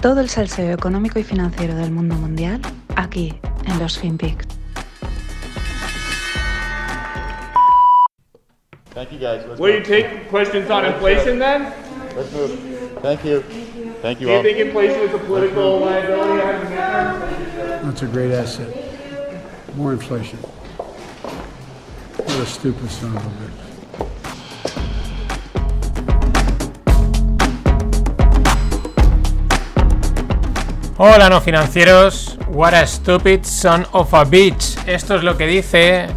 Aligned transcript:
Todo 0.00 0.20
el 0.20 0.28
salseo 0.28 0.72
económico 0.72 1.18
y 1.18 1.24
financiero 1.24 1.74
del 1.74 1.90
mundo 1.90 2.14
mundial 2.14 2.60
aquí 2.94 3.34
en 3.66 3.78
los 3.80 3.98
FinPix. 3.98 4.46
Thank 8.94 9.12
you 9.12 9.18
guys. 9.18 9.44
Let's 9.46 9.60
Will 9.60 9.74
you 9.74 9.82
take 9.82 10.28
questions 10.28 10.70
on 10.70 10.84
inflation 10.84 11.38
then? 11.38 11.72
Let's 12.16 12.32
move. 12.32 12.58
Thank 13.02 13.24
you. 13.24 13.42
Thank 14.02 14.20
you 14.20 14.26
Do 14.26 14.32
you 14.32 14.38
all. 14.38 14.42
think 14.42 14.58
inflation 14.58 15.00
is 15.02 15.14
a 15.14 15.18
political 15.18 15.80
liability? 15.80 16.74
That's 17.84 18.02
a 18.02 18.06
great 18.06 18.32
asset. 18.32 18.68
More 19.76 19.92
inflation. 19.92 20.38
What 22.16 22.38
a 22.40 22.46
stupid 22.46 22.90
son 22.90 23.16
of 23.16 23.24
a 23.24 23.30
bitch. 23.30 23.67
Hola 31.00 31.28
no 31.28 31.40
financieros, 31.40 32.36
what 32.48 32.74
a 32.74 32.84
stupid 32.84 33.44
son 33.44 33.86
of 33.92 34.12
a 34.14 34.24
bitch. 34.24 34.76
Esto 34.86 35.14
es 35.14 35.22
lo 35.22 35.36
que 35.36 35.46
dice 35.46 36.08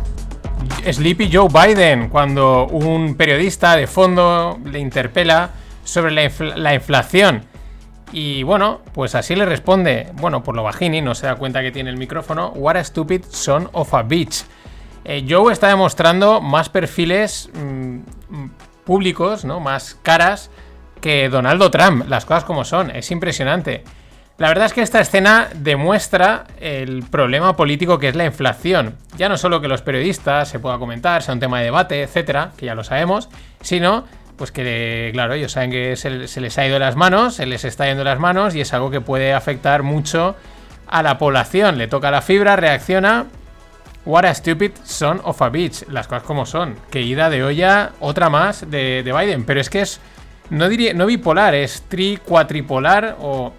Sleepy 0.92 1.30
Joe 1.32 1.48
Biden 1.50 2.10
cuando 2.10 2.66
un 2.66 3.16
periodista 3.16 3.76
de 3.76 3.86
fondo 3.86 4.60
le 4.66 4.80
interpela 4.80 5.52
sobre 5.84 6.12
la, 6.12 6.24
infl- 6.24 6.56
la 6.56 6.74
inflación. 6.74 7.44
Y 8.12 8.42
bueno, 8.42 8.82
pues 8.94 9.14
así 9.14 9.36
le 9.36 9.46
responde, 9.46 10.10
bueno, 10.16 10.44
por 10.44 10.56
lo 10.56 10.64
bajini, 10.64 11.00
no 11.02 11.14
se 11.14 11.28
da 11.28 11.36
cuenta 11.36 11.62
que 11.62 11.72
tiene 11.72 11.92
el 11.92 11.98
micrófono, 11.98 12.50
what 12.56 12.76
a 12.76 12.84
stupid 12.84 13.24
son 13.30 13.70
of 13.74 13.94
a 13.94 14.02
bitch. 14.02 14.44
Eh, 15.06 15.26
Joe 15.30 15.54
está 15.54 15.68
demostrando 15.68 16.42
más 16.42 16.70
perfiles 16.70 17.50
mm, 17.54 18.00
públicos, 18.84 19.46
¿no? 19.46 19.60
Más 19.60 19.96
caras 20.02 20.50
que 21.00 21.30
Donaldo 21.30 21.70
Trump, 21.70 22.08
las 22.10 22.26
cosas 22.26 22.44
como 22.46 22.66
son, 22.66 22.90
es 22.92 23.12
impresionante. 23.12 23.84
La 24.38 24.48
verdad 24.48 24.66
es 24.66 24.74
que 24.74 24.82
esta 24.82 25.00
escena 25.00 25.50
demuestra 25.54 26.46
el 26.60 27.04
problema 27.04 27.56
político 27.56 28.00
que 28.00 28.10
es 28.10 28.16
la 28.16 28.26
inflación. 28.26 28.96
Ya 29.18 29.30
no 29.30 29.38
solo 29.38 29.62
que 29.62 29.68
los 29.68 29.84
periodistas 29.84 30.50
se 30.50 30.60
pueda 30.60 30.80
comentar, 30.80 31.22
sea 31.22 31.36
un 31.36 31.40
tema 31.40 31.60
de 31.60 31.66
debate, 31.66 32.02
etcétera, 32.02 32.52
que 32.58 32.66
ya 32.66 32.74
lo 32.74 32.84
sabemos, 32.84 33.30
sino 33.62 34.06
pues 34.42 34.52
que, 34.52 35.12
claro, 35.14 35.36
ellos 35.36 35.52
saben 35.52 35.70
que 35.70 35.96
se, 35.96 36.10
les 36.10 36.58
ha 36.58 36.66
ido 36.66 36.80
las 36.80 36.96
manos, 36.96 37.36
se 37.36 37.46
les 37.46 37.64
está 37.64 37.86
yendo 37.86 38.04
las 38.04 38.18
manos 38.18 38.56
y 38.56 38.62
es 38.62 38.74
algo 38.74 38.90
que 38.90 39.00
puede 39.00 39.34
afectar 39.34 39.84
mucho 39.84 40.36
a 40.88 41.04
la 41.04 41.20
población. 41.20 41.78
Le 41.78 41.88
toca 41.88 42.10
la 42.10 42.24
fibra, 42.24 42.56
reacciona. 42.56 43.28
What 44.04 44.26
a 44.26 44.34
stupid 44.34 44.72
son 44.84 45.22
of 45.24 45.40
a 45.44 45.50
bitch. 45.50 45.88
Las 45.90 46.08
cosas 46.08 46.24
como 46.24 46.48
son. 46.48 46.76
Que 46.90 47.02
ida 47.02 47.30
de 47.30 47.44
olla, 47.44 47.92
otra 48.00 48.32
más 48.32 48.72
de, 48.72 49.04
de 49.04 49.14
Biden. 49.14 49.46
Pero 49.46 49.62
es 49.62 49.70
que 49.70 49.82
es, 49.82 50.00
no 50.50 50.68
diría, 50.70 50.96
no 50.96 51.06
bipolar, 51.06 51.54
es 51.54 51.84
tri, 51.88 52.18
cuatripolar 52.18 53.18
o 53.22 53.54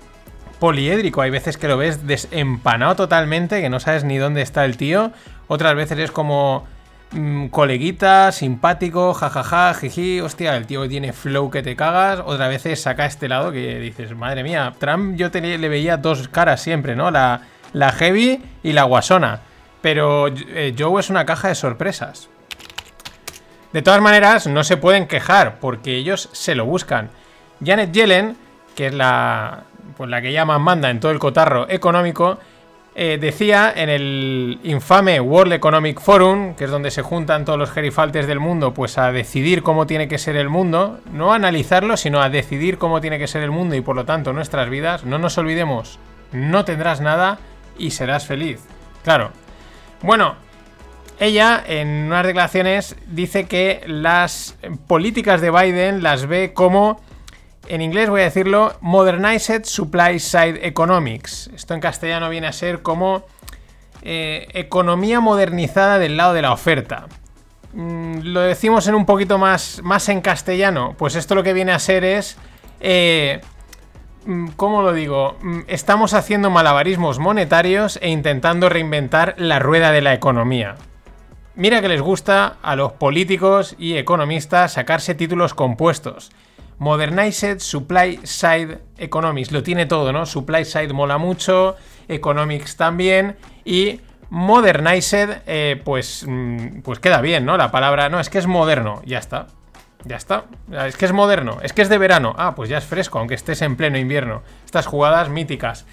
poliédrico. 0.62 1.22
Hay 1.22 1.30
veces 1.30 1.56
que 1.56 1.66
lo 1.66 1.76
ves 1.76 2.06
desempanado 2.06 2.94
totalmente, 2.94 3.60
que 3.60 3.68
no 3.68 3.80
sabes 3.80 4.04
ni 4.04 4.16
dónde 4.16 4.42
está 4.42 4.64
el 4.64 4.76
tío. 4.76 5.10
Otras 5.48 5.74
veces 5.74 5.98
es 5.98 6.12
como 6.12 6.68
mm, 7.10 7.48
coleguita, 7.48 8.30
simpático, 8.30 9.12
jajaja, 9.12 9.74
jiji, 9.74 10.20
hostia, 10.20 10.56
el 10.56 10.68
tío 10.68 10.88
tiene 10.88 11.12
flow 11.12 11.50
que 11.50 11.64
te 11.64 11.74
cagas. 11.74 12.20
Otras 12.24 12.48
veces 12.48 12.80
saca 12.80 13.06
este 13.06 13.28
lado 13.28 13.50
que 13.50 13.80
dices, 13.80 14.14
madre 14.14 14.44
mía, 14.44 14.72
Trump 14.78 15.16
yo 15.16 15.30
le 15.32 15.68
veía 15.68 15.96
dos 15.96 16.28
caras 16.28 16.62
siempre, 16.62 16.94
¿no? 16.94 17.10
La, 17.10 17.40
la 17.72 17.90
heavy 17.90 18.40
y 18.62 18.72
la 18.72 18.84
guasona. 18.84 19.40
Pero 19.80 20.28
eh, 20.28 20.76
Joe 20.78 21.00
es 21.00 21.10
una 21.10 21.26
caja 21.26 21.48
de 21.48 21.56
sorpresas. 21.56 22.28
De 23.72 23.82
todas 23.82 24.00
maneras, 24.00 24.46
no 24.46 24.62
se 24.62 24.76
pueden 24.76 25.08
quejar 25.08 25.58
porque 25.58 25.96
ellos 25.96 26.28
se 26.30 26.54
lo 26.54 26.66
buscan. 26.66 27.10
Janet 27.66 27.90
Yellen, 27.90 28.36
que 28.76 28.86
es 28.86 28.94
la, 28.94 29.64
pues 29.96 30.10
la 30.10 30.20
que 30.22 30.32
llaman 30.32 30.62
manda 30.62 30.90
en 30.90 31.00
todo 31.00 31.12
el 31.12 31.18
cotarro 31.18 31.68
económico, 31.68 32.38
eh, 32.94 33.16
decía 33.18 33.72
en 33.74 33.88
el 33.88 34.60
infame 34.64 35.18
World 35.18 35.54
Economic 35.54 35.98
Forum, 35.98 36.54
que 36.54 36.64
es 36.64 36.70
donde 36.70 36.90
se 36.90 37.00
juntan 37.00 37.46
todos 37.46 37.58
los 37.58 37.70
gerifaltes 37.70 38.26
del 38.26 38.38
mundo, 38.38 38.74
pues 38.74 38.98
a 38.98 39.12
decidir 39.12 39.62
cómo 39.62 39.86
tiene 39.86 40.08
que 40.08 40.18
ser 40.18 40.36
el 40.36 40.50
mundo, 40.50 41.00
no 41.10 41.32
a 41.32 41.36
analizarlo, 41.36 41.96
sino 41.96 42.20
a 42.20 42.28
decidir 42.28 42.76
cómo 42.76 43.00
tiene 43.00 43.18
que 43.18 43.28
ser 43.28 43.42
el 43.42 43.50
mundo 43.50 43.76
y 43.76 43.80
por 43.80 43.96
lo 43.96 44.04
tanto 44.04 44.34
nuestras 44.34 44.68
vidas. 44.68 45.04
No 45.04 45.18
nos 45.18 45.38
olvidemos, 45.38 45.98
no 46.32 46.66
tendrás 46.66 47.00
nada 47.00 47.38
y 47.78 47.92
serás 47.92 48.26
feliz. 48.26 48.60
Claro. 49.04 49.30
Bueno, 50.02 50.34
ella 51.18 51.62
en 51.66 51.88
unas 51.88 52.26
declaraciones 52.26 52.96
dice 53.06 53.46
que 53.46 53.82
las 53.86 54.58
políticas 54.86 55.40
de 55.40 55.50
Biden 55.50 56.02
las 56.02 56.26
ve 56.26 56.52
como, 56.52 57.00
en 57.74 57.80
inglés 57.80 58.10
voy 58.10 58.20
a 58.20 58.24
decirlo, 58.24 58.74
Modernized 58.82 59.64
Supply 59.64 60.18
Side 60.18 60.66
Economics. 60.66 61.50
Esto 61.54 61.72
en 61.72 61.80
castellano 61.80 62.28
viene 62.28 62.46
a 62.46 62.52
ser 62.52 62.82
como 62.82 63.24
eh, 64.02 64.46
economía 64.52 65.20
modernizada 65.20 65.98
del 65.98 66.18
lado 66.18 66.34
de 66.34 66.42
la 66.42 66.52
oferta. 66.52 67.06
Mm, 67.72 68.18
lo 68.24 68.40
decimos 68.42 68.86
en 68.88 68.94
un 68.94 69.06
poquito 69.06 69.38
más, 69.38 69.80
más 69.82 70.10
en 70.10 70.20
castellano, 70.20 70.94
pues 70.98 71.14
esto 71.14 71.34
lo 71.34 71.42
que 71.42 71.54
viene 71.54 71.72
a 71.72 71.78
ser 71.78 72.04
es... 72.04 72.36
eh, 72.80 73.40
mm, 74.26 74.48
¿Cómo 74.56 74.82
lo 74.82 74.92
digo? 74.92 75.38
Mm, 75.40 75.60
Estamos 75.66 76.12
haciendo 76.12 76.50
malabarismos 76.50 77.18
monetarios 77.18 77.98
e 78.02 78.10
intentando 78.10 78.68
reinventar 78.68 79.34
la 79.38 79.58
rueda 79.60 79.92
de 79.92 80.02
la 80.02 80.12
economía. 80.12 80.74
Mira 81.54 81.80
que 81.80 81.88
les 81.88 82.02
gusta 82.02 82.56
a 82.62 82.76
los 82.76 82.92
políticos 82.92 83.76
y 83.78 83.96
economistas 83.96 84.72
sacarse 84.74 85.14
títulos 85.14 85.54
compuestos. 85.54 86.32
Modernized 86.78 87.60
Supply 87.60 88.20
Side 88.22 88.78
Economics. 88.98 89.52
Lo 89.52 89.62
tiene 89.62 89.86
todo, 89.86 90.12
¿no? 90.12 90.26
Supply 90.26 90.64
Side 90.64 90.92
mola 90.92 91.18
mucho, 91.18 91.76
Economics 92.08 92.76
también. 92.76 93.36
Y 93.64 94.00
Modernized, 94.30 95.42
eh, 95.46 95.80
pues, 95.84 96.24
mm, 96.26 96.80
pues 96.82 96.98
queda 96.98 97.20
bien, 97.20 97.44
¿no? 97.44 97.56
La 97.56 97.70
palabra, 97.70 98.08
no, 98.08 98.18
es 98.18 98.30
que 98.30 98.38
es 98.38 98.46
moderno, 98.46 99.02
ya 99.04 99.18
está. 99.18 99.48
Ya 100.04 100.16
está. 100.16 100.46
Es 100.86 100.96
que 100.96 101.04
es 101.04 101.12
moderno, 101.12 101.58
es 101.62 101.72
que 101.72 101.82
es 101.82 101.88
de 101.88 101.98
verano. 101.98 102.34
Ah, 102.38 102.54
pues 102.54 102.68
ya 102.68 102.78
es 102.78 102.84
fresco, 102.84 103.18
aunque 103.18 103.34
estés 103.34 103.62
en 103.62 103.76
pleno 103.76 103.98
invierno. 103.98 104.42
Estas 104.64 104.86
jugadas 104.86 105.28
míticas. 105.28 105.86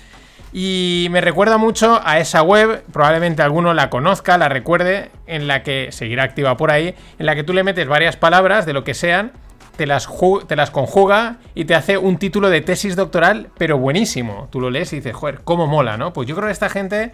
Y 0.51 1.07
me 1.11 1.21
recuerda 1.21 1.57
mucho 1.57 2.01
a 2.03 2.19
esa 2.19 2.41
web, 2.41 2.83
probablemente 2.91 3.43
alguno 3.43 3.73
la 3.73 3.89
conozca, 3.91 4.37
la 4.37 4.49
recuerde, 4.49 5.11
en 5.27 5.47
la 5.47 5.61
que 5.61 5.89
seguirá 5.91 6.23
activa 6.23 6.57
por 6.57 6.71
ahí, 6.71 6.95
en 7.19 7.25
la 7.25 7.35
que 7.35 7.43
tú 7.43 7.53
le 7.53 7.63
metes 7.63 7.87
varias 7.87 8.15
palabras 8.15 8.65
de 8.65 8.73
lo 8.73 8.83
que 8.83 8.95
sean, 8.95 9.31
te 9.79 9.87
las, 9.87 10.09
te 10.45 10.57
las 10.57 10.71
conjuga 10.71 11.37
y 11.55 11.63
te 11.63 11.73
hace 11.73 11.97
un 11.97 12.17
título 12.17 12.49
de 12.49 12.59
tesis 12.59 12.97
doctoral, 12.97 13.47
pero 13.57 13.77
buenísimo. 13.77 14.49
Tú 14.51 14.59
lo 14.59 14.69
lees 14.69 14.91
y 14.91 14.97
dices, 14.97 15.15
joder, 15.15 15.39
cómo 15.45 15.67
mola, 15.67 15.95
¿no? 15.95 16.11
Pues 16.11 16.27
yo 16.27 16.35
creo 16.35 16.47
que 16.47 16.51
esta 16.51 16.67
gente, 16.67 17.13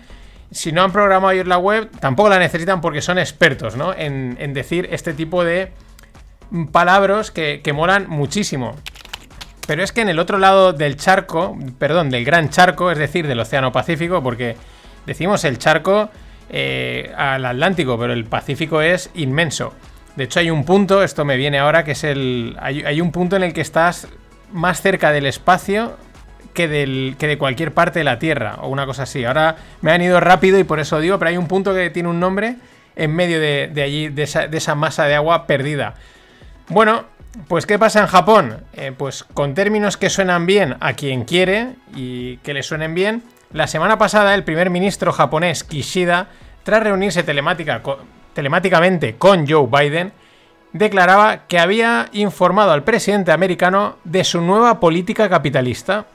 si 0.49 0.71
no 0.71 0.81
han 0.81 0.91
programado 0.91 1.29
ellos 1.29 1.45
la 1.45 1.59
web, 1.59 1.91
tampoco 1.99 2.27
la 2.27 2.39
necesitan 2.39 2.81
porque 2.81 3.03
son 3.03 3.19
expertos, 3.19 3.75
¿no? 3.75 3.93
En, 3.93 4.51
decir 4.55 4.89
este 4.91 5.13
tipo 5.13 5.43
de 5.43 5.73
palabras 6.71 7.29
que, 7.29 7.61
que 7.63 7.71
molan 7.71 8.09
muchísimo. 8.09 8.73
Pero 9.67 9.83
es 9.83 9.91
que 9.91 10.01
en 10.01 10.09
el 10.09 10.17
otro 10.17 10.39
lado 10.39 10.73
del 10.73 10.97
charco, 10.97 11.55
perdón, 11.77 12.09
del 12.09 12.25
gran 12.25 12.49
charco, 12.49 12.89
es 12.89 12.97
decir, 12.97 13.27
del 13.27 13.39
Océano 13.41 13.71
Pacífico, 13.71 14.23
porque 14.23 14.57
decimos 15.05 15.43
el 15.43 15.59
charco 15.59 16.09
eh, 16.49 17.13
al 17.15 17.45
Atlántico, 17.45 17.95
pero 17.99 18.13
el 18.13 18.25
Pacífico 18.25 18.81
es 18.81 19.11
inmenso. 19.13 19.71
De 20.15 20.23
hecho, 20.23 20.39
hay 20.39 20.49
un 20.49 20.63
punto, 20.63 21.03
esto 21.03 21.25
me 21.25 21.35
viene 21.35 21.59
ahora, 21.59 21.83
que 21.83 21.91
es 21.91 22.03
el. 22.03 22.55
Hay, 22.59 23.01
un 23.01 23.11
punto 23.11 23.35
en 23.35 23.43
el 23.43 23.53
que 23.53 23.61
estás 23.61 24.07
más 24.51 24.81
cerca 24.81 25.11
del 25.11 25.25
espacio 25.25 25.97
que, 26.53 26.67
de 26.67 27.37
cualquier 27.37 27.73
parte 27.73 27.99
de 27.99 28.05
la 28.05 28.17
Tierra, 28.17 28.55
o 28.61 28.69
una 28.69 28.85
cosa 28.85 29.03
así. 29.03 29.25
Ahora 29.25 29.57
me 29.81 29.91
han 29.91 30.01
ido 30.01 30.19
rápido 30.21 30.57
y 30.57 30.63
por 30.63 30.79
eso 30.79 30.99
digo, 30.99 31.19
pero 31.19 31.29
hay 31.29 31.37
un 31.37 31.47
punto 31.47 31.73
que 31.73 31.89
tiene 31.89 32.07
un 32.07 32.19
nombre 32.19 32.55
en 32.95 33.13
medio 33.13 33.41
de, 33.41 33.69
allí, 33.83 34.07
de 34.07 34.23
esa, 34.23 34.75
masa 34.75 35.05
de 35.05 35.15
agua 35.15 35.47
perdida. 35.47 35.95
Bueno, 36.69 37.03
pues 37.49 37.65
¿qué 37.65 37.77
pasa 37.77 37.99
en 37.99 38.07
Japón? 38.07 38.63
Eh, 38.73 38.93
pues 38.97 39.25
con 39.25 39.53
términos 39.53 39.97
que 39.97 40.09
suenan 40.09 40.45
bien 40.45 40.77
a 40.79 40.93
quien 40.93 41.25
quiere 41.25 41.73
y 41.93 42.37
que 42.37 42.53
le 42.53 42.63
suenen 42.63 42.95
bien, 42.95 43.23
la 43.51 43.67
semana 43.67 43.97
pasada 43.97 44.33
el 44.33 44.45
primer 44.45 44.69
ministro 44.69 45.11
japonés 45.11 45.65
Kishida, 45.65 46.27
tras 46.63 46.81
reunirse 46.81 47.23
telemática 47.23 47.81
telemáticamente 48.35 49.15
con 49.15 49.47
Joe 49.47 49.67
Biden, 49.67 50.11
declaraba 50.73 51.47
que 51.47 51.57
había 51.57 52.09
informado 52.11 52.73
al 52.73 52.83
presidente 52.83 53.31
americano 53.31 53.95
de 54.03 54.25
su 54.25 54.41
nueva 54.41 54.79
política 54.79 55.29
capitalista. 55.29 56.05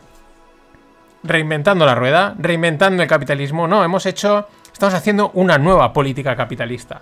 Reinventando 1.22 1.87
la 1.87 1.94
rueda, 1.94 2.34
reinventando 2.38 3.02
el 3.02 3.08
capitalismo. 3.08 3.67
No, 3.67 3.82
hemos 3.82 4.05
hecho, 4.05 4.46
estamos 4.70 4.94
haciendo 4.94 5.31
una 5.34 5.56
nueva 5.58 5.93
política 5.94 6.37
capitalista. 6.37 7.00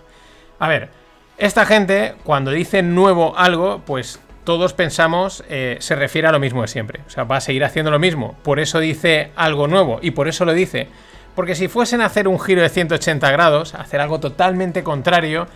A 0.60 0.68
ver, 0.68 0.88
esta 1.36 1.66
gente, 1.66 2.14
cuando 2.22 2.52
dice 2.52 2.82
nuevo 2.82 3.36
algo, 3.36 3.82
pues 3.84 4.20
todos 4.44 4.72
pensamos, 4.72 5.44
eh, 5.48 5.78
se 5.80 5.96
refiere 5.96 6.28
a 6.28 6.32
lo 6.32 6.38
mismo 6.38 6.62
de 6.62 6.68
siempre. 6.68 7.00
O 7.06 7.10
sea, 7.10 7.24
va 7.24 7.36
a 7.36 7.40
seguir 7.40 7.64
haciendo 7.64 7.90
lo 7.90 7.98
mismo. 7.98 8.36
Por 8.44 8.60
eso 8.60 8.78
dice 8.78 9.32
algo 9.34 9.66
nuevo. 9.66 9.98
Y 10.00 10.12
por 10.12 10.28
eso 10.28 10.44
lo 10.44 10.52
dice. 10.52 10.88
Porque 11.38 11.54
si 11.54 11.68
fuesen 11.68 12.00
a 12.00 12.06
hacer 12.06 12.26
un 12.26 12.40
giro 12.40 12.62
de 12.62 12.68
180 12.68 13.30
grados, 13.30 13.76
hacer 13.76 14.00
algo 14.00 14.18
totalmente 14.18 14.82
contrario, 14.82 15.46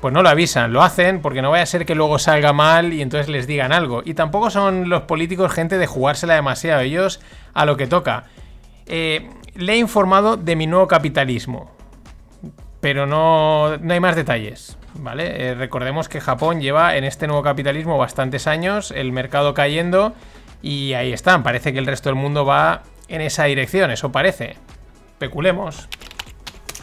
pues 0.00 0.14
no 0.14 0.22
lo 0.22 0.30
avisan, 0.30 0.72
lo 0.72 0.82
hacen 0.82 1.20
porque 1.20 1.42
no 1.42 1.50
vaya 1.50 1.64
a 1.64 1.66
ser 1.66 1.84
que 1.84 1.94
luego 1.94 2.18
salga 2.18 2.54
mal 2.54 2.94
y 2.94 3.02
entonces 3.02 3.28
les 3.28 3.46
digan 3.46 3.70
algo. 3.70 4.00
Y 4.02 4.14
tampoco 4.14 4.48
son 4.48 4.88
los 4.88 5.02
políticos 5.02 5.52
gente 5.52 5.76
de 5.76 5.86
jugársela 5.86 6.36
demasiado, 6.36 6.80
ellos 6.80 7.20
a 7.52 7.66
lo 7.66 7.76
que 7.76 7.86
toca. 7.86 8.24
Eh, 8.86 9.28
le 9.56 9.74
he 9.74 9.76
informado 9.76 10.38
de 10.38 10.56
mi 10.56 10.66
nuevo 10.66 10.88
capitalismo, 10.88 11.70
pero 12.80 13.04
no, 13.04 13.76
no 13.76 13.92
hay 13.92 14.00
más 14.00 14.16
detalles. 14.16 14.78
¿Vale? 14.94 15.50
Eh, 15.50 15.54
recordemos 15.54 16.08
que 16.08 16.22
Japón 16.22 16.62
lleva 16.62 16.96
en 16.96 17.04
este 17.04 17.26
nuevo 17.26 17.42
capitalismo 17.42 17.98
bastantes 17.98 18.46
años, 18.46 18.90
el 18.90 19.12
mercado 19.12 19.52
cayendo 19.52 20.14
y 20.62 20.94
ahí 20.94 21.12
están. 21.12 21.42
Parece 21.42 21.74
que 21.74 21.78
el 21.78 21.86
resto 21.86 22.08
del 22.08 22.16
mundo 22.16 22.46
va 22.46 22.84
en 23.08 23.20
esa 23.20 23.44
dirección, 23.44 23.90
eso 23.90 24.10
parece. 24.12 24.56
Especulemos. 25.20 25.86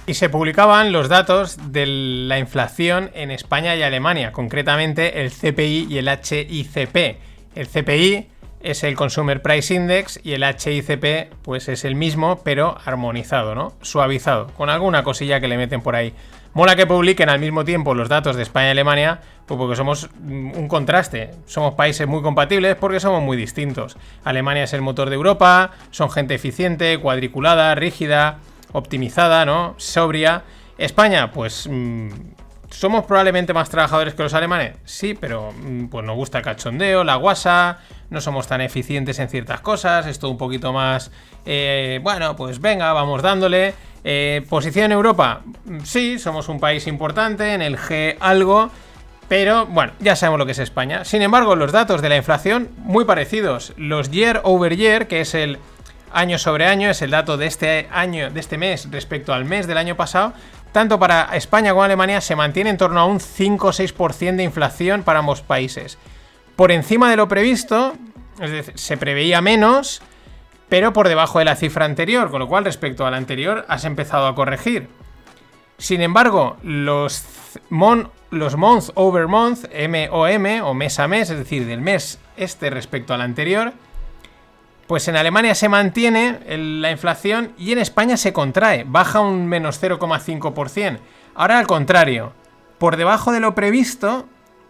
Y 0.06 0.13
se 0.13 0.30
publicaban 0.30 0.92
los 0.92 1.10
datos 1.10 1.57
de 1.72 1.88
la 1.88 2.38
inflación 2.38 3.10
en 3.16 3.31
España 3.31 3.75
y 3.75 3.81
Alemania, 3.81 4.31
concretamente 4.31 5.22
el 5.22 5.31
CPI 5.31 5.88
y 5.89 5.98
el 5.98 6.07
HICP. 6.07 7.18
El 7.56 7.68
CPI 7.68 8.28
es 8.62 8.84
el 8.84 8.95
Consumer 8.95 9.42
Price 9.42 9.74
Index 9.74 10.19
y 10.24 10.34
el 10.34 10.44
HICP 10.44 11.34
pues 11.42 11.68
es 11.68 11.84
el 11.84 11.95
mismo, 11.95 12.44
pero 12.44 12.78
armonizado, 12.86 13.56
¿no? 13.56 13.74
Suavizado, 13.81 14.54
con 14.56 14.69
alguna 14.69 15.01
cosilla 15.01 15.40
que 15.40 15.48
le 15.48 15.57
meten 15.57 15.81
por 15.81 15.95
ahí. 15.95 16.13
Mola 16.57 16.75
que 16.75 16.88
publiquen 16.88 17.30
al 17.30 17.38
mismo 17.38 17.63
tiempo 17.63 17.94
los 17.94 18.09
datos 18.09 18.36
de 18.36 18.42
España 18.42 18.69
y 18.69 18.71
Alemania, 18.71 19.21
pues 19.45 19.59
porque 19.59 19.75
somos 19.75 20.09
un 20.25 20.68
contraste. 20.68 21.30
Somos 21.45 21.75
países 21.75 22.07
muy 22.07 22.24
compatibles 22.24 22.75
porque 22.75 23.00
somos 23.00 23.21
muy 23.21 23.38
distintos. 23.38 23.95
Alemania 24.24 24.63
es 24.63 24.74
el 24.74 24.81
motor 24.81 25.09
de 25.12 25.18
Europa, 25.18 25.74
son 25.92 26.09
gente 26.09 26.33
eficiente, 26.33 26.98
cuadriculada, 26.98 27.75
rígida, 27.75 28.39
optimizada, 28.71 29.45
¿no? 29.45 29.75
Sobria. 29.77 30.45
España, 30.80 31.31
pues 31.31 31.69
mm, 31.69 32.09
¿Somos 32.69 33.06
probablemente 33.06 33.54
más 33.54 33.69
trabajadores 33.69 34.13
que 34.13 34.24
los 34.24 34.33
alemanes? 34.33 34.75
Sí, 34.83 35.13
pero 35.13 35.54
mm, 35.54 35.88
pues 35.88 36.06
nos 36.06 36.15
gusta 36.15 36.39
el 36.39 36.44
cachondeo, 36.44 37.04
la 37.04 37.15
guasa, 37.15 37.80
no 38.09 38.19
somos 38.19 38.48
tan 38.48 38.59
eficientes 38.62 39.19
en 39.19 39.30
ciertas 39.30 39.62
cosas, 39.62 40.06
es 40.06 40.19
todo 40.19 40.31
un 40.31 40.38
poquito 40.38 40.74
más... 40.74 41.12
Eh, 41.45 42.00
bueno, 42.04 42.36
pues 42.36 42.59
venga, 42.59 42.92
vamos 42.92 43.21
dándole. 43.21 43.74
Eh, 44.04 44.46
¿Posición 44.50 44.86
en 44.86 44.92
Europa? 44.94 45.42
Sí, 45.84 46.20
somos 46.20 46.50
un 46.50 46.60
país 46.60 46.88
importante, 46.88 47.54
en 47.54 47.62
el 47.62 47.78
G 47.78 48.16
algo, 48.20 48.70
pero 49.28 49.66
bueno, 49.66 49.94
ya 50.00 50.16
sabemos 50.16 50.40
lo 50.40 50.46
que 50.46 50.54
es 50.54 50.60
España. 50.60 51.04
Sin 51.04 51.22
embargo, 51.22 51.56
los 51.56 51.72
datos 51.72 52.02
de 52.02 52.10
la 52.10 52.18
inflación 52.18 52.70
muy 52.78 53.06
parecidos. 53.06 53.74
Los 53.76 54.10
year 54.12 54.42
over 54.44 54.76
year, 54.76 55.08
que 55.08 55.22
es 55.22 55.34
el 55.34 55.60
año 56.12 56.38
sobre 56.38 56.66
año, 56.66 56.90
es 56.90 57.02
el 57.02 57.12
dato 57.12 57.38
de 57.38 57.48
este 57.48 57.88
año, 57.92 58.30
de 58.30 58.40
este 58.40 58.58
mes 58.58 58.90
respecto 58.90 59.34
al 59.34 59.46
mes 59.46 59.68
del 59.68 59.78
año 59.78 59.96
pasado, 59.96 60.34
tanto 60.72 61.00
para 61.00 61.36
España 61.36 61.72
como 61.72 61.84
Alemania 61.84 62.22
se 62.22 62.36
mantiene 62.36 62.70
en 62.70 62.78
torno 62.78 63.00
a 63.00 63.06
un 63.06 63.20
5 63.20 63.68
o 63.68 63.72
6% 63.72 64.36
de 64.36 64.44
inflación 64.44 65.04
para 65.04 65.20
ambos 65.20 65.42
países. 65.42 65.98
Por 66.56 66.72
encima 66.72 67.10
de 67.10 67.18
lo 67.18 67.28
previsto, 67.28 67.96
es 68.40 68.52
decir, 68.52 68.78
se 68.78 68.98
preveía 68.98 69.42
menos, 69.42 70.02
pero 70.69 70.94
por 70.94 71.08
debajo 71.08 71.40
de 71.40 71.46
la 71.46 71.56
cifra 71.56 71.86
anterior, 71.86 72.30
con 72.30 72.40
lo 72.40 72.48
cual 72.48 72.66
respecto 72.66 73.06
a 73.06 73.12
la 73.12 73.18
anterior 73.18 73.66
has 73.68 73.86
empezado 73.86 74.28
a 74.28 74.36
corregir. 74.36 74.90
Sin 75.78 76.02
embargo, 76.02 76.58
los, 76.64 77.24
los 78.31 78.58
month 78.58 78.90
over 78.96 79.28
month, 79.28 79.66
MOM 79.74 80.62
o 80.64 80.74
mes 80.74 81.00
a 81.00 81.08
mes, 81.08 81.30
es 81.30 81.38
decir, 81.38 81.66
del 81.66 81.81
mes 81.81 82.19
este 82.36 82.69
respecto 82.69 83.14
al 83.14 83.22
anterior, 83.22 83.74
pues 84.88 85.08
en 85.08 85.18
Alemania 85.18 85.54
se 85.54 85.69
mantiene 85.69 86.40
la 86.48 86.92
inflación 86.92 87.54
y 87.58 87.74
en 87.74 87.80
España 87.80 88.18
se 88.18 88.34
contrae, 88.34 88.86
baja 88.88 89.19
un 89.19 89.46
menos 89.46 89.81
0,5%. 89.81 91.00
Ahora 91.36 91.60
al 91.60 91.68
contrario, 91.68 92.31
por 92.78 92.96
debajo 92.96 93.31
de 93.31 93.40
lo 93.40 93.54
previsto 93.54 94.28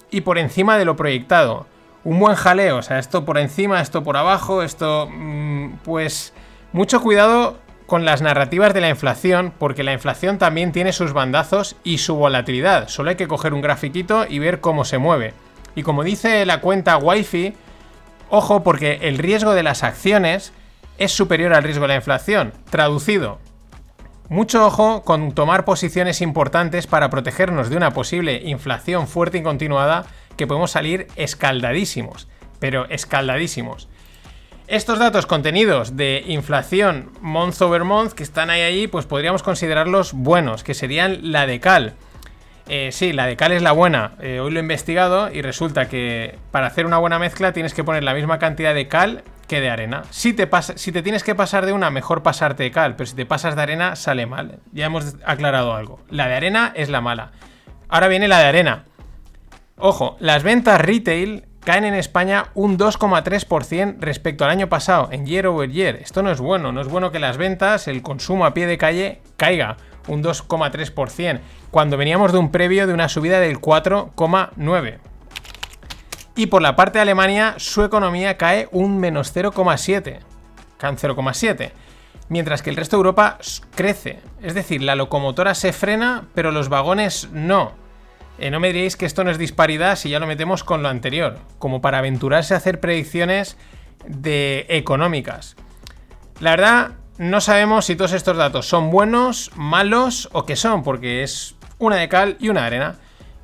y 0.10 0.22
por 0.22 0.38
encima 0.38 0.78
de 0.78 0.86
lo 0.86 0.96
proyectado. 0.96 1.68
Un 2.04 2.20
buen 2.20 2.36
jaleo, 2.36 2.78
o 2.78 2.82
sea, 2.82 3.00
esto 3.00 3.26
por 3.26 3.38
encima, 3.38 3.82
esto 3.82 4.04
por 4.04 4.18
abajo, 4.18 4.64
esto... 4.64 5.10
Mm, 5.12 5.80
pues 5.84 6.34
mucho 6.74 7.02
cuidado 7.02 7.58
con 7.86 8.06
las 8.06 8.22
narrativas 8.22 8.74
de 8.74 8.82
la 8.82 8.90
inflación, 8.90 9.54
porque 9.58 9.84
la 9.84 9.94
inflación 9.94 10.38
también 10.38 10.72
tiene 10.72 10.94
sus 10.94 11.14
bandazos 11.14 11.76
y 11.84 12.00
su 12.00 12.16
volatilidad. 12.16 12.90
Solo 12.90 13.10
hay 13.10 13.16
que 13.16 13.28
coger 13.28 13.54
un 13.54 13.62
grafiquito 13.62 14.26
y 14.28 14.40
ver 14.40 14.60
cómo 14.60 14.86
se 14.86 14.98
mueve. 14.98 15.34
Y 15.76 15.84
como 15.84 16.04
dice 16.04 16.46
la 16.46 16.60
cuenta 16.60 16.98
Wi-Fi, 16.98 17.56
Ojo 18.30 18.62
porque 18.62 19.00
el 19.04 19.18
riesgo 19.18 19.54
de 19.54 19.64
las 19.64 19.84
acciones 19.84 20.52
es 20.98 21.12
superior 21.14 21.54
al 21.54 21.64
riesgo 21.64 21.84
de 21.84 21.90
la 21.90 21.96
inflación. 21.96 22.52
Traducido, 22.70 23.40
mucho 24.28 24.66
ojo 24.66 25.04
con 25.04 25.32
tomar 25.32 25.64
posiciones 25.64 26.20
importantes 26.20 26.88
para 26.88 27.10
protegernos 27.10 27.70
de 27.70 27.78
una 27.78 27.92
posible 27.92 28.42
inflación 28.44 29.08
fuerte 29.08 29.38
y 29.38 29.44
continuada 29.44 30.06
que 30.38 30.48
podemos 30.48 30.72
salir 30.72 31.08
escaldadísimos, 31.16 32.28
pero 32.60 32.86
escaldadísimos. 32.90 33.90
Estos 34.68 35.00
datos 35.00 35.26
contenidos 35.26 35.96
de 35.96 36.24
inflación 36.28 37.12
month 37.22 37.62
over 37.62 37.86
month 37.86 38.12
que 38.12 38.24
están 38.24 38.50
ahí, 38.50 38.62
ahí 38.62 38.88
pues 38.88 39.06
podríamos 39.06 39.42
considerarlos 39.42 40.12
buenos, 40.14 40.64
que 40.64 40.74
serían 40.74 41.32
la 41.32 41.48
de 41.48 41.60
cal. 41.60 41.96
Eh, 42.68 42.90
sí, 42.92 43.14
la 43.14 43.28
de 43.28 43.38
cal 43.38 43.54
es 43.54 43.62
la 43.62 43.72
buena. 43.72 44.16
Eh, 44.20 44.42
hoy 44.42 44.52
lo 44.52 44.60
he 44.60 44.62
investigado 44.62 45.32
y 45.32 45.42
resulta 45.42 45.88
que 45.88 46.38
para 46.52 46.68
hacer 46.68 46.86
una 46.86 46.98
buena 46.98 47.18
mezcla 47.18 47.54
tienes 47.54 47.74
que 47.74 47.86
poner 47.86 48.04
la 48.04 48.14
misma 48.14 48.40
cantidad 48.40 48.74
de 48.74 48.90
cal 48.90 49.24
que 49.48 49.62
de 49.62 49.70
arena. 49.70 50.04
Si 50.10 50.34
te, 50.34 50.50
si 50.76 50.92
te 50.92 51.02
tienes 51.02 51.24
que 51.24 51.34
pasar 51.34 51.66
de 51.66 51.72
una, 51.72 51.90
mejor 51.90 52.22
pasarte 52.22 52.64
de 52.64 52.72
cal, 52.72 52.98
pero 52.98 53.08
si 53.08 53.16
te 53.16 53.26
pasas 53.26 53.56
de 53.56 53.62
arena, 53.62 53.96
sale 53.96 54.26
mal. 54.26 54.60
Ya 54.74 54.88
hemos 54.88 55.16
aclarado 55.26 55.76
algo. 55.76 56.02
La 56.10 56.28
de 56.28 56.36
arena 56.36 56.74
es 56.76 56.90
la 56.90 57.00
mala. 57.00 57.32
Ahora 57.88 58.10
viene 58.10 58.28
la 58.28 58.40
de 58.40 58.46
arena. 58.46 58.84
Ojo, 59.80 60.18
las 60.20 60.42
ventas 60.42 60.82
retail 60.82 61.46
caen 61.64 61.86
en 61.86 61.94
España 61.94 62.48
un 62.56 62.80
2,3% 62.80 63.98
respecto 64.00 64.44
al 64.44 64.50
año 64.50 64.70
pasado, 64.70 65.10
en 65.12 65.28
year 65.28 65.46
over 65.46 65.70
year. 65.70 65.98
Esto 65.98 66.24
no 66.24 66.32
es 66.32 66.40
bueno, 66.40 66.72
no 66.72 66.82
es 66.82 66.88
bueno 66.88 67.12
que 67.12 67.20
las 67.20 67.38
ventas, 67.38 67.88
el 67.88 68.02
consumo 68.02 68.48
a 68.48 68.56
pie 68.56 68.66
de 68.66 68.80
calle 68.80 69.22
caiga 69.36 69.78
un 70.08 70.24
2,3%, 70.24 71.42
cuando 71.70 71.96
veníamos 71.96 72.32
de 72.32 72.40
un 72.40 72.50
previo 72.50 72.88
de 72.88 72.94
una 72.94 73.08
subida 73.08 73.40
del 73.40 73.62
4,9%. 73.62 74.98
Y 76.36 76.48
por 76.48 76.64
la 76.64 76.76
parte 76.76 76.98
de 76.98 77.04
Alemania, 77.04 77.54
su 77.58 77.84
economía 77.84 78.36
cae 78.36 78.70
un 78.72 78.98
menos 78.98 79.36
0,7%, 79.36 80.22
cae 80.78 80.96
0,7%, 80.96 81.72
mientras 82.30 82.64
que 82.64 82.72
el 82.72 82.78
resto 82.78 82.96
de 82.96 83.02
Europa 83.02 83.38
crece. 83.76 84.22
Es 84.42 84.56
decir, 84.56 84.82
la 84.82 84.96
locomotora 84.96 85.54
se 85.54 85.72
frena, 85.72 86.26
pero 86.34 86.52
los 86.52 86.68
vagones 86.68 87.30
no. 87.32 87.87
Eh, 88.40 88.52
no 88.52 88.60
me 88.60 88.72
diréis 88.72 88.96
que 88.96 89.06
esto 89.06 89.24
no 89.24 89.32
es 89.32 89.38
disparidad 89.38 89.96
si 89.96 90.10
ya 90.10 90.20
lo 90.20 90.28
metemos 90.28 90.64
con 90.64 90.84
lo 90.84 90.90
anterior, 90.90 91.40
como 91.60 91.82
para 91.82 92.00
aventurarse 92.00 92.54
a 92.54 92.58
hacer 92.58 92.80
predicciones 92.80 93.58
de 94.08 94.66
económicas. 94.70 95.56
La 96.40 96.52
verdad, 96.52 96.92
no 97.18 97.42
sabemos 97.42 97.86
si 97.86 97.96
todos 97.96 98.14
estos 98.14 98.38
datos 98.38 98.68
son 98.68 98.92
buenos, 98.92 99.52
malos 99.56 100.30
o 100.34 100.46
qué 100.46 100.56
son, 100.56 100.84
porque 100.84 101.24
es 101.24 101.56
una 101.80 101.96
de 101.96 102.10
cal 102.10 102.38
y 102.40 102.50
una 102.50 102.62
de 102.62 102.68
arena. 102.68 102.96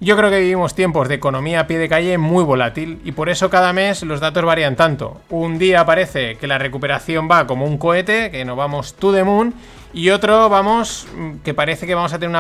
Yo 0.04 0.18
creo 0.18 0.30
que 0.30 0.42
vivimos 0.42 0.76
tiempos 0.76 1.08
de 1.08 1.16
economía 1.16 1.62
a 1.62 1.68
pie 1.68 1.78
de 1.78 1.88
calle 1.88 2.18
muy 2.18 2.44
volátil 2.44 3.00
y 3.06 3.14
por 3.14 3.30
eso 3.30 3.50
cada 3.50 3.72
mes 3.72 4.04
los 4.04 4.20
datos 4.20 4.44
varían 4.44 4.76
tanto. 4.76 5.22
Un 5.30 5.58
día 5.58 5.86
parece 5.86 6.36
que 6.36 6.46
la 6.46 6.58
recuperación 6.58 7.30
va 7.32 7.48
como 7.48 7.66
un 7.66 7.78
cohete, 7.78 8.30
que 8.30 8.44
nos 8.44 8.58
vamos 8.58 8.96
to 8.96 9.14
the 9.14 9.24
moon, 9.24 9.54
y 9.94 10.10
otro 10.10 10.50
vamos 10.50 11.08
que 11.46 11.54
parece 11.54 11.88
que 11.88 11.96
vamos 11.96 12.12
a 12.12 12.20
tener 12.20 12.36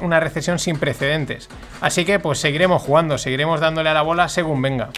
una, 0.00 0.18
recesión, 0.18 0.58
sin 0.58 0.80
precedentes. 0.80 1.48
Así 1.80 2.04
que 2.04 2.18
pues 2.18 2.40
seguiremos 2.40 2.82
jugando, 2.82 3.18
seguiremos 3.18 3.60
dándole 3.60 3.90
a 3.90 3.94
la 3.94 4.02
bola 4.02 4.28
según 4.28 4.60
venga. 4.60 4.88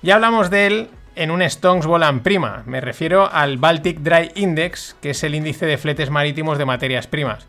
Ya 0.00 0.14
hablamos 0.14 0.48
de 0.48 0.66
él 0.68 0.90
en 1.16 1.32
un 1.32 1.42
Stones 1.42 1.86
Volan 1.86 2.20
Prima. 2.20 2.62
Me 2.66 2.80
refiero 2.80 3.28
al 3.32 3.58
Baltic 3.58 3.98
Dry 3.98 4.30
Index, 4.36 4.94
que 5.02 5.10
es 5.10 5.24
el 5.24 5.34
índice 5.34 5.66
de 5.66 5.76
fletes 5.76 6.10
marítimos 6.10 6.56
de 6.56 6.66
materias 6.66 7.08
primas. 7.08 7.48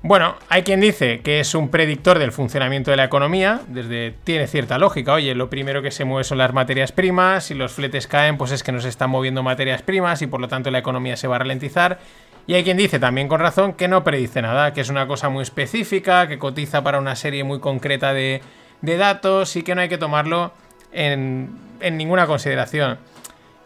Bueno, 0.00 0.36
hay 0.48 0.62
quien 0.62 0.80
dice 0.80 1.20
que 1.20 1.40
es 1.40 1.54
un 1.56 1.70
predictor 1.70 2.20
del 2.20 2.30
funcionamiento 2.30 2.92
de 2.92 2.96
la 2.96 3.04
economía, 3.04 3.62
desde 3.66 4.14
tiene 4.22 4.46
cierta 4.46 4.78
lógica. 4.78 5.14
Oye, 5.14 5.34
lo 5.34 5.50
primero 5.50 5.82
que 5.82 5.90
se 5.90 6.04
mueve 6.04 6.22
son 6.22 6.38
las 6.38 6.52
materias 6.52 6.92
primas, 6.92 7.44
si 7.46 7.54
los 7.54 7.72
fletes 7.72 8.06
caen, 8.06 8.38
pues 8.38 8.52
es 8.52 8.62
que 8.62 8.70
no 8.70 8.80
se 8.80 8.88
están 8.88 9.10
moviendo 9.10 9.42
materias 9.42 9.82
primas 9.82 10.22
y 10.22 10.28
por 10.28 10.40
lo 10.40 10.46
tanto 10.46 10.70
la 10.70 10.78
economía 10.78 11.16
se 11.16 11.26
va 11.26 11.36
a 11.36 11.40
ralentizar. 11.40 11.98
Y 12.46 12.54
hay 12.54 12.62
quien 12.62 12.76
dice 12.76 12.98
también 12.98 13.28
con 13.28 13.40
razón 13.40 13.74
que 13.74 13.88
no 13.88 14.04
predice 14.04 14.40
nada, 14.40 14.72
que 14.72 14.80
es 14.80 14.88
una 14.88 15.06
cosa 15.08 15.28
muy 15.28 15.42
específica, 15.42 16.28
que 16.28 16.38
cotiza 16.38 16.82
para 16.82 16.98
una 16.98 17.16
serie 17.16 17.42
muy 17.42 17.58
concreta 17.58 18.14
de 18.14 18.40
datos 18.80 19.56
y 19.56 19.62
que 19.62 19.74
no 19.74 19.80
hay 19.80 19.88
que 19.88 19.98
tomarlo 19.98 20.52
en, 20.92 21.50
ninguna 21.80 22.26
consideración. 22.26 22.98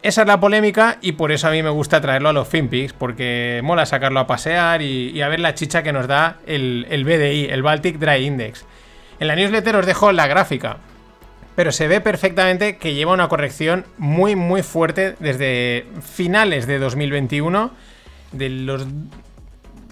Esa 0.03 0.23
es 0.23 0.27
la 0.27 0.41
polémica 0.41 0.99
y 1.01 1.13
por 1.13 1.31
eso 1.31 1.47
a 1.47 1.53
mí 1.53 1.63
me 1.63 1.71
gusta 1.71 2.01
traerlo 2.01 2.31
a 2.31 2.33
los 2.33 2.49
FinPix, 2.49 2.93
porque 2.93 3.61
mola 3.63 3.87
sacarlo 3.87 4.19
a 4.19 4.27
pasear 4.27 4.83
y, 4.83 5.23
a 5.23 5.29
ver 5.29 5.39
la 5.39 5.55
chicha 5.55 5.85
que 5.85 5.93
nos 5.93 6.09
da 6.09 6.39
el, 6.45 7.05
BDI, 7.05 7.47
el 7.51 7.63
Baltic 7.63 7.99
Dry 7.99 8.27
Index. 8.27 8.65
En 9.21 9.29
la 9.29 9.37
newsletter 9.37 9.77
os 9.77 9.87
dejo 9.87 10.11
la 10.11 10.27
gráfica, 10.27 10.79
pero 11.55 11.71
se 11.71 11.87
ve 11.87 12.01
perfectamente 12.01 12.79
que 12.79 12.95
lleva 12.95 13.13
una 13.13 13.29
corrección 13.29 13.85
muy 13.97 14.35
muy 14.35 14.65
fuerte 14.65 15.15
desde 15.21 15.87
finales 16.03 16.67
de 16.67 16.81
2021, 16.81 17.71
de 18.33 18.49
los 18.49 18.87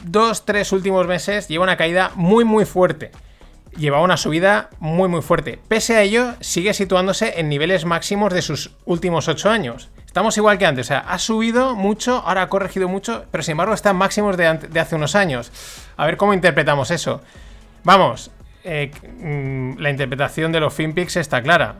dos, 0.03 0.45
tres 0.45 0.73
últimos 0.73 1.07
meses, 1.07 1.47
lleva 1.47 1.63
una 1.63 1.77
caída 1.77 2.11
muy 2.17 2.45
muy 2.45 2.65
fuerte. 2.65 3.13
llevaba 3.77 4.03
una 4.03 4.17
subida 4.17 4.71
muy 4.81 5.09
muy 5.09 5.23
fuerte. 5.23 5.61
Pese 5.69 5.97
a 5.97 6.03
ello, 6.03 6.35
sigue 6.41 6.75
situándose 6.75 7.39
en 7.39 7.49
niveles 7.49 7.85
máximos 7.85 8.35
de 8.35 8.43
sus 8.43 8.73
últimos 8.85 9.29
8 9.29 9.49
años. 9.49 9.89
Estamos 10.11 10.37
igual 10.37 10.59
que 10.59 10.67
antes, 10.67 10.87
o 10.87 10.89
sea, 10.89 10.99
ha 10.99 11.21
subido 11.21 11.77
mucho, 11.77 12.17
ahora 12.27 12.43
ha 12.43 12.49
corregido 12.49 12.89
mucho, 12.89 13.27
pero 13.31 13.45
sin 13.45 13.53
embargo 13.53 13.75
está 13.75 13.91
en 13.91 13.97
máximos 13.97 14.37
de, 14.37 14.45
hace 14.81 14.97
unos 14.97 15.15
años. 15.15 15.53
A 15.97 16.05
ver 16.05 16.17
cómo 16.17 16.35
interpretamos 16.35 16.91
eso. 16.91 17.21
Vamos, 17.85 18.33
eh, 18.65 18.91
mm, 19.21 19.79
la 19.79 19.89
interpretación 19.89 20.51
de 20.51 20.59
los 20.59 20.75
FinPix 20.75 21.15
está 21.15 21.41
clara. 21.43 21.77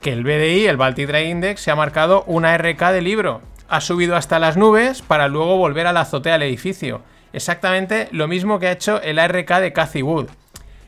Que 0.00 0.14
el 0.14 0.24
BDI, 0.24 0.68
el 0.68 0.78
Baltic 0.78 1.06
Dry 1.06 1.24
Index, 1.24 1.60
se 1.60 1.70
ha 1.70 1.76
marcado 1.76 2.24
una 2.26 2.54
RK 2.56 2.92
de 2.92 3.02
libro. 3.02 3.42
Ha 3.68 3.82
subido 3.82 4.16
hasta 4.16 4.38
las 4.38 4.56
nubes 4.56 5.02
para 5.02 5.28
luego 5.28 5.58
volver 5.58 5.86
a 5.86 5.92
la 5.92 6.00
azotea 6.00 6.32
del 6.32 6.44
edificio. 6.44 7.02
Exactamente 7.34 8.08
lo 8.10 8.26
mismo 8.26 8.58
que 8.58 8.68
ha 8.68 8.72
hecho 8.72 9.02
el 9.02 9.18
ARK 9.18 9.58
de 9.60 9.74
Cathy 9.74 10.00
Wood. 10.00 10.28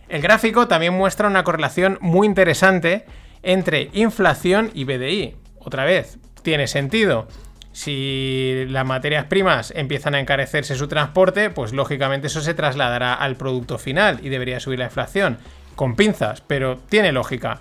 El 0.08 0.22
gráfico 0.22 0.68
también 0.68 0.94
muestra 0.94 1.28
una 1.28 1.44
correlación 1.44 1.98
muy 2.00 2.26
interesante 2.26 3.04
entre 3.42 3.90
inflación 3.92 4.70
y 4.72 4.84
BDI. 4.84 5.36
Otra 5.58 5.84
vez, 5.84 6.18
tiene 6.48 6.66
sentido. 6.66 7.28
Si 7.72 8.64
las 8.68 8.86
materias 8.86 9.26
primas 9.26 9.70
empiezan 9.76 10.14
a 10.14 10.18
encarecerse 10.18 10.76
su 10.76 10.88
transporte, 10.88 11.50
pues 11.50 11.74
lógicamente 11.74 12.28
eso 12.28 12.40
se 12.40 12.54
trasladará 12.54 13.12
al 13.12 13.36
producto 13.36 13.76
final 13.76 14.20
y 14.22 14.30
debería 14.30 14.60
subir 14.60 14.78
la 14.78 14.86
inflación. 14.86 15.36
Con 15.76 15.94
pinzas, 15.94 16.40
pero 16.40 16.78
tiene 16.88 17.12
lógica. 17.12 17.60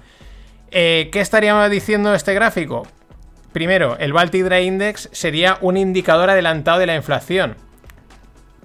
Eh, 0.72 1.10
¿Qué 1.12 1.20
estaría 1.20 1.68
diciendo 1.68 2.16
este 2.16 2.34
gráfico? 2.34 2.88
Primero, 3.52 3.98
el 4.00 4.14
Baltic 4.14 4.46
Dry 4.46 4.60
Index 4.60 5.10
sería 5.12 5.58
un 5.60 5.76
indicador 5.76 6.30
adelantado 6.30 6.80
de 6.80 6.86
la 6.86 6.96
inflación. 6.96 7.58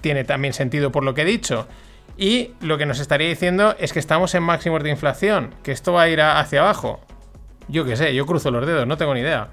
Tiene 0.02 0.22
también 0.22 0.54
sentido 0.54 0.92
por 0.92 1.02
lo 1.02 1.14
que 1.14 1.22
he 1.22 1.24
dicho. 1.24 1.66
Y 2.16 2.52
lo 2.60 2.78
que 2.78 2.86
nos 2.86 3.00
estaría 3.00 3.28
diciendo 3.28 3.74
es 3.80 3.92
que 3.92 3.98
estamos 3.98 4.36
en 4.36 4.44
máximos 4.44 4.84
de 4.84 4.90
inflación, 4.90 5.52
que 5.64 5.72
esto 5.72 5.94
va 5.94 6.02
a 6.02 6.08
ir 6.08 6.20
hacia 6.20 6.60
abajo. 6.60 7.00
Yo 7.66 7.84
qué 7.84 7.96
sé, 7.96 8.14
yo 8.14 8.24
cruzo 8.24 8.52
los 8.52 8.64
dedos, 8.64 8.86
no 8.86 8.96
tengo 8.96 9.14
ni 9.14 9.20
idea. 9.20 9.48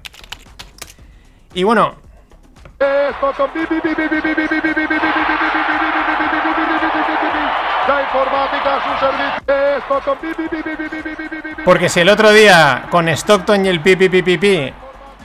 Y 1.54 1.62
bueno. 1.64 1.94
Porque 11.64 11.88
si 11.88 12.00
el 12.00 12.08
otro 12.08 12.32
día 12.32 12.86
con 12.90 13.08
Stockton 13.08 13.66
y 13.66 13.68
el 13.68 13.80
PPPPP 13.80 14.74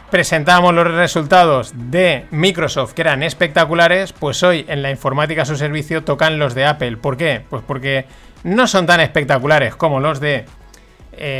presentábamos 0.09 0.73
los 0.73 0.91
resultados 0.91 1.73
de 1.75 2.25
Microsoft 2.31 2.93
que 2.93 3.01
eran 3.01 3.23
espectaculares, 3.23 4.13
pues 4.13 4.41
hoy 4.43 4.65
en 4.67 4.81
la 4.81 4.91
informática 4.91 5.43
a 5.43 5.45
su 5.45 5.55
servicio 5.55 6.03
tocan 6.03 6.39
los 6.39 6.55
de 6.55 6.65
Apple. 6.65 6.97
¿Por 6.97 7.17
qué? 7.17 7.43
Pues 7.49 7.63
porque 7.65 8.05
no 8.43 8.67
son 8.67 8.85
tan 8.85 8.99
espectaculares 8.99 9.75
como 9.75 9.99
los 9.99 10.19
de 10.19 10.45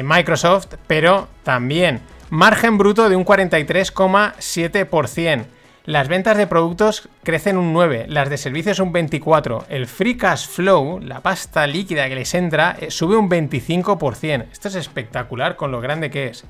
Microsoft, 0.04 0.76
pero 0.88 1.28
también 1.44 2.02
margen 2.36 2.78
bruto 2.78 3.10
de 3.10 3.16
un 3.16 3.26
43,7%. 3.26 5.46
Las 5.86 6.08
ventas 6.08 6.38
de 6.38 6.48
productos 6.48 7.10
crecen 7.24 7.58
un 7.58 7.72
9, 7.72 8.08
las 8.10 8.30
de 8.30 8.38
servicios 8.38 8.80
un 8.80 8.92
24. 8.92 9.66
El 9.70 9.88
free 9.88 10.18
cash 10.18 10.48
flow, 10.48 11.00
la 11.00 11.22
pasta 11.22 11.66
líquida 11.68 12.10
que 12.10 12.16
les 12.16 12.34
entra, 12.34 12.76
eh, 12.80 12.92
sube 12.92 13.16
un 13.16 13.30
25%. 13.30 14.48
Esto 14.52 14.68
es 14.68 14.76
espectacular 14.76 15.56
con 15.56 15.72
lo 15.72 15.80
grande 15.82 16.10
que 16.10 16.28
es. 16.28 16.44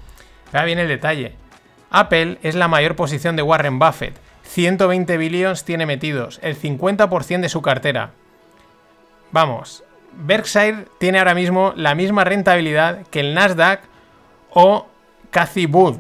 Vea 0.52 0.64
bien 0.64 0.80
el 0.80 0.88
detalle. 0.88 1.34
Apple 1.92 2.40
es 2.44 2.56
la 2.56 2.68
mayor 2.68 2.96
posición 2.96 3.36
de 3.36 3.44
Warren 3.44 3.78
Buffett. 3.78 4.16
120 4.44 5.18
billions 5.18 5.66
tiene 5.66 5.86
metidos, 5.86 6.40
el 6.42 6.60
50% 6.60 7.42
de 7.42 7.50
su 7.50 7.62
cartera. 7.62 8.12
Vamos, 9.32 9.84
Berkshire 10.14 10.86
tiene 10.98 11.20
ahora 11.20 11.36
mismo 11.36 11.74
la 11.76 11.94
misma 11.94 12.24
rentabilidad 12.24 13.06
que 13.08 13.20
el 13.20 13.34
Nasdaq 13.34 13.82
o 14.52 14.88
Cathy 15.36 15.66
Wood. 15.66 15.98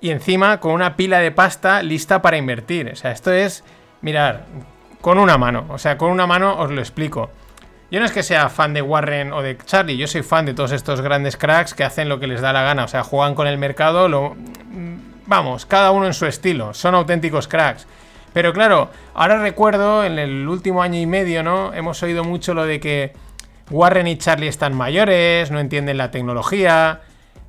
Y 0.00 0.08
encima 0.08 0.60
con 0.60 0.72
una 0.72 0.96
pila 0.96 1.18
de 1.18 1.30
pasta 1.30 1.82
lista 1.82 2.22
para 2.22 2.38
invertir. 2.38 2.88
O 2.90 2.96
sea, 2.96 3.10
esto 3.10 3.30
es, 3.30 3.62
mirar, 4.00 4.46
con 5.02 5.18
una 5.18 5.36
mano. 5.36 5.66
O 5.68 5.76
sea, 5.76 5.98
con 5.98 6.10
una 6.10 6.26
mano 6.26 6.58
os 6.58 6.70
lo 6.70 6.80
explico. 6.80 7.28
Yo 7.90 8.00
no 8.00 8.06
es 8.06 8.12
que 8.12 8.22
sea 8.22 8.48
fan 8.48 8.72
de 8.72 8.80
Warren 8.80 9.34
o 9.34 9.42
de 9.42 9.58
Charlie, 9.58 9.98
yo 9.98 10.06
soy 10.06 10.22
fan 10.22 10.46
de 10.46 10.54
todos 10.54 10.72
estos 10.72 11.02
grandes 11.02 11.36
cracks 11.36 11.74
que 11.74 11.84
hacen 11.84 12.08
lo 12.08 12.18
que 12.18 12.28
les 12.28 12.40
da 12.40 12.54
la 12.54 12.62
gana. 12.62 12.84
O 12.84 12.88
sea, 12.88 13.02
juegan 13.02 13.34
con 13.34 13.46
el 13.46 13.58
mercado, 13.58 14.08
lo... 14.08 14.34
vamos, 15.26 15.66
cada 15.66 15.90
uno 15.90 16.06
en 16.06 16.14
su 16.14 16.24
estilo. 16.24 16.72
Son 16.72 16.94
auténticos 16.94 17.48
cracks. 17.48 17.86
Pero 18.32 18.54
claro, 18.54 18.88
ahora 19.12 19.38
recuerdo 19.38 20.02
en 20.02 20.18
el 20.18 20.48
último 20.48 20.80
año 20.80 20.98
y 20.98 21.04
medio, 21.04 21.42
¿no? 21.42 21.74
Hemos 21.74 22.02
oído 22.02 22.24
mucho 22.24 22.54
lo 22.54 22.64
de 22.64 22.80
que 22.80 23.12
Warren 23.70 24.06
y 24.06 24.16
Charlie 24.16 24.48
están 24.48 24.74
mayores, 24.74 25.50
no 25.50 25.60
entienden 25.60 25.98
la 25.98 26.10
tecnología, 26.10 27.02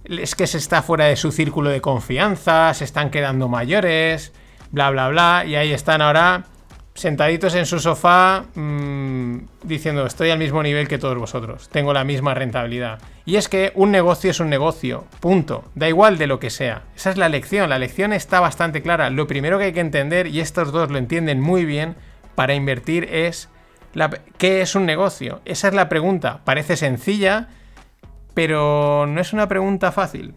es 0.04 0.36
que 0.36 0.48
se 0.48 0.58
está 0.58 0.82
fuera 0.82 1.06
de 1.06 1.16
su 1.16 1.32
círculo 1.32 1.70
de 1.70 1.82
confianza, 1.82 2.74
se 2.74 2.84
están 2.84 3.10
quedando 3.10 3.48
mayores, 3.48 4.34
bla, 4.72 4.90
bla, 4.90 5.10
bla, 5.10 5.44
y 5.46 5.56
ahí 5.56 5.72
están 5.72 6.02
ahora 6.02 6.46
sentaditos 6.94 7.54
en 7.54 7.68
su 7.68 7.80
sofá 7.80 8.46
mmm, 8.56 9.38
diciendo 9.64 10.06
estoy 10.06 10.32
al 10.32 10.40
mismo 10.40 10.64
nivel 10.64 10.88
que 10.88 10.98
todos 10.98 11.18
vosotros, 11.18 11.70
tengo 11.70 11.94
la 11.94 12.04
misma 12.04 12.34
rentabilidad. 12.34 13.00
Y 13.26 13.36
es 13.36 13.50
que 13.50 13.72
un 13.76 13.92
negocio 13.92 14.32
es 14.32 14.40
un 14.40 14.50
negocio, 14.50 15.06
punto, 15.20 15.66
da 15.76 15.88
igual 15.90 16.18
de 16.18 16.28
lo 16.28 16.40
que 16.40 16.50
sea. 16.50 16.84
Esa 16.96 17.12
es 17.12 17.18
la 17.18 17.30
lección, 17.30 17.70
la 17.70 17.78
lección 17.78 18.14
está 18.14 18.40
bastante 18.40 18.82
clara. 18.82 19.10
Lo 19.10 19.28
primero 19.28 19.60
que 19.60 19.66
hay 19.66 19.74
que 19.74 19.82
entender, 19.82 20.28
y 20.28 20.40
estos 20.40 20.72
dos 20.72 20.90
lo 20.90 20.98
entienden 20.98 21.42
muy 21.42 21.66
bien, 21.66 21.96
para 22.36 22.54
invertir 22.54 23.04
es 23.12 23.50
¿qué 24.38 24.62
es 24.62 24.76
un 24.76 24.86
negocio? 24.86 25.42
Esa 25.46 25.68
es 25.68 25.74
la 25.74 25.90
pregunta, 25.90 26.42
parece 26.46 26.78
sencilla, 26.78 27.50
pero 28.38 29.08
no 29.08 29.20
es 29.20 29.34
una 29.34 29.48
pregunta 29.48 29.92
fácil. 29.92 30.36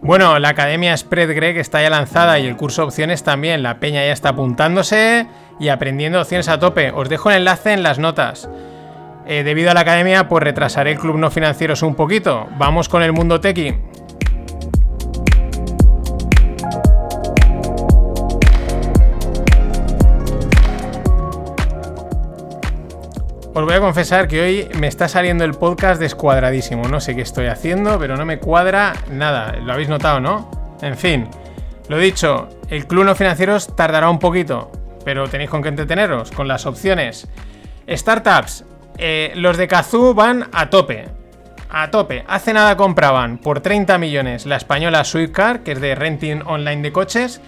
Bueno, 0.00 0.38
la 0.38 0.48
Academia 0.48 0.96
Spread 0.96 1.34
Greg 1.34 1.58
está 1.58 1.82
ya 1.82 1.90
lanzada 1.90 2.38
y 2.38 2.46
el 2.46 2.56
curso 2.56 2.84
opciones 2.84 3.24
también. 3.24 3.62
La 3.62 3.78
peña 3.78 4.06
ya 4.06 4.12
está 4.12 4.30
apuntándose 4.30 5.26
y 5.58 5.68
aprendiendo 5.68 6.18
opciones 6.18 6.48
a 6.48 6.58
tope. 6.58 6.92
Os 6.92 7.10
dejo 7.10 7.30
el 7.30 7.36
enlace 7.36 7.74
en 7.74 7.82
las 7.82 7.98
notas. 7.98 8.48
Eh, 9.26 9.42
debido 9.42 9.70
a 9.70 9.74
la 9.74 9.80
academia, 9.80 10.26
pues 10.26 10.42
retrasaré 10.42 10.92
el 10.92 10.98
club 10.98 11.18
no 11.18 11.30
financieros 11.30 11.82
un 11.82 11.94
poquito. 11.94 12.48
Vamos 12.56 12.88
con 12.88 13.02
el 13.02 13.12
mundo 13.12 13.42
tequi. 13.42 13.74
Os 23.52 23.64
voy 23.64 23.74
a 23.74 23.80
confesar 23.80 24.28
que 24.28 24.40
hoy 24.40 24.68
me 24.78 24.86
está 24.86 25.08
saliendo 25.08 25.42
el 25.42 25.54
podcast 25.54 26.00
descuadradísimo. 26.00 26.86
No 26.86 27.00
sé 27.00 27.16
qué 27.16 27.22
estoy 27.22 27.46
haciendo, 27.46 27.98
pero 27.98 28.16
no 28.16 28.24
me 28.24 28.38
cuadra 28.38 28.92
nada. 29.10 29.56
Lo 29.56 29.72
habéis 29.72 29.88
notado, 29.88 30.20
¿no? 30.20 30.78
En 30.82 30.96
fin, 30.96 31.26
lo 31.88 31.98
dicho, 31.98 32.48
el 32.68 32.86
club 32.86 33.04
no 33.04 33.16
financieros 33.16 33.74
tardará 33.74 34.08
un 34.08 34.20
poquito, 34.20 34.70
pero 35.04 35.28
tenéis 35.28 35.50
con 35.50 35.62
qué 35.62 35.68
entreteneros, 35.68 36.30
con 36.30 36.46
las 36.46 36.64
opciones. 36.64 37.26
Startups, 37.88 38.64
eh, 38.98 39.32
los 39.34 39.56
de 39.56 39.66
Kazoo 39.66 40.14
van 40.14 40.48
a 40.52 40.70
tope. 40.70 41.08
A 41.70 41.90
tope. 41.90 42.24
Hace 42.28 42.52
nada 42.52 42.76
compraban 42.76 43.38
por 43.38 43.60
30 43.60 43.98
millones 43.98 44.46
la 44.46 44.56
española 44.56 45.02
Swiftcar, 45.02 45.64
que 45.64 45.72
es 45.72 45.80
de 45.80 45.96
renting 45.96 46.42
online 46.46 46.82
de 46.82 46.92
coches, 46.92 47.40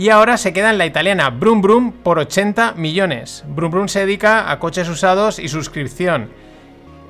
y 0.00 0.08
ahora 0.08 0.38
se 0.38 0.54
queda 0.54 0.70
en 0.70 0.78
la 0.78 0.86
italiana 0.86 1.28
Brum 1.28 1.60
Brum 1.60 1.92
por 1.92 2.18
80 2.18 2.72
millones. 2.72 3.44
Brum 3.46 3.70
Brum 3.70 3.86
se 3.86 4.00
dedica 4.00 4.50
a 4.50 4.58
coches 4.58 4.88
usados 4.88 5.38
y 5.38 5.48
suscripción. 5.48 6.30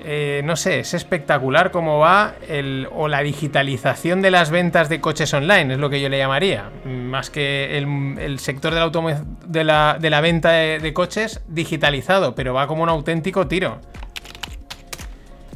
Eh, 0.03 0.43
no 0.45 0.57
sé, 0.57 0.81
es 0.81 0.93
espectacular 0.93 1.71
cómo 1.71 2.01
va 2.01 2.35
el, 2.49 2.89
o 2.91 3.07
la 3.07 3.21
digitalización 3.21 4.23
de 4.23 4.33
las 4.33 4.51
ventas 4.51 4.89
de 4.89 5.01
coches 5.01 5.33
online, 5.33 5.75
es 5.75 5.79
lo 5.79 5.89
que 5.89 6.01
yo 6.01 6.09
le 6.09 6.19
llamaría. 6.19 6.69
Más 6.85 7.31
que 7.31 7.79
el, 7.79 8.19
el 8.19 8.41
sector 8.41 8.75
de 8.75 9.65
la, 9.65 10.21
venta 10.21 10.51
de, 10.51 10.81
de 10.81 10.93
coches 10.93 11.43
digitalizado, 11.47 12.35
pero 12.35 12.55
va 12.55 12.67
como 12.67 12.83
un 12.83 12.89
auténtico 12.89 13.47
tiro. 13.47 13.79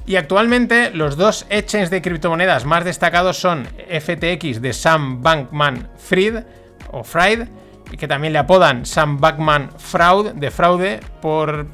Y 0.06 0.14
actualmente 0.14 0.92
los 0.92 1.16
dos 1.16 1.46
exchanges 1.50 1.90
de 1.90 2.00
criptomonedas 2.00 2.64
más 2.64 2.84
destacados 2.84 3.38
son 3.38 3.66
FTX 3.66 4.62
de 4.62 4.72
Sam 4.72 5.20
Bankman 5.20 5.88
Fried 5.96 6.44
o 6.94 7.04
Fried, 7.04 7.48
que 7.98 8.08
también 8.08 8.32
le 8.32 8.38
apodan 8.38 8.86
Sam 8.86 9.20
Bankman 9.20 9.70
Fraud 9.78 10.32
de 10.32 10.50
fraude 10.50 11.00
por, 11.20 11.66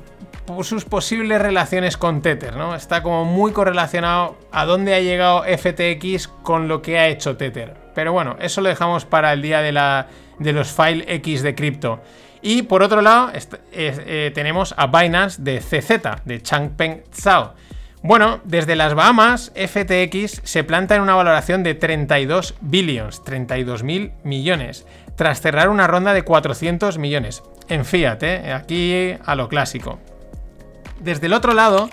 sus 0.62 0.84
posibles 0.84 1.40
relaciones 1.40 1.96
con 1.96 2.22
Tether, 2.22 2.56
¿no? 2.56 2.74
Está 2.74 3.02
como 3.02 3.24
muy 3.24 3.52
correlacionado 3.52 4.36
a 4.50 4.64
dónde 4.64 4.94
ha 4.94 5.00
llegado 5.00 5.44
FTX 5.44 6.28
con 6.28 6.66
lo 6.66 6.82
que 6.82 6.98
ha 6.98 7.06
hecho 7.06 7.36
Tether. 7.36 7.76
Pero 7.94 8.12
bueno, 8.12 8.36
eso 8.40 8.60
lo 8.60 8.68
dejamos 8.68 9.04
para 9.04 9.32
el 9.32 9.42
día 9.42 9.60
de, 9.62 9.70
la, 9.70 10.08
de 10.38 10.52
los 10.52 10.72
file 10.72 11.04
X 11.06 11.42
de 11.42 11.54
cripto. 11.54 12.00
Y 12.42 12.62
por 12.62 12.82
otro 12.82 13.00
lado, 13.00 13.30
eh, 13.72 14.32
tenemos 14.34 14.74
a 14.76 14.86
Binance 14.88 15.40
de 15.42 15.60
CZ, 15.60 16.24
de 16.24 16.42
Changpeng 16.42 17.04
Zhao. 17.12 17.54
Bueno, 18.02 18.40
desde 18.44 18.76
las 18.76 18.94
Bahamas, 18.94 19.52
FTX 19.54 20.40
se 20.42 20.64
planta 20.64 20.96
en 20.96 21.02
una 21.02 21.14
valoración 21.14 21.62
de 21.62 21.74
32 21.74 22.54
billions, 22.62 23.22
32 23.24 23.82
mil 23.82 24.12
millones, 24.24 24.86
tras 25.20 25.42
cerrar 25.42 25.68
una 25.68 25.86
ronda 25.86 26.14
de 26.14 26.22
400 26.22 26.96
millones. 26.96 27.42
en 27.68 27.84
fiat, 27.84 28.22
¿eh? 28.22 28.54
aquí 28.54 29.14
a 29.22 29.34
lo 29.34 29.50
clásico. 29.50 29.98
Desde 30.98 31.26
el 31.26 31.34
otro 31.34 31.52
lado 31.52 31.90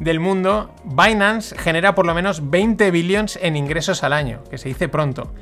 del 0.00 0.18
mundo, 0.18 0.74
Binance 0.82 1.56
genera 1.56 1.94
por 1.94 2.04
lo 2.04 2.14
menos 2.14 2.50
20 2.50 2.90
billions 2.90 3.38
en 3.40 3.54
ingresos 3.54 4.02
al 4.02 4.12
año, 4.12 4.42
que 4.50 4.58
se 4.58 4.70
dice 4.70 4.88
pronto. 4.88 5.32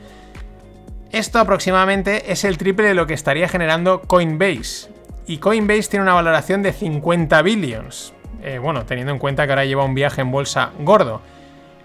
Esto 1.11 1.39
aproximadamente 1.39 2.31
es 2.31 2.45
el 2.45 2.59
triple 2.59 2.89
de 2.89 2.95
lo 2.95 3.07
que 3.07 3.15
estaría 3.15 3.49
generando 3.49 4.03
Coinbase. 4.03 4.91
Y 5.27 5.39
Coinbase 5.39 5.89
tiene 5.89 6.03
una 6.03 6.12
valoración 6.12 6.62
de 6.62 6.75
50 6.75 7.41
billions. 7.41 8.12
Eh, 8.43 8.59
bueno, 8.59 8.85
teniendo 8.85 9.11
en 9.11 9.19
cuenta 9.19 9.47
que 9.47 9.53
ahora 9.53 9.65
lleva 9.65 9.87
un 9.87 9.95
viaje 9.95 10.21
en 10.21 10.31
bolsa 10.31 10.73
gordo. 10.81 11.23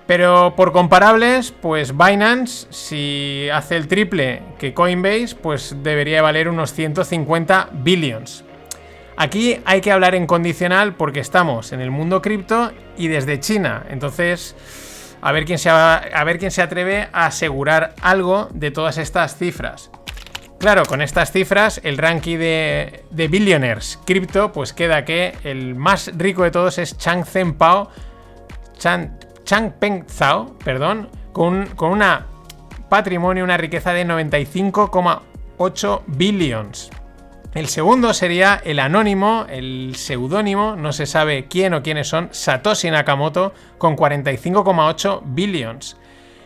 Pero 0.07 0.53
por 0.55 0.71
comparables, 0.71 1.51
pues 1.51 1.95
Binance, 1.95 2.67
si 2.69 3.49
hace 3.53 3.75
el 3.75 3.89
triple 3.89 4.41
que 4.57 4.73
Coinbase, 4.73 5.35
pues 5.35 5.75
debería 5.83 6.21
valer 6.21 6.47
unos 6.47 6.71
150 6.73 7.69
billions. 7.73 8.45
Aquí 9.17 9.59
hay 9.65 9.81
que 9.81 9.91
hablar 9.91 10.15
en 10.15 10.25
condicional 10.25 10.95
porque 10.95 11.19
estamos 11.19 11.73
en 11.73 11.81
el 11.81 11.91
mundo 11.91 12.21
cripto 12.21 12.71
y 12.97 13.09
desde 13.09 13.41
China. 13.41 13.83
Entonces, 13.89 14.55
a 15.21 15.31
ver 15.33 15.43
quién 15.43 15.57
se, 15.57 15.69
a 15.69 16.23
ver 16.23 16.39
quién 16.39 16.51
se 16.51 16.61
atreve 16.61 17.09
a 17.11 17.25
asegurar 17.25 17.93
algo 18.01 18.47
de 18.53 18.71
todas 18.71 18.97
estas 18.97 19.35
cifras. 19.35 19.91
Claro, 20.59 20.85
con 20.85 21.01
estas 21.01 21.31
cifras, 21.31 21.81
el 21.83 21.97
ranking 21.97 22.37
de, 22.37 23.03
de 23.11 23.27
billionaires 23.27 23.99
cripto, 24.05 24.51
pues 24.53 24.71
queda 24.71 25.03
que 25.03 25.35
el 25.43 25.75
más 25.75 26.11
rico 26.15 26.43
de 26.43 26.51
todos 26.51 26.77
es 26.77 26.97
Chang 26.97 27.25
Pao, 27.57 27.91
Chang, 28.77 29.17
Changpeng 29.47 30.05
Zhao, 30.09 30.57
perdón, 30.63 31.09
con, 31.31 31.67
con 31.77 31.91
una 31.91 32.27
patrimonio, 32.89 33.45
una 33.45 33.55
riqueza 33.55 33.93
de 33.93 34.05
95,8 34.05 36.01
billions. 36.05 36.89
El 37.53 37.67
segundo 37.69 38.13
sería 38.13 38.61
el 38.65 38.79
anónimo, 38.79 39.45
el 39.49 39.93
seudónimo, 39.95 40.75
no 40.75 40.91
se 40.91 41.05
sabe 41.05 41.47
quién 41.47 41.73
o 41.73 41.81
quiénes 41.81 42.09
son, 42.09 42.27
Satoshi 42.31 42.91
Nakamoto, 42.91 43.53
con 43.77 43.95
45,8 43.95 45.21
billions. 45.25 45.95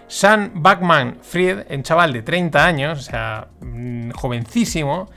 Sam 0.07 0.51
Backman 0.53 1.17
Fried, 1.21 1.71
un 1.71 1.81
chaval 1.81 2.13
de 2.13 2.21
30 2.21 2.63
años, 2.63 2.99
o 2.99 3.01
sea, 3.01 3.47
mm, 3.61 4.11
jovencísimo, 4.11 5.09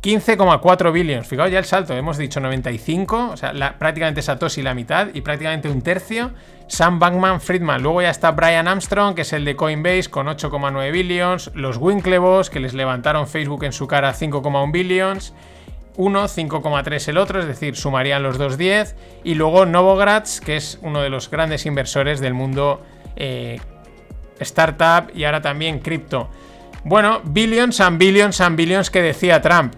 15,4 0.00 0.92
billions. 0.92 1.26
Fijaos 1.26 1.50
ya 1.50 1.58
el 1.58 1.64
salto, 1.64 1.94
hemos 1.94 2.16
dicho 2.16 2.38
95, 2.38 3.30
o 3.32 3.36
sea, 3.36 3.52
prácticamente 3.76 4.22
Satoshi 4.22 4.62
la 4.62 4.74
mitad 4.74 5.08
y 5.12 5.22
prácticamente 5.22 5.68
un 5.68 5.82
tercio. 5.82 6.30
Sam 6.68 6.98
Bankman 6.98 7.40
Friedman. 7.40 7.82
Luego 7.82 8.02
ya 8.02 8.10
está 8.10 8.30
Brian 8.30 8.68
Armstrong, 8.68 9.14
que 9.14 9.22
es 9.22 9.32
el 9.32 9.44
de 9.44 9.56
Coinbase, 9.56 10.10
con 10.10 10.26
8,9 10.26 10.92
billions. 10.92 11.50
Los 11.54 11.78
Winklevoss, 11.78 12.50
que 12.50 12.60
les 12.60 12.74
levantaron 12.74 13.26
Facebook 13.26 13.64
en 13.64 13.72
su 13.72 13.86
cara 13.86 14.14
5,1 14.14 14.70
billions. 14.70 15.34
Uno, 15.96 16.24
5,3 16.24 17.08
el 17.08 17.18
otro, 17.18 17.40
es 17.40 17.46
decir, 17.46 17.74
sumarían 17.74 18.22
los 18.22 18.38
dos 18.38 18.56
10. 18.56 18.94
Y 19.24 19.34
luego 19.34 19.66
Novogratz, 19.66 20.40
que 20.40 20.56
es 20.56 20.78
uno 20.82 21.00
de 21.00 21.10
los 21.10 21.30
grandes 21.30 21.66
inversores 21.66 22.20
del 22.20 22.34
mundo 22.34 22.82
eh, 23.16 23.60
startup 24.38 25.10
y 25.14 25.24
ahora 25.24 25.40
también 25.40 25.80
cripto. 25.80 26.28
Bueno, 26.84 27.20
billions 27.24 27.80
and 27.80 27.98
billions 27.98 28.40
and 28.40 28.56
billions 28.56 28.90
que 28.90 29.02
decía 29.02 29.42
Trump. 29.42 29.74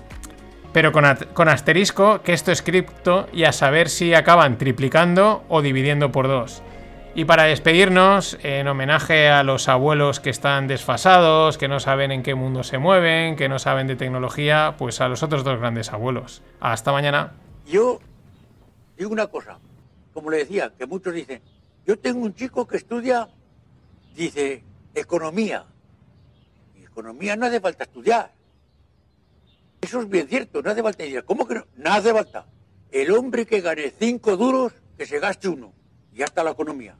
Pero 0.73 0.93
con, 0.93 1.05
con, 1.33 1.49
asterisco 1.49 2.23
que 2.23 2.33
esto 2.33 2.53
es 2.53 2.63
cripto 2.63 3.27
y 3.33 3.45
a 3.45 3.53
saber 3.53 3.89
si 3.89 4.15
acaban 4.15 4.59
triplicando 4.59 5.43
o 5.49 5.63
dividiendo 5.63 6.13
por 6.13 6.29
dos. 6.29 6.63
Y 7.12 7.25
para 7.25 7.43
despedirnos, 7.45 8.38
en 8.45 8.69
homenaje 8.69 9.29
a 9.29 9.43
los 9.43 9.69
abuelos 9.69 10.21
que 10.21 10.31
están 10.31 10.69
desfasados, 10.69 11.59
que 11.59 11.67
no 11.67 11.81
saben 11.81 12.12
en 12.12 12.23
qué 12.23 12.37
mundo 12.37 12.62
se 12.62 12.79
mueven, 12.79 13.35
que 13.35 13.49
no 13.49 13.59
saben 13.59 13.88
de 13.88 13.97
tecnología, 13.97 14.76
pues 14.79 15.00
a 15.00 15.09
los 15.09 15.25
otros 15.25 15.43
dos 15.43 15.59
grandes 15.59 15.93
abuelos. 15.93 16.40
Hasta 16.61 16.93
mañana. 16.93 17.33
Yo 17.67 17.99
digo 18.97 19.11
una 19.11 19.26
cosa, 19.26 19.59
como 20.14 20.31
le 20.31 20.38
decía, 20.38 20.73
que 20.78 20.87
muchos 20.87 21.13
dicen, 21.13 21.43
yo 21.85 21.99
tengo 21.99 22.21
un 22.21 22.32
chico 22.32 22.67
que 22.69 22.76
estudia 22.76 23.28
dice 24.15 24.63
economía. 24.95 25.65
Economía 26.80 27.35
no 27.35 27.47
hace 27.47 27.61
falta 27.61 27.85
estudiar. 27.85 28.32
Eso 29.80 30.00
es 30.00 30.08
bien 30.08 30.28
cierto, 30.28 30.63
no 30.63 30.71
hace 30.71 30.82
falta 30.82 31.02
estudiar. 31.02 31.25
¿Cómo 31.25 31.49
que 31.49 31.54
no? 31.54 31.67
No 31.76 31.93
hace 31.93 32.13
falta. 32.13 32.47
El 32.93 33.11
hombre 33.11 33.47
que 33.47 33.61
gane 33.61 33.93
cinco 33.99 34.37
duros, 34.37 34.75
que 34.97 35.06
se 35.06 35.19
gaste 35.19 35.49
uno. 35.49 35.73
Y 36.21 36.23
ya 36.23 36.26
está 36.26 36.45
la 36.45 36.50
economía. 36.50 36.95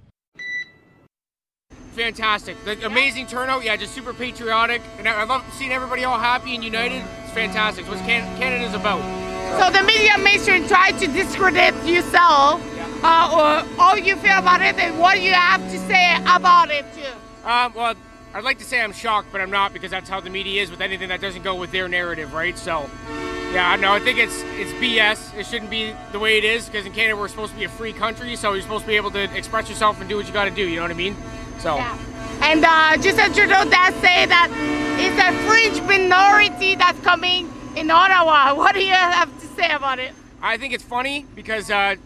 Fantastic. 1.95 2.57
The 2.65 2.87
amazing 2.87 3.27
turnout. 3.27 3.63
Yeah, 3.63 3.77
just 3.77 3.95
super 3.95 4.15
patriotic. 4.15 4.81
And 4.97 5.07
I 5.07 5.25
love 5.25 5.45
seeing 5.59 5.73
everybody 5.73 6.05
all 6.05 6.19
happy 6.19 6.55
and 6.55 6.65
united. 6.65 7.03
It's 7.25 7.33
fantastic. 7.33 7.85
It's 7.85 7.95
what 7.95 8.03
Canada's 8.07 8.73
about. 8.73 9.03
So 9.61 9.71
the 9.71 9.85
media 9.85 10.17
mainstream 10.17 10.67
try 10.67 10.93
to 10.93 11.07
discredit 11.07 11.75
yourself. 11.85 12.63
Uh, 13.03 13.37
or 13.37 13.77
how 13.77 13.95
you 13.95 14.17
feel 14.17 14.39
about 14.39 14.63
it 14.63 14.79
and 14.79 14.99
what 14.99 15.21
you 15.21 15.33
have 15.33 15.61
to 15.71 15.79
say 15.81 16.15
about 16.25 16.71
it 16.71 16.87
too. 16.95 17.47
Um, 17.47 17.75
well, 17.75 17.95
I'd 18.33 18.45
like 18.45 18.59
to 18.59 18.65
say 18.65 18.81
I'm 18.81 18.95
shocked, 18.95 19.29
but 19.33 19.43
I'm 19.43 19.51
not 19.51 19.75
because 19.75 19.91
that's 19.91 20.09
how 20.09 20.21
the 20.21 20.31
media 20.31 20.63
is 20.63 20.71
with 20.71 20.81
anything 20.81 21.11
that 21.11 21.21
doesn't 21.21 21.43
go 21.43 21.57
with 21.57 21.73
their 21.73 21.89
narrative, 21.89 22.33
right? 22.33 22.57
So, 22.57 22.89
yeah, 23.53 23.77
no, 23.77 23.93
I 23.93 24.01
think 24.01 24.19
it's 24.19 24.43
it's 24.55 24.73
BS. 24.73 25.37
It 25.37 25.47
shouldn't 25.47 25.71
be 25.71 25.93
the 26.13 26.19
way 26.19 26.39
it 26.39 26.45
is 26.45 26.67
because 26.67 26.87
in 26.87 26.93
Canada 26.93 27.17
we're 27.17 27.29
supposed 27.29 27.53
to 27.53 27.59
be 27.59 27.65
a 27.65 27.69
free 27.69 27.93
country, 27.93 28.37
so 28.37 28.53
you're 28.53 28.63
supposed 28.63 28.85
to 28.85 28.89
be 28.89 28.97
able 28.97 29.11
to 29.13 29.37
express 29.37 29.69
yourself 29.69 30.01
and 30.01 30.09
do 30.09 30.17
what 30.17 30.27
you 30.27 30.33
got 30.33 30.45
to 30.45 30.51
do. 30.51 30.67
You 30.67 30.77
know 30.77 30.83
what 30.83 30.91
I 30.91 30.95
mean? 30.95 31.17
So. 31.59 31.77
Yeah. 31.77 31.99
And 32.43 32.65
uh, 32.65 32.97
Justin 32.97 33.33
Trudeau 33.33 33.69
does 33.69 33.95
say 33.97 34.25
that 34.27 34.49
it's 34.99 35.19
a 35.21 35.33
fringe 35.47 35.87
minority 35.87 36.75
that's 36.75 36.99
coming 37.01 37.53
in 37.77 37.91
Ottawa. 37.91 38.55
What 38.57 38.75
do 38.75 38.85
you 38.85 38.95
have 38.95 39.33
to 39.41 39.47
say 39.49 39.71
about 39.71 39.99
it? 39.99 40.13
I 40.41 40.57
think 40.57 40.73
it's 40.73 40.85
funny 40.85 41.27
because 41.35 41.71
uh, 41.71 41.97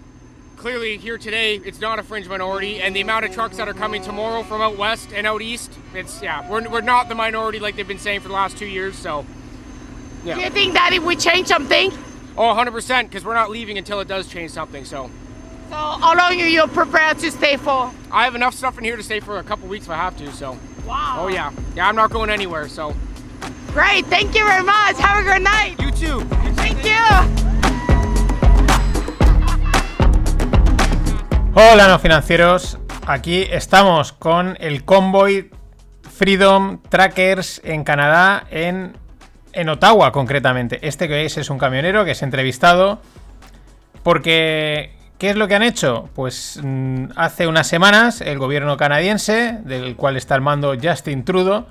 clearly 0.57 0.97
here 0.97 1.19
today 1.19 1.57
it's 1.57 1.81
not 1.81 1.99
a 1.99 2.03
fringe 2.03 2.29
minority 2.29 2.81
and 2.81 2.97
the 2.97 3.01
amount 3.01 3.25
of 3.25 3.33
trucks 3.33 3.59
that 3.59 3.69
are 3.69 3.75
coming 3.75 4.03
tomorrow 4.03 4.43
from 4.43 4.61
out 4.61 4.77
west 4.77 5.13
and 5.13 5.27
out 5.27 5.43
east 5.43 5.71
it's 5.95 6.23
yeah 6.23 6.49
we're, 6.51 6.69
we're 6.69 6.81
not 6.81 7.09
the 7.09 7.15
minority 7.15 7.59
like 7.59 7.77
they've 7.77 7.89
been 7.89 7.99
saying 7.99 8.21
for 8.21 8.29
the 8.29 8.35
last 8.35 8.57
two 8.57 8.67
years 8.67 8.97
so 8.97 9.27
yeah. 10.25 10.35
do 10.35 10.41
you 10.41 10.51
think 10.51 10.75
that 10.75 10.93
it 10.93 11.03
would 11.03 11.21
change 11.21 11.49
something? 11.49 11.93
Oh 12.37 12.55
100% 12.55 13.05
because 13.05 13.25
we're 13.25 13.35
not 13.35 13.51
leaving 13.51 13.79
until 13.79 14.01
it 14.01 14.09
does 14.09 14.27
change 14.29 14.51
something 14.51 14.85
so. 14.85 15.11
So 15.71 15.77
how 15.77 16.17
long 16.17 16.41
are 16.41 16.47
you 16.47 16.67
prepared 16.67 17.19
to 17.21 17.31
stay 17.31 17.57
for? 17.57 17.93
I 18.11 18.25
have 18.25 18.35
enough 18.35 18.55
stuff 18.55 18.79
in 18.79 18.85
here 18.85 18.97
to 18.97 19.03
stay 19.03 19.21
for 19.21 19.39
a 19.39 19.43
couple 19.43 19.69
weeks 19.69 19.87
if 19.87 19.91
i 19.91 19.97
have 19.97 20.17
to 20.19 20.33
so. 20.33 20.59
Wow. 20.87 21.17
Oh 21.21 21.29
yeah. 21.29 21.53
Yeah 21.77 21.89
i'm 21.89 21.97
not 21.97 22.11
going 22.11 22.31
anywhere 22.31 22.69
so. 22.69 22.95
Great 23.69 24.07
thank 24.07 24.35
you 24.35 24.45
very 24.45 24.65
much. 24.65 24.97
Have 24.99 25.25
a 25.25 25.29
good 25.29 25.43
night. 25.43 25.81
You 25.81 25.91
too. 25.91 26.21
Thank 26.57 26.85
you. 26.85 27.45
Hola 31.57 31.87
no 31.87 32.01
financieros, 32.01 32.79
aquí 33.07 33.47
estamos 33.49 34.13
con 34.13 34.57
el 34.59 34.85
convoy 34.85 35.53
Freedom 36.03 36.81
Trackers 36.89 37.61
en 37.65 37.85
Canadá, 37.85 38.45
en, 38.51 38.97
en 39.55 39.69
Ottawa 39.69 40.13
concretamente. 40.13 40.79
Este 40.87 41.09
que 41.09 41.15
veis 41.15 41.37
es 41.37 41.51
un 41.51 41.59
camionero 41.59 42.05
que 42.05 42.13
es 42.13 42.23
entrevistado 42.23 43.01
porque 44.03 44.93
¿qué 45.19 45.31
es 45.31 45.37
lo 45.37 45.49
que 45.49 45.55
han 45.55 45.63
hecho? 45.63 46.09
Pues 46.15 46.61
mm, 46.63 47.07
hace 47.17 47.47
unas 47.47 47.67
semanas 47.67 48.21
el 48.21 48.39
gobierno 48.39 48.77
canadiense, 48.77 49.59
del 49.65 49.97
cual 49.97 50.17
está 50.17 50.35
al 50.35 50.41
mando 50.41 50.75
Justin 50.81 51.25
Trudeau, 51.25 51.67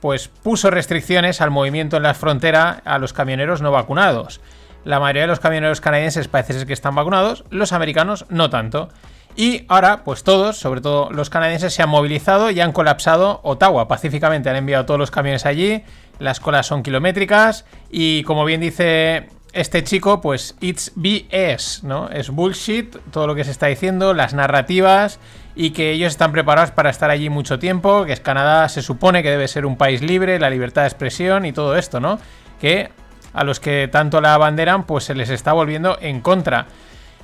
pues 0.00 0.28
puso 0.28 0.70
restricciones 0.70 1.40
al 1.40 1.50
movimiento 1.50 1.96
en 1.96 2.04
la 2.04 2.14
frontera 2.14 2.80
a 2.84 2.98
los 2.98 3.12
camioneros 3.12 3.62
no 3.62 3.72
vacunados. 3.72 4.40
La 4.84 5.00
mayoría 5.00 5.22
de 5.22 5.28
los 5.28 5.40
camioneros 5.40 5.80
canadienses 5.80 6.28
parece 6.28 6.52
ser 6.52 6.66
que 6.66 6.72
están 6.72 6.94
vacunados, 6.94 7.44
los 7.50 7.72
americanos 7.72 8.24
no 8.28 8.50
tanto. 8.50 8.88
Y 9.34 9.66
ahora, 9.68 10.02
pues 10.02 10.24
todos, 10.24 10.56
sobre 10.56 10.80
todo 10.80 11.10
los 11.10 11.28
canadienses, 11.28 11.74
se 11.74 11.82
han 11.82 11.90
movilizado 11.90 12.50
y 12.50 12.60
han 12.60 12.72
colapsado 12.72 13.40
Ottawa 13.42 13.86
pacíficamente. 13.86 14.48
Han 14.48 14.56
enviado 14.56 14.86
todos 14.86 14.98
los 14.98 15.10
camiones 15.10 15.44
allí, 15.44 15.84
las 16.18 16.40
colas 16.40 16.66
son 16.66 16.82
kilométricas 16.82 17.64
y 17.90 18.22
como 18.24 18.44
bien 18.44 18.60
dice 18.60 19.28
este 19.52 19.82
chico, 19.84 20.20
pues 20.20 20.54
it's 20.60 20.92
BS, 20.94 21.82
¿no? 21.82 22.10
Es 22.10 22.30
bullshit 22.30 22.94
todo 23.10 23.26
lo 23.26 23.34
que 23.34 23.44
se 23.44 23.50
está 23.50 23.66
diciendo, 23.66 24.12
las 24.12 24.34
narrativas 24.34 25.18
y 25.54 25.70
que 25.70 25.92
ellos 25.92 26.12
están 26.12 26.32
preparados 26.32 26.70
para 26.70 26.90
estar 26.90 27.10
allí 27.10 27.30
mucho 27.30 27.58
tiempo, 27.58 28.04
que 28.04 28.12
es 28.12 28.20
Canadá 28.20 28.68
se 28.68 28.82
supone 28.82 29.22
que 29.22 29.30
debe 29.30 29.48
ser 29.48 29.64
un 29.64 29.76
país 29.76 30.02
libre, 30.02 30.38
la 30.38 30.50
libertad 30.50 30.82
de 30.82 30.88
expresión 30.88 31.46
y 31.46 31.52
todo 31.52 31.76
esto, 31.76 32.00
¿no? 32.00 32.18
Que 32.60 32.90
a 33.32 33.44
los 33.44 33.58
que 33.58 33.88
tanto 33.88 34.20
la 34.20 34.34
abanderan, 34.34 34.84
pues 34.84 35.04
se 35.04 35.14
les 35.14 35.30
está 35.30 35.54
volviendo 35.54 35.98
en 36.00 36.20
contra. 36.20 36.66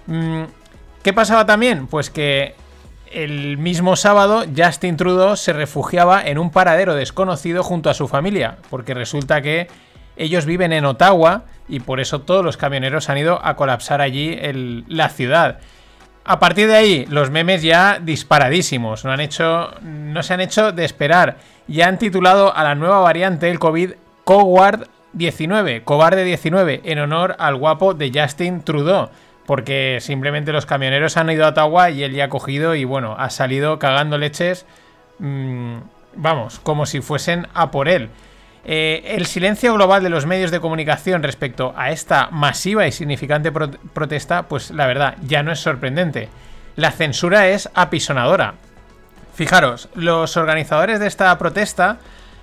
Mm, 0.07 0.45
¿Qué 1.03 1.13
pasaba 1.13 1.45
también? 1.45 1.87
Pues 1.87 2.11
que 2.11 2.55
el 3.15 3.59
mismo 3.59 3.97
sábado 3.97 4.45
Justin 4.57 4.97
Trudeau 4.97 5.37
se 5.37 5.53
refugiaba 5.53 6.23
en 6.23 6.39
un 6.39 6.51
paradero 6.51 6.95
desconocido 6.95 7.63
junto 7.63 7.91
a 7.91 7.95
su 7.95 8.09
familia, 8.09 8.57
porque 8.71 8.95
resulta 8.95 9.43
que 9.43 9.69
ellos 10.17 10.47
viven 10.47 10.73
en 10.73 10.85
Ottawa 10.85 11.45
y 11.69 11.81
por 11.81 12.01
eso 12.01 12.21
todos 12.21 12.45
los 12.45 12.57
camioneros 12.57 13.09
han 13.09 13.19
ido 13.19 13.45
a 13.45 13.57
colapsar 13.57 14.01
allí 14.01 14.39
la 14.89 15.09
ciudad. 15.09 15.59
A 16.25 16.39
partir 16.39 16.69
de 16.69 16.77
ahí, 16.77 17.07
los 17.09 17.31
memes 17.31 17.63
ya 17.63 17.99
disparadísimos, 18.01 19.05
no, 19.05 19.17
no 19.17 20.23
se 20.23 20.35
han 20.35 20.41
hecho 20.41 20.73
de 20.73 20.85
esperar. 20.85 21.39
Ya 21.67 21.89
han 21.89 21.99
titulado 21.99 22.55
a 22.55 22.63
la 22.63 22.75
nueva 22.75 23.01
variante 23.01 23.47
del 23.47 23.59
COVID 23.59 23.93
Coward 24.25 24.87
19, 25.15 25.83
cobarde 25.83 26.25
19, 26.25 26.83
en 26.85 26.99
honor 27.01 27.35
al 27.39 27.57
guapo 27.57 27.95
de 27.95 28.13
Justin 28.15 28.63
Trudeau. 28.63 29.11
Porque 29.47 29.99
simplemente 30.01 30.53
los 30.53 30.67
camioneros 30.67 31.17
han 31.17 31.31
ido 31.31 31.45
a 31.45 31.49
Ottawa 31.49 31.91
y 31.91 32.05
él 32.05 32.13
ya 32.13 32.25
ha 32.25 32.29
cogido 32.29 32.75
y 32.75 32.85
bueno, 32.85 33.17
ha 33.19 33.31
salido 33.31 33.79
cagando 33.79 34.19
leches. 34.19 34.67
mmm, 35.19 35.79
vamos, 36.15 36.61
como 36.61 36.87
si 36.87 37.01
fuesen 37.01 37.49
a 37.55 37.71
por 37.71 37.89
él. 37.89 38.11
Eh, 38.65 39.03
el 39.17 39.27
silencio 39.27 39.75
global 39.75 40.03
de 40.05 40.09
los 40.09 40.25
medios 40.25 40.53
de 40.53 40.61
comunicación 40.61 41.23
respecto 41.23 41.75
a 41.77 41.91
esta 41.91 42.29
masiva 42.31 42.87
y 42.87 42.93
significante 42.93 43.51
pro 43.51 43.71
protesta, 43.93 44.45
pues 44.45 44.71
la 44.71 44.87
verdad, 44.87 45.17
ya 45.23 45.43
no 45.43 45.51
es 45.51 45.59
sorprendente. 45.59 46.29
La 46.77 46.93
censura 46.93 47.49
es 47.49 47.69
apisonadora. 47.75 48.55
Fijaros, 49.35 49.89
los 49.95 50.37
organizadores 50.37 51.01
de 51.01 51.07
esta 51.09 51.37
protesta 51.39 51.99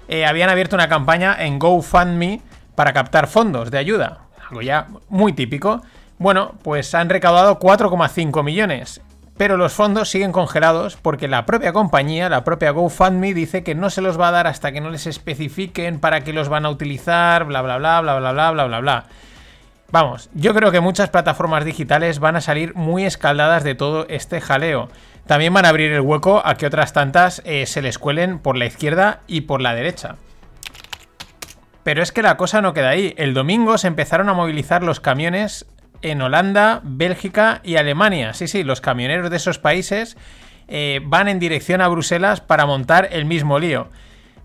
eh, 0.07 0.25
habían 0.25 0.49
abierto 0.49 0.75
una 0.75 0.89
campaña 0.89 1.35
en 1.39 1.57
GoFundMe 1.57 2.41
para 2.75 2.93
captar 2.93 3.27
fondos 3.27 3.71
de 3.71 3.77
ayuda. 3.77 4.25
Algo 4.49 4.61
ya 4.61 4.87
muy 5.07 5.33
típico. 5.33 5.81
Bueno, 6.19 6.55
pues 6.63 6.93
han 6.95 7.09
recaudado 7.09 7.59
4,5 7.59 8.43
millones. 8.43 9.01
Pero 9.37 9.55
los 9.55 9.71
fondos 9.71 10.09
siguen 10.09 10.33
congelados 10.33 10.97
porque 10.97 11.29
la 11.29 11.45
propia 11.45 11.71
compañía, 11.71 12.27
la 12.27 12.43
propia 12.43 12.71
GoFundMe, 12.71 13.33
dice 13.33 13.63
que 13.63 13.73
no 13.73 13.89
se 13.89 14.01
los 14.01 14.19
va 14.19 14.27
a 14.27 14.31
dar 14.31 14.45
hasta 14.45 14.73
que 14.73 14.81
no 14.81 14.89
les 14.89 15.07
especifiquen 15.07 16.01
para 16.01 16.19
qué 16.25 16.33
los 16.33 16.49
van 16.49 16.65
a 16.65 16.69
utilizar, 16.69 17.45
bla 17.45 17.61
bla 17.61 17.77
bla 17.77 18.01
bla 18.01 18.19
bla 18.19 18.31
bla 18.33 18.51
bla 18.51 18.65
bla 18.65 18.79
bla. 18.81 19.05
Vamos, 19.91 20.29
yo 20.33 20.53
creo 20.53 20.71
que 20.71 20.81
muchas 20.81 21.09
plataformas 21.09 21.63
digitales 21.63 22.19
van 22.19 22.35
a 22.35 22.41
salir 22.41 22.75
muy 22.75 23.05
escaldadas 23.05 23.63
de 23.63 23.75
todo 23.75 24.05
este 24.09 24.41
jaleo. 24.41 24.89
También 25.25 25.53
van 25.53 25.63
a 25.63 25.69
abrir 25.69 25.93
el 25.93 26.01
hueco 26.01 26.41
a 26.43 26.55
que 26.55 26.65
otras 26.65 26.91
tantas 26.91 27.41
eh, 27.45 27.65
se 27.65 27.81
les 27.81 27.97
cuelen 27.97 28.39
por 28.39 28.57
la 28.57 28.65
izquierda 28.65 29.21
y 29.25 29.41
por 29.41 29.61
la 29.61 29.73
derecha. 29.73 30.17
Pero 31.83 32.03
es 32.03 32.11
que 32.11 32.23
la 32.23 32.35
cosa 32.35 32.61
no 32.61 32.73
queda 32.73 32.89
ahí. 32.89 33.13
El 33.15 33.33
domingo 33.33 33.77
se 33.77 33.87
empezaron 33.87 34.27
a 34.27 34.33
movilizar 34.33 34.83
los 34.83 34.99
camiones 34.99 35.65
en 36.01 36.21
Holanda, 36.21 36.81
Bélgica 36.83 37.61
y 37.63 37.75
Alemania. 37.75 38.33
Sí, 38.33 38.47
sí, 38.47 38.63
los 38.63 38.81
camioneros 38.81 39.29
de 39.29 39.37
esos 39.37 39.59
países 39.59 40.17
eh, 40.67 41.01
van 41.03 41.27
en 41.27 41.39
dirección 41.39 41.81
a 41.81 41.87
Bruselas 41.87 42.41
para 42.41 42.65
montar 42.65 43.09
el 43.11 43.25
mismo 43.25 43.59
lío. 43.59 43.87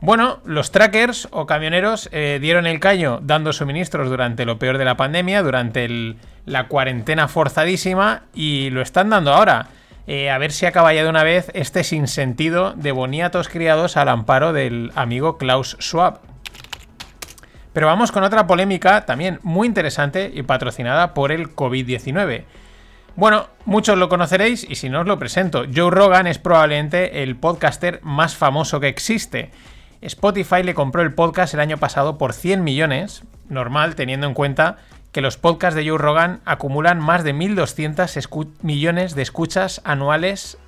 Bueno, 0.01 0.41
los 0.45 0.71
trackers 0.71 1.29
o 1.31 1.47
camioneros 1.47 2.11
eh, 2.13 2.39
dieron 2.41 2.67
el 2.67 2.79
caño 2.79 3.21
dando 3.23 3.53
suministros 3.53 4.11
durante 4.11 4.45
lo 4.45 4.59
peor 4.59 4.77
de 4.77 4.85
la 4.85 4.97
pandemia, 4.97 5.43
durante 5.43 6.17
la 6.45 6.69
cuarentena 6.69 7.29
forzadísima 7.29 8.25
y 8.35 8.71
lo 8.71 8.83
están 8.83 9.09
dando 9.09 9.33
ahora. 9.33 9.69
Eh, 10.07 10.31
a 10.31 10.37
ver 10.37 10.53
si 10.53 10.67
acaba 10.67 10.93
ya 10.93 11.03
de 11.03 11.09
una 11.09 11.25
vez 11.25 11.51
este 11.55 11.85
sinsentido 11.85 12.75
de 12.77 12.93
boniatos 12.93 13.49
criados 13.49 13.97
al 13.97 14.11
amparo 14.11 14.53
del 14.53 14.93
amigo 14.95 15.39
Klaus 15.39 15.79
Schwab. 15.81 16.34
Pero 17.75 17.89
vamos 17.89 18.13
con 18.13 18.23
otra 18.23 18.47
polémica 18.47 19.05
también 19.05 19.41
muy 19.43 19.67
interesante 19.67 20.31
y 20.33 20.43
patrocinada 20.45 21.13
por 21.13 21.33
el 21.33 21.55
COVID-19. 21.55 22.45
Bueno, 23.17 23.49
muchos 23.65 23.99
lo 23.99 24.09
conoceréis 24.09 24.65
y 24.69 24.77
si 24.77 24.89
no 24.89 25.01
os 25.01 25.07
lo 25.07 25.19
presento, 25.19 25.65
Joe 25.75 25.91
Rogan 25.91 26.29
es 26.29 26.39
probablemente 26.39 27.23
el 27.23 27.37
podcaster 27.37 28.01
más 28.03 28.37
famoso 28.37 28.79
que 28.79 28.89
existe. 28.89 29.51
Spotify 30.01 30.63
le 30.63 30.75
compró 30.75 31.03
el 31.03 31.15
podcast 31.15 31.53
el 31.55 31.61
año 31.61 31.77
pasado 31.77 32.17
por 32.17 32.33
100 32.33 32.63
millones, 32.63 33.25
normal 33.49 33.97
teniendo 33.97 34.29
en 34.29 34.35
cuenta 34.35 34.77
que 35.11 35.21
los 35.21 35.37
podcasts 35.37 35.75
de 35.75 35.89
Joe 35.89 35.99
Rogan 35.99 36.41
acumulan 36.45 37.01
más 37.01 37.25
de 37.25 37.35
1.200 37.35 38.51
millones 38.63 39.17
de 39.17 39.23
escuchas 39.23 39.81
anuales, 39.85 40.59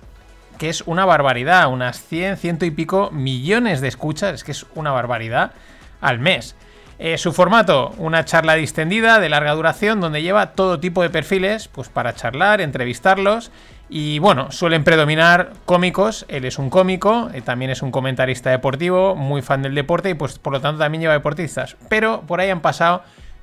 que 0.59 0.71
es 0.71 0.83
una 0.87 1.05
barbaridad, 1.05 1.71
unas 1.71 2.03
100, 2.03 2.37
ciento 2.37 2.64
y 2.64 2.73
pico 2.73 3.11
millones 3.12 3.81
de 3.81 3.88
escuchas, 3.88 4.35
es 4.35 4.45
que 4.45 4.53
es 4.53 4.66
una 4.75 4.90
barbaridad 4.90 5.53
al 6.01 6.19
mes. 6.19 6.57
Eh, 6.99 7.19
su 7.19 7.35
formato, 7.35 7.93
una 7.99 8.25
charla 8.25 8.55
distendida 8.55 9.21
de 9.21 9.29
larga 9.29 9.53
duración 9.53 10.01
donde 10.01 10.23
lleva 10.23 10.53
todo 10.53 10.81
tipo 10.81 11.03
de 11.03 11.11
perfiles 11.11 11.69
pues 11.69 11.91
para 11.91 12.15
charlar, 12.15 12.63
entrevistarlos 12.63 13.51
y 13.91 14.19
bueno, 14.19 14.51
suelen 14.51 14.83
predominar 14.83 15.53
cómicos, 15.67 16.25
él 16.29 16.47
es 16.47 16.59
un 16.59 16.71
cómico, 16.71 17.29
eh, 17.35 17.43
también 17.43 17.71
es 17.71 17.83
un 17.83 17.91
comentarista 17.91 18.49
deportivo, 18.49 19.15
muy 19.15 19.43
fan 19.43 19.61
del 19.61 19.75
deporte 19.75 20.09
y 20.09 20.15
pues 20.15 20.39
por 20.39 20.55
lo 20.55 20.63
tanto 20.63 20.79
también 20.79 21.03
lleva 21.03 21.13
deportistas, 21.13 21.77
pero 21.91 22.23
por 22.23 22.41
ahí 22.41 22.49
han 22.49 22.61
pasado 22.61 23.03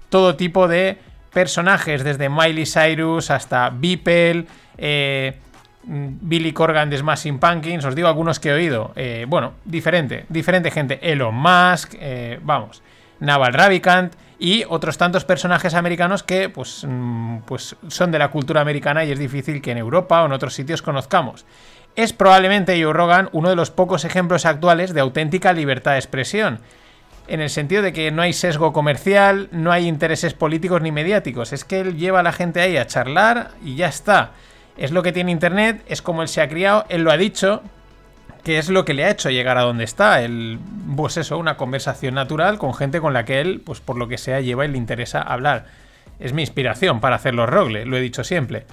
todo 0.10 0.36
tipo 0.36 0.68
de 0.68 0.98
personajes, 1.32 2.04
desde 2.04 2.30
Miley 2.30 2.66
Cyrus 2.66 3.30
hasta 3.30 3.70
Beeple, 3.70 4.48
eh, 4.80 5.38
Billy 5.84 6.54
Corgan 6.54 6.90
de 6.90 6.98
Smashing 6.98 7.38
Pumpkins, 7.38 7.86
os 7.86 7.94
digo 7.94 8.08
algunos 8.08 8.40
que 8.40 8.50
he 8.50 8.54
oído, 8.54 8.94
bueno, 9.28 9.54
diferente, 9.66 10.26
diferente 10.30 10.72
gente, 10.72 11.00
Elon 11.04 11.36
Musk, 11.36 11.96
vamos. 12.42 12.82
Naval 13.20 13.54
Ravikant 13.54 14.14
y 14.40 14.66
otros 14.68 14.98
tantos 14.98 15.26
personajes 15.26 15.74
americanos 15.74 16.24
que 16.24 16.50
pues, 16.50 16.86
mm, 16.88 17.40
pues 17.46 17.76
son 17.88 18.12
de 18.12 18.20
la 18.20 18.30
cultura 18.30 18.62
americana 18.62 19.06
y 19.06 19.12
es 19.12 19.20
difícil 19.20 19.62
que 19.62 19.72
en 19.72 19.78
Europa 19.78 20.22
o 20.22 20.26
en 20.26 20.34
otros 20.34 20.54
sitios 20.54 20.82
conozcamos. 20.82 21.46
Es 21.96 22.12
probablemente 22.12 22.82
Joe 22.82 22.94
Rogan 22.94 23.30
uno 23.32 23.50
de 23.50 23.56
los 23.56 23.72
pocos 23.72 24.04
ejemplos 24.04 24.46
actuales 24.46 24.94
de 24.94 25.02
auténtica 25.02 25.54
libertad 25.54 25.94
de 25.94 26.00
expresión, 26.00 26.60
en 27.28 27.40
el 27.40 27.50
sentido 27.50 27.82
de 27.82 27.94
que 27.94 28.12
no 28.12 28.22
hay 28.22 28.34
sesgo 28.34 28.74
comercial, 28.74 29.48
no 29.52 29.72
hay 29.72 29.88
intereses 29.88 30.34
políticos 30.34 30.82
ni 30.82 30.92
mediáticos, 30.92 31.54
es 31.54 31.64
que 31.64 31.80
él 31.80 31.98
lleva 31.98 32.20
a 32.20 32.24
la 32.24 32.34
gente 32.34 32.60
ahí 32.60 32.76
a 32.78 32.88
charlar 32.88 33.52
y 33.64 33.76
ya 33.76 33.88
está. 33.88 34.32
Es 34.76 34.92
lo 34.92 35.04
que 35.04 35.12
tiene 35.12 35.32
Internet, 35.32 35.84
es 35.88 36.02
como 36.02 36.22
él 36.22 36.28
se 36.28 36.42
ha 36.42 36.50
criado, 36.50 36.86
él 36.90 37.04
lo 37.04 37.12
ha 37.12 37.18
dicho, 37.18 37.62
que 38.44 38.58
es 38.58 38.70
lo 38.70 38.86
que 38.86 38.94
le 38.94 39.06
ha 39.06 39.10
hecho 39.10 39.30
llegar 39.30 39.58
a 39.58 39.62
donde 39.62 39.84
está. 39.84 40.22
El, 40.22 40.60
pues 40.96 41.18
eso, 41.18 41.38
una 41.38 41.58
conversación 41.58 42.16
natural 42.16 42.58
con 42.58 42.74
gente 42.74 43.00
con 43.00 43.14
la 43.14 43.26
que 43.26 43.42
él, 43.42 43.62
pues 43.66 43.80
por 43.80 43.98
lo 43.98 44.08
que 44.08 44.18
sea, 44.18 44.42
lleva 44.42 44.66
y 44.66 44.70
le 44.70 44.78
interesa 44.78 45.22
hablar. 45.22 45.66
Es 46.20 46.34
mi 46.34 46.42
inspiración 46.42 47.00
para 47.00 47.16
hacer 47.16 47.34
los 47.34 47.50
Rogle, 47.50 47.86
lo 47.86 47.98
he 47.98 48.02
dicho 48.02 48.24
siempre. 48.24 48.66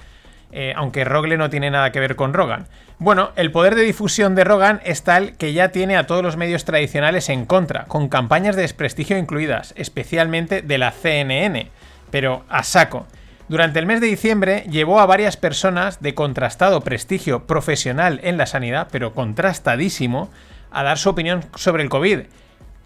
Eh, 0.51 0.73
aunque 0.75 1.05
Rogle 1.05 1.37
no 1.37 1.49
tiene 1.49 1.71
nada 1.71 1.91
que 1.91 2.01
ver 2.01 2.15
con 2.15 2.33
Rogan. 2.33 2.67
Bueno, 2.99 3.31
el 3.35 3.51
poder 3.51 3.75
de 3.75 3.83
difusión 3.83 4.35
de 4.35 4.43
Rogan 4.43 4.81
es 4.83 5.03
tal 5.03 5.37
que 5.37 5.53
ya 5.53 5.69
tiene 5.69 5.95
a 5.95 6.05
todos 6.05 6.21
los 6.21 6.37
medios 6.37 6.65
tradicionales 6.65 7.29
en 7.29 7.45
contra, 7.45 7.85
con 7.85 8.09
campañas 8.09 8.55
de 8.55 8.63
desprestigio 8.63 9.17
incluidas, 9.17 9.73
especialmente 9.77 10.61
de 10.61 10.77
la 10.77 10.91
CNN, 10.91 11.69
pero 12.11 12.43
a 12.49 12.63
saco. 12.63 13.07
Durante 13.51 13.79
el 13.79 13.85
mes 13.85 13.99
de 13.99 14.07
diciembre 14.07 14.63
llevó 14.69 15.01
a 15.01 15.05
varias 15.05 15.35
personas 15.35 16.01
de 16.01 16.15
contrastado 16.15 16.79
prestigio 16.79 17.47
profesional 17.47 18.21
en 18.23 18.37
la 18.37 18.45
sanidad, 18.45 18.87
pero 18.89 19.13
contrastadísimo, 19.13 20.29
a 20.71 20.83
dar 20.83 20.97
su 20.97 21.09
opinión 21.09 21.43
sobre 21.55 21.83
el 21.83 21.89
COVID. 21.89 22.19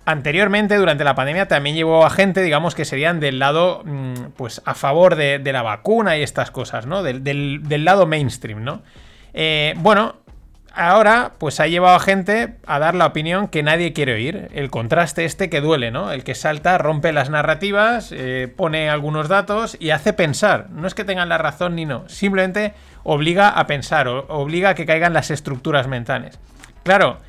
Anteriormente, 0.06 0.78
durante 0.78 1.04
la 1.04 1.14
pandemia, 1.14 1.48
también 1.48 1.76
llevó 1.76 2.04
a 2.04 2.10
gente, 2.10 2.42
digamos, 2.42 2.74
que 2.74 2.84
serían 2.84 3.20
del 3.20 3.38
lado, 3.38 3.84
mm, 3.86 4.32
pues, 4.36 4.64
a 4.66 4.74
favor 4.74 5.14
de, 5.16 5.38
de 5.38 5.54
la 5.54 5.62
vacuna 5.62 6.18
y 6.18 6.24
estas 6.24 6.50
cosas, 6.50 6.88
¿no? 6.88 7.04
Del, 7.04 7.24
del, 7.24 7.60
del 7.62 7.86
lado 7.86 8.08
mainstream, 8.08 8.64
¿no? 8.64 8.82
Eh, 9.36 9.76
bueno, 9.78 10.16
ahora 10.76 11.34
pues 11.38 11.60
ha 11.60 11.68
llevado 11.68 11.96
a 11.96 12.00
gente 12.00 12.56
a 12.68 12.80
dar 12.80 12.96
la 12.96 13.08
opinión 13.08 13.48
que 13.48 13.64
nadie 13.64 13.94
quiere 13.94 14.14
oír. 14.14 14.50
El 14.54 14.70
contraste 14.70 15.26
este 15.26 15.50
que 15.50 15.62
duele, 15.62 15.92
¿no? 15.92 16.12
El 16.12 16.24
que 16.24 16.36
salta, 16.36 16.78
rompe 16.78 17.14
las 17.14 17.30
narrativas, 17.30 18.12
eh, 18.12 18.52
pone 18.56 18.90
algunos 18.90 19.28
datos 19.28 19.78
y 19.80 19.92
hace 19.92 20.14
pensar. 20.14 20.70
No 20.70 20.88
es 20.88 20.94
que 20.94 21.06
tengan 21.06 21.30
la 21.30 21.38
razón 21.38 21.76
ni 21.76 21.86
no, 21.86 22.08
simplemente 22.10 22.74
obliga 23.04 23.50
a 23.50 23.68
pensar, 23.68 24.08
obliga 24.08 24.70
a 24.70 24.76
que 24.76 24.86
caigan 24.86 25.14
las 25.14 25.32
estructuras 25.32 25.88
mentales. 25.88 26.40
Claro, 26.84 27.20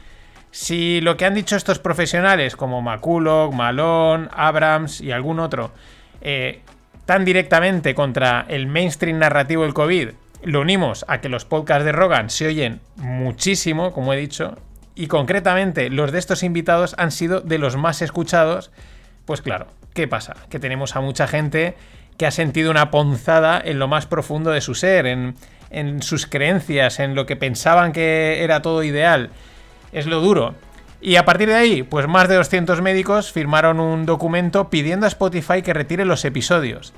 si 0.51 1.01
lo 1.01 1.17
que 1.17 1.27
han 1.27 1.35
dicho 1.35 1.57
estos 1.57 1.79
profesionales 1.79 2.57
como 2.57 2.83
McCulloch, 2.83 3.53
Malone, 3.53 4.29
Abrams 4.33 5.01
y 5.01 5.13
algún 5.13 5.39
otro, 5.39 5.71
eh, 6.21 6.63
tan 7.05 7.25
directamente 7.25 7.95
contra 7.95 8.45
el 8.49 8.67
mainstream 8.67 9.19
narrativo 9.19 9.63
del 9.63 9.75
COVID, 9.75 10.11
lo 10.43 10.61
unimos 10.61 11.05
a 11.09 11.21
que 11.21 11.29
los 11.29 11.45
podcasts 11.45 11.85
de 11.85 11.93
Rogan 11.93 12.31
se 12.31 12.47
oyen 12.47 12.81
muchísimo, 12.97 13.93
como 13.93 14.13
he 14.13 14.17
dicho, 14.17 14.57
y 14.95 15.09
concretamente 15.09 15.91
los 15.91 16.13
de 16.13 16.19
estos 16.19 16.43
invitados 16.43 16.95
han 16.99 17.11
sido 17.11 17.41
de 17.41 17.59
los 17.59 17.77
más 17.77 18.03
escuchados, 18.03 18.71
pues 19.25 19.43
claro, 19.43 19.67
¿qué 19.95 20.09
pasa? 20.09 20.35
Que 20.49 20.59
tenemos 20.59 20.97
a 20.97 21.01
mucha 21.01 21.27
gente 21.27 21.77
que 22.17 22.27
ha 22.27 22.31
sentido 22.31 22.71
una 22.71 22.91
ponzada 22.91 23.61
en 23.63 23.79
lo 23.79 23.89
más 23.89 24.07
profundo 24.07 24.51
de 24.51 24.61
su 24.61 24.75
ser, 24.75 25.07
en, 25.07 25.35
en 25.71 26.03
sus 26.03 26.27
creencias, 26.27 26.99
en 26.99 27.15
lo 27.15 27.27
que 27.27 27.37
pensaban 27.37 27.93
que 27.93 28.43
era 28.43 28.63
todo 28.63 28.83
ideal. 28.83 29.31
Es 29.93 30.07
lo 30.07 30.21
duro. 30.21 30.55
Y 31.03 31.17
a 31.17 31.27
partir 31.27 31.49
de 31.49 31.57
ahí, 31.57 31.83
pues 31.83 32.09
más 32.09 32.29
de 32.29 32.37
200 32.37 32.81
médicos 32.81 33.31
firmaron 33.31 33.81
un 33.81 34.07
documento 34.07 34.71
pidiendo 34.71 35.05
a 35.05 35.09
Spotify 35.09 35.61
que 35.63 35.75
retire 35.75 36.07
los 36.07 36.25
episodios 36.25 36.95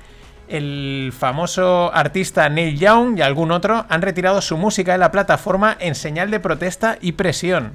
el 0.49 1.13
famoso 1.17 1.91
artista 1.93 2.49
Neil 2.49 2.77
Young 2.77 3.17
y 3.17 3.21
algún 3.21 3.51
otro 3.51 3.85
han 3.87 4.01
retirado 4.01 4.41
su 4.41 4.57
música 4.57 4.93
de 4.93 4.97
la 4.97 5.11
plataforma 5.11 5.77
en 5.79 5.95
señal 5.95 6.31
de 6.31 6.39
protesta 6.39 6.97
y 6.99 7.13
presión. 7.13 7.73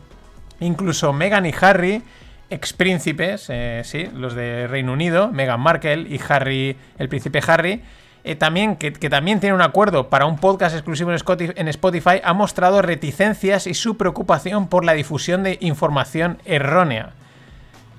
Incluso 0.60 1.12
Meghan 1.12 1.46
y 1.46 1.54
Harry, 1.60 2.02
ex 2.50 2.72
príncipes, 2.72 3.46
eh, 3.48 3.82
sí, 3.84 4.08
los 4.12 4.34
de 4.34 4.66
Reino 4.66 4.92
Unido, 4.92 5.28
Meghan 5.28 5.60
Markle 5.60 6.06
y 6.08 6.20
Harry, 6.28 6.76
el 6.98 7.08
príncipe 7.08 7.40
Harry, 7.46 7.82
eh, 8.24 8.34
también, 8.34 8.76
que, 8.76 8.92
que, 8.92 9.10
también 9.10 9.38
tiene 9.38 9.54
un 9.54 9.62
acuerdo 9.62 10.08
para 10.08 10.26
un 10.26 10.38
podcast 10.38 10.74
exclusivo 10.74 11.10
en 11.12 11.68
Spotify, 11.68 12.20
ha 12.24 12.32
mostrado 12.32 12.82
reticencias 12.82 13.66
y 13.66 13.74
su 13.74 13.96
preocupación 13.96 14.68
por 14.68 14.84
la 14.84 14.94
difusión 14.94 15.42
de 15.42 15.58
información 15.60 16.38
errónea. 16.44 17.10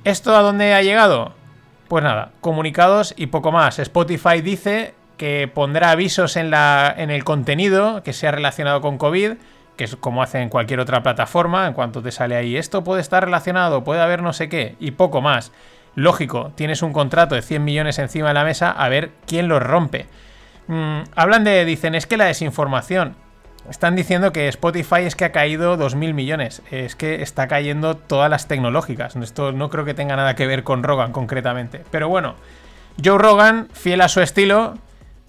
¿Esto 0.03 0.35
a 0.35 0.41
dónde 0.41 0.73
ha 0.73 0.81
llegado? 0.81 1.33
Pues 1.87 2.03
nada, 2.03 2.31
comunicados 2.41 3.13
y 3.15 3.27
poco 3.27 3.51
más. 3.51 3.79
Spotify 3.79 4.41
dice 4.41 4.95
que 5.17 5.49
pondrá 5.53 5.91
avisos 5.91 6.35
en, 6.35 6.49
la, 6.49 6.93
en 6.97 7.11
el 7.11 7.23
contenido 7.23 8.01
que 8.03 8.13
sea 8.13 8.31
relacionado 8.31 8.81
con 8.81 8.97
COVID, 8.97 9.33
que 9.77 9.83
es 9.83 9.95
como 9.95 10.23
hace 10.23 10.41
en 10.41 10.49
cualquier 10.49 10.79
otra 10.79 11.03
plataforma, 11.03 11.67
en 11.67 11.73
cuanto 11.73 12.01
te 12.01 12.11
sale 12.11 12.35
ahí, 12.35 12.57
esto 12.57 12.83
puede 12.83 13.01
estar 13.01 13.23
relacionado, 13.23 13.83
puede 13.83 14.01
haber 14.01 14.21
no 14.21 14.33
sé 14.33 14.49
qué, 14.49 14.75
y 14.79 14.91
poco 14.91 15.21
más. 15.21 15.51
Lógico, 15.95 16.51
tienes 16.55 16.81
un 16.81 16.91
contrato 16.91 17.35
de 17.35 17.41
100 17.41 17.63
millones 17.63 17.99
encima 17.99 18.29
de 18.29 18.33
la 18.33 18.43
mesa, 18.43 18.71
a 18.71 18.89
ver 18.89 19.11
quién 19.27 19.47
los 19.47 19.61
rompe. 19.61 20.07
Mm, 20.67 21.01
hablan 21.15 21.43
de, 21.43 21.63
dicen, 21.65 21.95
es 21.95 22.07
que 22.07 22.17
la 22.17 22.25
desinformación. 22.25 23.15
Están 23.69 23.95
diciendo 23.95 24.31
que 24.31 24.47
Spotify 24.47 25.01
es 25.01 25.15
que 25.15 25.25
ha 25.25 25.31
caído 25.31 25.77
2.000 25.77 26.13
millones. 26.13 26.61
Es 26.71 26.95
que 26.95 27.21
está 27.21 27.47
cayendo 27.47 27.97
todas 27.97 28.29
las 28.29 28.47
tecnológicas. 28.47 29.15
Esto 29.15 29.51
no 29.51 29.69
creo 29.69 29.85
que 29.85 29.93
tenga 29.93 30.15
nada 30.15 30.35
que 30.35 30.45
ver 30.45 30.63
con 30.63 30.83
Rogan 30.83 31.11
concretamente. 31.11 31.83
Pero 31.89 32.07
bueno, 32.07 32.35
Joe 33.03 33.17
Rogan, 33.17 33.67
fiel 33.73 34.01
a 34.01 34.07
su 34.07 34.21
estilo, 34.21 34.75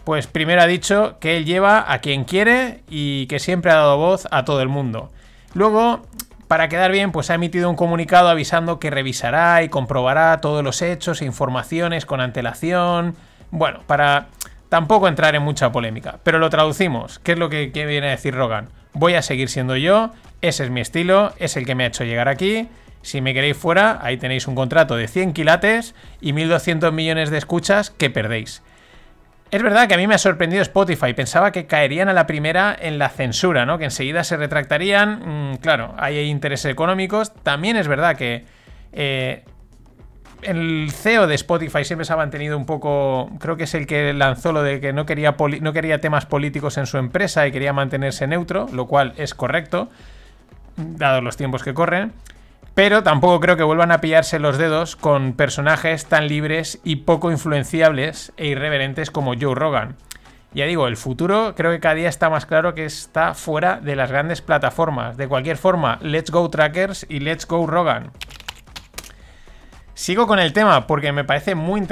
pues 0.05 0.27
primero 0.27 0.63
ha 0.63 0.67
dicho 0.67 1.17
que 1.19 1.37
él 1.37 1.45
lleva 1.45 1.91
a 1.93 1.99
quien 1.99 2.25
quiere 2.25 2.83
y 2.89 3.27
que 3.27 3.39
siempre 3.39 3.73
ha 3.73 3.77
dado 3.77 3.97
voz 3.97 4.29
a 4.31 4.45
todo 4.45 4.61
el 4.61 4.69
mundo. 4.69 5.11
Luego, 5.55 6.03
para 6.47 6.69
quedar 6.69 6.93
bien, 6.93 7.13
pues 7.13 7.31
ha 7.31 7.35
emitido 7.35 7.69
un 7.69 7.77
comunicado 7.77 8.29
avisando 8.29 8.79
que 8.79 8.91
revisará 8.91 9.63
y 9.63 9.69
comprobará 9.69 10.41
todos 10.41 10.63
los 10.63 10.83
hechos 10.83 11.23
e 11.23 11.25
informaciones 11.25 12.07
con 12.07 12.21
antelación. 12.21 13.17
Bueno, 13.51 13.81
para 13.87 14.29
Tampoco 14.77 15.09
entrar 15.09 15.35
en 15.35 15.43
mucha 15.43 15.73
polémica, 15.73 16.19
pero 16.23 16.39
lo 16.39 16.51
traducimos. 16.51 17.19
¿Qué 17.21 17.33
es 17.33 17.39
lo 17.39 17.49
que, 17.49 17.71
viene 17.73 18.09
a 18.09 18.11
decir 18.11 18.35
Rogan? 18.35 18.69
Voy 18.93 19.15
a 19.15 19.23
seguir 19.23 19.49
siendo 19.49 19.75
yo, 19.75 20.11
ese 20.43 20.65
es 20.65 20.71
mi 20.71 20.83
estilo, 20.83 21.33
es 21.39 21.57
el 21.57 21.65
que 21.65 21.75
me 21.75 21.85
ha 21.85 21.87
hecho 21.87 22.05
llegar 22.05 22.29
aquí. 22.29 22.69
Si 23.01 23.23
me 23.23 23.33
queréis 23.33 23.57
fuera, 23.57 23.99
ahí 24.03 24.19
tenéis 24.19 24.47
un 24.47 24.55
contrato 24.55 24.95
de 24.95 25.09
100 25.09 25.33
quilates 25.33 25.95
y 26.21 26.35
1.200 26.35 26.93
millones 26.93 27.31
de 27.31 27.39
escuchas 27.39 27.89
que 27.89 28.11
perdéis. 28.11 28.63
Es 29.51 29.63
verdad 29.63 29.89
que 29.89 29.95
a 29.95 29.97
mí 29.97 30.07
me 30.07 30.15
ha 30.15 30.19
sorprendido 30.19 30.61
Spotify. 30.61 31.15
Pensaba 31.15 31.53
que 31.53 31.65
caerían 31.65 32.11
a 32.11 32.13
la 32.13 32.27
primera 32.27 32.77
en 32.79 32.99
la 32.99 33.09
censura, 33.09 33.65
¿no? 33.65 33.79
Que 33.79 33.85
enseguida 33.85 34.25
se 34.25 34.37
retractarían. 34.37 35.53
Mm, 35.53 35.57
claro, 35.57 35.95
hay 35.97 36.19
intereses 36.19 36.71
económicos. 36.71 37.33
También 37.43 37.79
es 37.79 37.89
verdad 37.89 38.15
que 38.15 38.45
eh, 38.93 39.43
el 40.43 40.91
CEO 40.93 41.27
de 41.27 41.35
Spotify 41.35 41.85
siempre 41.85 42.05
se 42.05 42.13
ha 42.13 42.17
mantenido 42.17 42.57
un 42.57 42.67
poco. 42.67 43.31
Creo 43.39 43.57
que 43.57 43.65
es 43.65 43.75
el 43.75 43.87
que 43.87 44.13
lanzó 44.13 44.53
lo 44.53 44.63
de 44.63 44.81
que 44.81 44.93
no 44.93 45.07
quería, 45.07 45.37
no 45.61 45.73
quería 45.73 46.01
temas 46.01 46.27
políticos 46.27 46.79
en 46.79 46.87
su 46.87 46.99
empresa 46.99 47.47
y 47.47 47.53
quería 47.53 47.73
mantenerse 47.73 48.27
neutro, 48.27 48.67
lo 48.73 48.87
cual 48.87 49.15
es 49.17 49.35
correcto, 49.35 49.89
dados 50.77 51.23
los 51.23 51.37
tiempos 51.37 51.63
que 51.63 51.75
corren. 51.75 52.13
Pero 52.75 53.03
tampoco 53.03 53.41
creo 53.41 53.57
que 53.57 53.63
vuelvan 53.63 53.91
a 53.91 54.03
pillarse 54.03 54.39
los 54.39 54.59
dedos 54.59 54.97
con 54.97 55.33
personajes 55.33 56.07
tan 56.07 56.29
libres 56.29 56.79
y 56.85 56.97
poco 56.97 57.31
influenciables 57.31 58.33
e 58.37 58.49
irreverentes 58.49 59.11
como 59.11 59.33
Joe 59.35 59.55
Rogan. 59.55 59.97
Ya 60.53 60.67
digo, 60.67 60.87
el 60.87 60.97
futuro 60.97 61.55
creo 61.57 61.71
que 61.71 61.81
cada 61.81 61.95
día 61.95 62.09
está 62.09 62.31
más 62.31 62.47
claro 62.47 62.75
que 62.75 62.85
está 62.85 63.35
fuera 63.35 63.81
de 63.81 63.97
las 63.97 64.11
grandes 64.11 64.43
plataformas. 64.43 65.17
De 65.17 65.29
cualquier 65.29 65.57
forma, 65.57 65.99
let's 66.03 66.31
go 66.31 66.49
trackers 66.51 67.07
y 67.09 67.21
let's 67.21 67.47
go 67.47 67.67
Rogan. 67.67 68.11
Sigo 69.97 70.27
con 70.27 70.39
el 70.39 70.53
tema 70.53 70.87
porque 70.87 71.11
me 71.11 71.25
parece 71.25 71.55
muy 71.55 71.83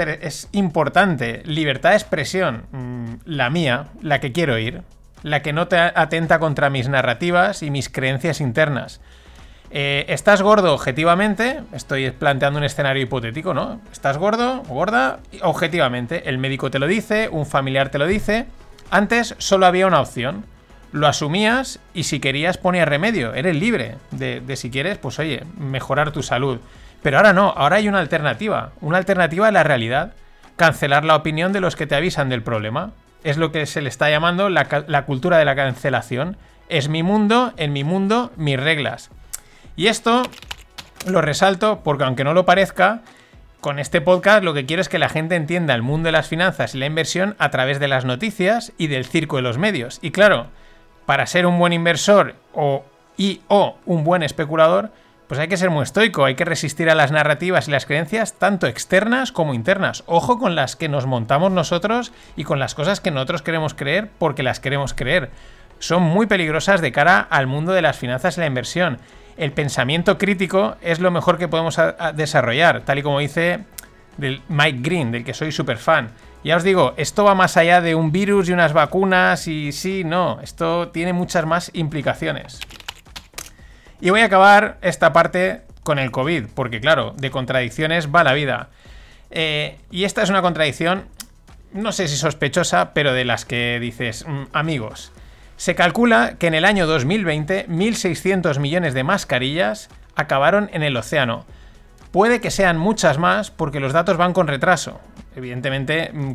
importante. 0.53 1.41
Libertad 1.47 1.91
de 1.91 1.97
expresión, 1.97 2.65
mm, 2.71 3.15
la 3.25 3.49
mía, 3.49 3.87
la 4.03 4.21
que 4.21 4.31
quiero 4.31 4.59
ir, 4.59 4.83
la 5.23 5.41
que 5.41 5.55
no 5.55 5.69
te 5.69 5.79
atenta 5.79 6.39
contra 6.39 6.69
mis 6.69 6.87
narrativas 6.87 7.63
y 7.63 7.71
mis 7.71 7.89
creencias 7.89 8.43
internas. 8.43 9.01
Eh, 9.71 10.05
¿Estás 10.09 10.43
gordo 10.43 10.75
objetivamente? 10.75 11.63
Estoy 11.73 12.11
planteando 12.11 12.59
un 12.59 12.65
escenario 12.65 13.03
hipotético, 13.03 13.55
¿no? 13.55 13.81
¿Estás 13.91 14.19
gordo 14.19 14.63
gorda? 14.65 15.21
Objetivamente. 15.41 16.29
El 16.29 16.37
médico 16.37 16.71
te 16.71 16.79
lo 16.79 16.87
dice, 16.87 17.31
un 17.31 17.47
familiar 17.47 17.89
te 17.89 17.99
lo 17.99 18.07
dice. 18.07 18.45
Antes 18.91 19.35
solo 19.39 19.65
había 19.65 19.87
una 19.87 20.03
opción. 20.03 20.45
Lo 20.93 21.07
asumías 21.07 21.81
y 21.95 22.03
si 22.03 22.21
querías 22.21 22.59
ponías 22.59 22.87
remedio. 22.87 23.33
Eres 23.33 23.57
libre 23.57 23.97
de 24.11 24.57
si 24.57 24.71
quieres, 24.71 24.99
pues 24.99 25.19
oye, 25.19 25.43
mejorar 25.57 26.13
tu 26.13 26.23
salud. 26.23 26.61
Pero 27.05 27.19
ahora 27.19 27.35
no, 27.35 27.53
ahora 27.55 27.77
hay 27.77 27.87
una 27.87 27.99
alternativa, 27.99 28.73
una 28.81 28.97
alternativa 28.97 29.47
a 29.47 29.53
la 29.53 29.63
realidad. 29.63 30.15
Cancelar 30.57 31.05
la 31.05 31.17
opinión 31.17 31.53
de 31.53 31.61
los 31.61 31.77
que 31.77 31.87
te 31.87 31.95
avisan 31.95 32.31
del 32.31 32.43
problema. 32.43 32.93
Es 33.25 33.37
lo 33.37 33.53
que 33.53 33.67
se 33.67 33.83
le 33.83 33.91
está 33.91 34.09
llamando 34.09 34.49
la, 34.49 35.05
cultura 35.05 35.37
de 35.37 35.45
la 35.45 35.55
cancelación. 35.55 36.39
Es 36.71 36.89
mi 36.89 37.03
mundo, 37.03 37.53
en 37.59 37.75
mi 37.75 37.85
mundo, 37.85 38.33
mis 38.37 38.59
reglas. 38.59 39.11
Y 39.77 39.89
esto 39.89 40.23
lo 41.07 41.21
resalto 41.21 41.83
porque 41.85 42.05
aunque 42.05 42.25
no 42.25 42.33
lo 42.33 42.47
parezca, 42.47 43.03
con 43.61 43.79
este 43.79 44.01
podcast 44.01 44.43
lo 44.43 44.55
que 44.55 44.65
quiero 44.65 44.81
es 44.81 44.89
que 44.89 44.99
la 44.99 45.11
gente 45.11 45.37
entienda 45.37 45.75
el 45.75 45.83
mundo 45.83 46.07
de 46.07 46.13
las 46.13 46.29
finanzas 46.29 46.75
y 46.75 46.79
la 46.79 46.87
inversión 46.87 47.37
a 47.39 47.51
través 47.51 47.81
de 47.81 47.89
las 47.89 48.07
noticias 48.07 48.73
y 48.79 48.87
del 48.87 49.05
circo 49.05 49.37
de 49.37 49.43
los 49.43 49.59
medios. 49.59 49.99
Y 50.01 50.11
claro, 50.11 50.47
para 51.05 51.27
ser 51.27 51.45
un 51.45 51.59
buen 51.59 51.75
inversor 51.75 52.35
o 52.55 52.87
y 53.19 53.43
o 53.49 53.77
un 53.85 54.05
buen 54.05 54.23
especulador, 54.23 54.91
pues 55.27 55.41
hay 55.41 55.49
que 55.49 55.57
ser 55.57 55.71
muy 55.71 55.83
estoico, 55.83 56.25
hay 56.25 56.35
que 56.35 56.45
resistir 56.45 56.91
a 56.91 56.95
las 56.95 57.11
narrativas 57.11 57.69
y 57.69 57.71
las 57.71 57.87
creencias 57.87 58.35
tanto 58.35 58.67
externas 58.67 59.33
como 59.33 59.55
internas. 59.55 60.05
Ojo 60.07 60.39
con 60.39 60.55
las 60.55 60.77
que 60.77 60.89
nos 60.89 61.07
montamos 61.07 61.51
nosotros 61.51 62.13
y 62.37 62.45
con 62.45 62.59
las 62.59 62.75
cosas 62.75 63.01
que 63.01 63.11
nosotros 63.11 63.43
queremos 63.43 63.75
creer 63.75 64.11
porque 64.19 64.43
las 64.43 64.61
queremos 64.61 64.93
creer. 64.93 65.31
Son 65.79 66.03
muy 66.03 66.27
peligrosas 66.27 66.81
de 66.81 66.93
cara 66.93 67.21
al 67.21 67.47
mundo 67.47 67.73
de 67.73 67.83
las 67.83 67.97
finanzas 67.97 68.37
y 68.37 68.41
la 68.41 68.47
inversión. 68.47 68.99
El 69.37 69.53
pensamiento 69.53 70.19
crítico 70.19 70.77
es 70.81 71.01
lo 71.01 71.11
mejor 71.11 71.39
que 71.39 71.49
podemos 71.49 71.79
desarrollar, 72.15 72.83
tal 72.83 72.99
y 72.99 73.03
como 73.03 73.19
dice 73.19 73.65
Mike 74.19 74.79
Green, 74.81 75.11
del 75.11 75.25
que 75.25 75.35
soy 75.35 75.53
súper 75.53 75.79
fan. 75.79 76.11
Ya 76.45 76.57
os 76.57 76.63
digo, 76.63 76.93
esto 76.99 77.25
va 77.25 77.35
más 77.35 77.57
allá 77.57 77.81
de 77.81 77.95
un 77.95 78.13
virus 78.13 78.49
y 78.49 78.53
unas 78.53 78.75
vacunas 78.75 79.49
y 79.49 79.73
sí, 79.73 80.05
no, 80.05 80.41
esto 80.43 80.89
tiene 80.89 81.15
muchas 81.15 81.47
más 81.47 81.71
implicaciones. 81.73 82.61
Y 84.05 84.11
voy 84.11 84.21
a 84.21 84.27
acabar 84.27 84.77
esta 84.83 85.15
parte 85.15 85.63
con 85.83 85.99
el 85.99 86.11
COVID, 86.11 86.49
porque 86.55 86.79
claro, 86.79 87.15
de 87.17 87.31
contradicciones 87.31 88.15
va 88.15 88.23
la 88.23 88.35
vida. 88.35 88.69
Eh, 89.31 89.79
y 89.91 90.05
esta 90.05 90.23
es 90.23 90.29
una 90.29 90.43
contradicción, 90.43 91.07
no 91.73 91.91
sé 91.91 92.07
si 92.09 92.19
sospechosa, 92.19 92.93
pero 92.93 93.15
de 93.15 93.25
las 93.25 93.47
que 93.47 93.81
dices, 93.81 94.27
mm, 94.29 94.43
amigos, 94.53 95.11
se 95.57 95.75
calcula 95.75 96.35
que 96.39 96.49
en 96.49 96.53
el 96.53 96.67
año 96.67 96.87
2020 96.87 97.67
1.600 97.67 98.59
millones 98.59 98.93
de 98.93 99.05
mascarillas 99.05 99.89
acabaron 100.17 100.69
en 100.75 100.83
el 100.83 100.99
océano. 100.99 101.47
Puede 102.11 102.43
que 102.43 102.51
sean 102.51 102.77
muchas 102.77 103.17
más 103.17 103.51
porque 103.51 103.81
los 103.81 103.95
datos 103.95 104.19
van 104.19 104.35
con 104.35 104.49
retraso. 104.49 105.01
Evidentemente, 105.35 106.11
mm, 106.13 106.33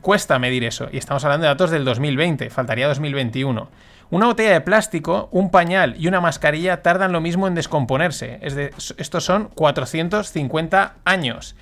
cuesta 0.00 0.40
medir 0.40 0.64
eso. 0.64 0.88
Y 0.90 0.98
estamos 0.98 1.24
hablando 1.24 1.44
de 1.44 1.50
datos 1.50 1.70
del 1.70 1.84
2020, 1.84 2.50
faltaría 2.50 2.88
2021. 2.88 3.68
Una 4.10 4.26
botella 4.26 4.52
de 4.52 4.60
plástico, 4.60 5.28
un 5.32 5.50
pañal 5.50 5.96
y 5.98 6.06
una 6.06 6.20
mascarilla 6.20 6.82
tardan 6.82 7.12
lo 7.12 7.20
mismo 7.20 7.48
en 7.48 7.54
descomponerse. 7.54 8.38
Es 8.40 8.54
de, 8.54 8.72
estos 8.98 9.24
son 9.24 9.48
450 9.54 10.94
años. 11.04 11.56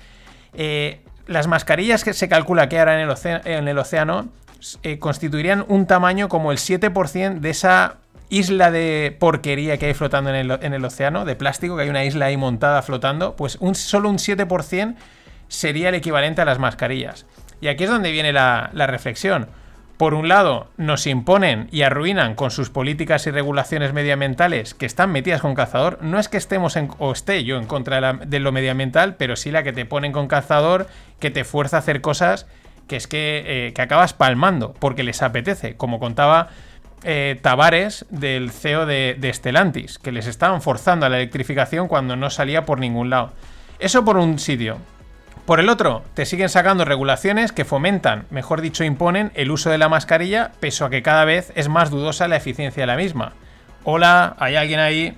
Eh, 0.53 1.01
las 1.25 1.47
mascarillas 1.47 2.03
que 2.03 2.13
se 2.13 2.29
calcula 2.29 2.69
que 2.69 2.77
ahora 2.77 3.01
en 3.01 3.67
el 3.67 3.77
océano, 3.79 4.29
eh, 4.83 4.99
constituirían 4.99 5.65
un 5.67 5.87
tamaño 5.87 6.29
como 6.29 6.51
el 6.51 6.59
7% 6.59 7.39
de 7.39 7.49
esa 7.49 7.97
isla 8.29 8.71
de 8.71 9.15
porquería 9.19 9.77
que 9.77 9.87
hay 9.87 9.93
flotando 9.93 10.29
en 10.33 10.73
el, 10.73 10.85
océano, 10.85 11.25
de 11.25 11.35
plástico, 11.35 11.75
que 11.75 11.83
hay 11.83 11.89
una 11.89 12.05
isla 12.05 12.27
ahí 12.27 12.37
montada 12.37 12.81
flotando, 12.81 13.35
pues 13.35 13.57
un, 13.59 13.75
solo 13.75 14.09
un 14.09 14.17
7% 14.17 14.95
sería 15.47 15.89
el 15.89 15.95
equivalente 15.95 16.41
a 16.41 16.45
las 16.45 16.59
mascarillas. 16.59 17.25
Y 17.61 17.67
aquí 17.67 17.85
es 17.85 17.89
donde 17.89 18.11
viene 18.11 18.33
la 18.33 18.87
reflexión 18.87 19.47
por 19.97 20.13
un 20.13 20.27
lado, 20.27 20.67
nos 20.77 21.07
imponen 21.07 21.69
y 21.71 21.83
arruinan 21.83 22.35
con 22.35 22.51
sus 22.51 22.69
políticas 22.69 23.27
y 23.27 23.31
regulaciones 23.31 23.93
medioambientales 23.93 24.73
que 24.73 24.85
están 24.85 25.11
metidas 25.11 25.41
con 25.41 25.55
cazador. 25.55 25.99
No 26.01 26.19
es 26.19 26.27
que 26.27 26.37
estemos 26.37 26.75
en, 26.75 26.89
o 26.99 27.13
esté 27.13 27.43
yo 27.45 27.57
en 27.57 27.65
contra 27.65 28.13
de, 28.13 28.39
lo 28.39 28.51
medioambiental, 28.51 29.15
pero 29.15 29.35
sí 29.35 29.51
la 29.51 29.63
que 29.63 29.71
te 29.71 29.85
ponen 29.85 30.11
con 30.11 30.27
cazador, 30.27 30.87
que 31.19 31.31
te 31.31 31.45
fuerza 31.45 31.77
a 31.77 31.79
hacer 31.79 32.01
cosas 32.01 32.45
que 32.87 32.97
es 32.97 33.07
que, 33.07 33.43
eh, 33.75 33.81
acabas 33.81 34.13
palmando, 34.13 34.73
porque 34.77 35.03
les 35.03 35.21
apetece. 35.21 35.75
Como 35.75 35.99
contaba 35.99 36.49
eh, 37.03 37.39
Tavares 37.41 38.05
del 38.09 38.51
CEO 38.51 38.85
de, 38.85 39.15
de 39.17 39.33
Stellantis, 39.33 39.97
que 39.97 40.11
les 40.11 40.27
estaban 40.27 40.61
forzando 40.61 41.05
a 41.05 41.09
la 41.09 41.17
electrificación 41.17 41.87
cuando 41.87 42.15
no 42.15 42.29
salía 42.29 42.65
por 42.65 42.79
ningún 42.79 43.09
lado. 43.09 43.33
Eso 43.79 44.05
por 44.05 44.17
un 44.17 44.39
sitio. 44.39 44.77
Por 45.45 45.59
el 45.59 45.69
otro, 45.69 46.01
te 46.15 46.25
siguen 46.25 46.49
sacando 46.49 46.85
regulaciones 46.85 47.51
que 47.51 47.65
fomentan, 47.65 48.25
mejor 48.31 48.61
dicho, 48.61 48.83
imponen 48.83 49.31
el 49.35 49.51
uso 49.51 49.69
de 49.69 49.77
la 49.77 49.89
mascarilla, 49.89 50.51
pese 50.59 50.83
a 50.83 50.89
que 50.89 51.03
cada 51.03 51.23
vez 51.23 51.51
es 51.55 51.69
más 51.69 51.91
dudosa 51.91 52.27
la 52.27 52.35
eficiencia 52.35 52.81
de 52.81 52.87
la 52.87 52.95
misma. 52.95 53.33
Hola, 53.83 54.35
¿hay 54.39 54.55
alguien 54.55 54.79
ahí? 54.79 55.15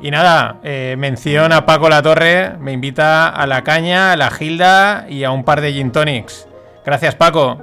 Y 0.00 0.10
nada, 0.10 0.56
eh, 0.62 0.94
mención 0.96 1.52
a 1.52 1.66
Paco 1.66 1.90
La 1.90 2.00
Torre, 2.00 2.56
me 2.58 2.72
invita 2.72 3.28
a 3.28 3.46
la 3.46 3.62
caña, 3.62 4.12
a 4.12 4.16
la 4.16 4.30
gilda 4.30 5.04
y 5.06 5.24
a 5.24 5.32
un 5.32 5.44
par 5.44 5.60
de 5.60 5.74
gin 5.74 5.92
tonics. 5.92 6.48
Gracias 6.86 7.14
Paco. 7.14 7.58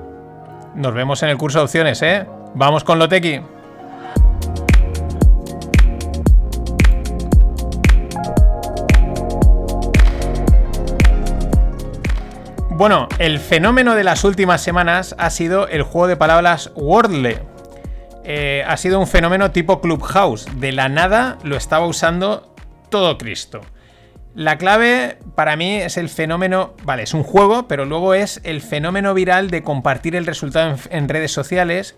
Nos 0.75 0.93
vemos 0.93 1.23
en 1.23 1.29
el 1.29 1.37
curso 1.37 1.59
de 1.59 1.63
opciones, 1.63 2.03
¿eh? 2.03 2.27
Vamos 2.53 2.83
con 2.83 2.99
lo 2.99 3.09
Bueno, 12.75 13.07
el 13.19 13.37
fenómeno 13.37 13.93
de 13.93 14.03
las 14.03 14.23
últimas 14.23 14.59
semanas 14.59 15.13
ha 15.19 15.29
sido 15.29 15.67
el 15.67 15.83
juego 15.83 16.07
de 16.07 16.17
palabras 16.17 16.71
Wordle. 16.73 17.39
Eh, 18.23 18.63
ha 18.67 18.77
sido 18.77 18.99
un 18.99 19.05
fenómeno 19.05 19.51
tipo 19.51 19.79
Clubhouse. 19.79 20.47
De 20.55 20.71
la 20.71 20.89
nada 20.89 21.37
lo 21.43 21.55
estaba 21.55 21.85
usando 21.85 22.51
todo 22.89 23.19
Cristo. 23.19 23.61
La 24.33 24.57
clave 24.57 25.19
para 25.35 25.55
mí 25.55 25.75
es 25.75 25.97
el 25.97 26.09
fenómeno, 26.09 26.73
vale, 26.83 27.03
es 27.03 27.13
un 27.13 27.21
juego, 27.21 27.67
pero 27.67 27.85
luego 27.85 28.15
es 28.15 28.41
el 28.43 28.59
fenómeno 28.61 29.13
viral 29.13 29.51
de 29.51 29.61
compartir 29.61 30.15
el 30.15 30.25
resultado 30.25 30.71
en, 30.71 30.77
en 30.89 31.09
redes 31.09 31.31
sociales. 31.31 31.95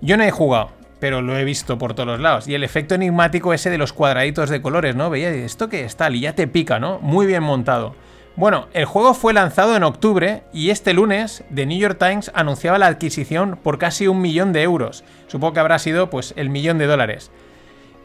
Yo 0.00 0.16
no 0.16 0.24
he 0.24 0.32
jugado, 0.32 0.70
pero 0.98 1.22
lo 1.22 1.38
he 1.38 1.44
visto 1.44 1.78
por 1.78 1.94
todos 1.94 2.08
los 2.08 2.20
lados. 2.20 2.48
Y 2.48 2.56
el 2.56 2.64
efecto 2.64 2.96
enigmático 2.96 3.54
ese 3.54 3.70
de 3.70 3.78
los 3.78 3.92
cuadraditos 3.92 4.50
de 4.50 4.60
colores, 4.60 4.96
¿no? 4.96 5.10
Veía, 5.10 5.30
¿esto 5.30 5.68
qué 5.68 5.84
es 5.84 5.94
tal? 5.94 6.16
Y 6.16 6.20
ya 6.22 6.34
te 6.34 6.48
pica, 6.48 6.80
¿no? 6.80 6.98
Muy 6.98 7.24
bien 7.24 7.44
montado. 7.44 7.94
Bueno, 8.38 8.68
el 8.72 8.84
juego 8.84 9.14
fue 9.14 9.32
lanzado 9.32 9.74
en 9.74 9.82
octubre 9.82 10.44
y 10.52 10.70
este 10.70 10.92
lunes 10.94 11.42
The 11.52 11.66
New 11.66 11.76
York 11.76 11.98
Times 11.98 12.30
anunciaba 12.36 12.78
la 12.78 12.86
adquisición 12.86 13.58
por 13.60 13.78
casi 13.78 14.06
un 14.06 14.20
millón 14.20 14.52
de 14.52 14.62
euros. 14.62 15.02
Supongo 15.26 15.54
que 15.54 15.60
habrá 15.60 15.80
sido 15.80 16.08
pues 16.08 16.34
el 16.36 16.48
millón 16.48 16.78
de 16.78 16.86
dólares. 16.86 17.32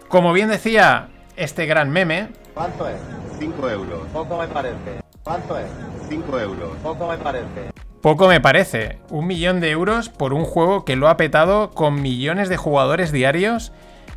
Como 0.07 0.33
bien 0.33 0.49
decía 0.49 1.09
este 1.35 1.67
gran 1.67 1.91
meme... 1.91 2.29
¿Cuánto 2.55 2.89
es? 2.89 2.95
5 3.37 3.69
euros. 3.69 4.07
Poco 4.11 4.39
me 4.39 4.47
parece. 4.47 5.03
¿Cuánto 5.21 5.55
es? 5.55 5.67
5 6.09 6.39
euros. 6.39 6.71
Poco 6.81 7.07
me 7.09 7.17
parece. 7.19 7.69
Poco 8.01 8.27
me 8.27 8.41
parece. 8.41 8.97
Un 9.11 9.27
millón 9.27 9.59
de 9.59 9.69
euros 9.69 10.09
por 10.09 10.33
un 10.33 10.45
juego 10.45 10.83
que 10.83 10.95
lo 10.95 11.09
ha 11.09 11.15
petado 11.15 11.69
con 11.69 12.01
millones 12.01 12.49
de 12.49 12.57
jugadores 12.57 13.11
diarios. 13.11 13.71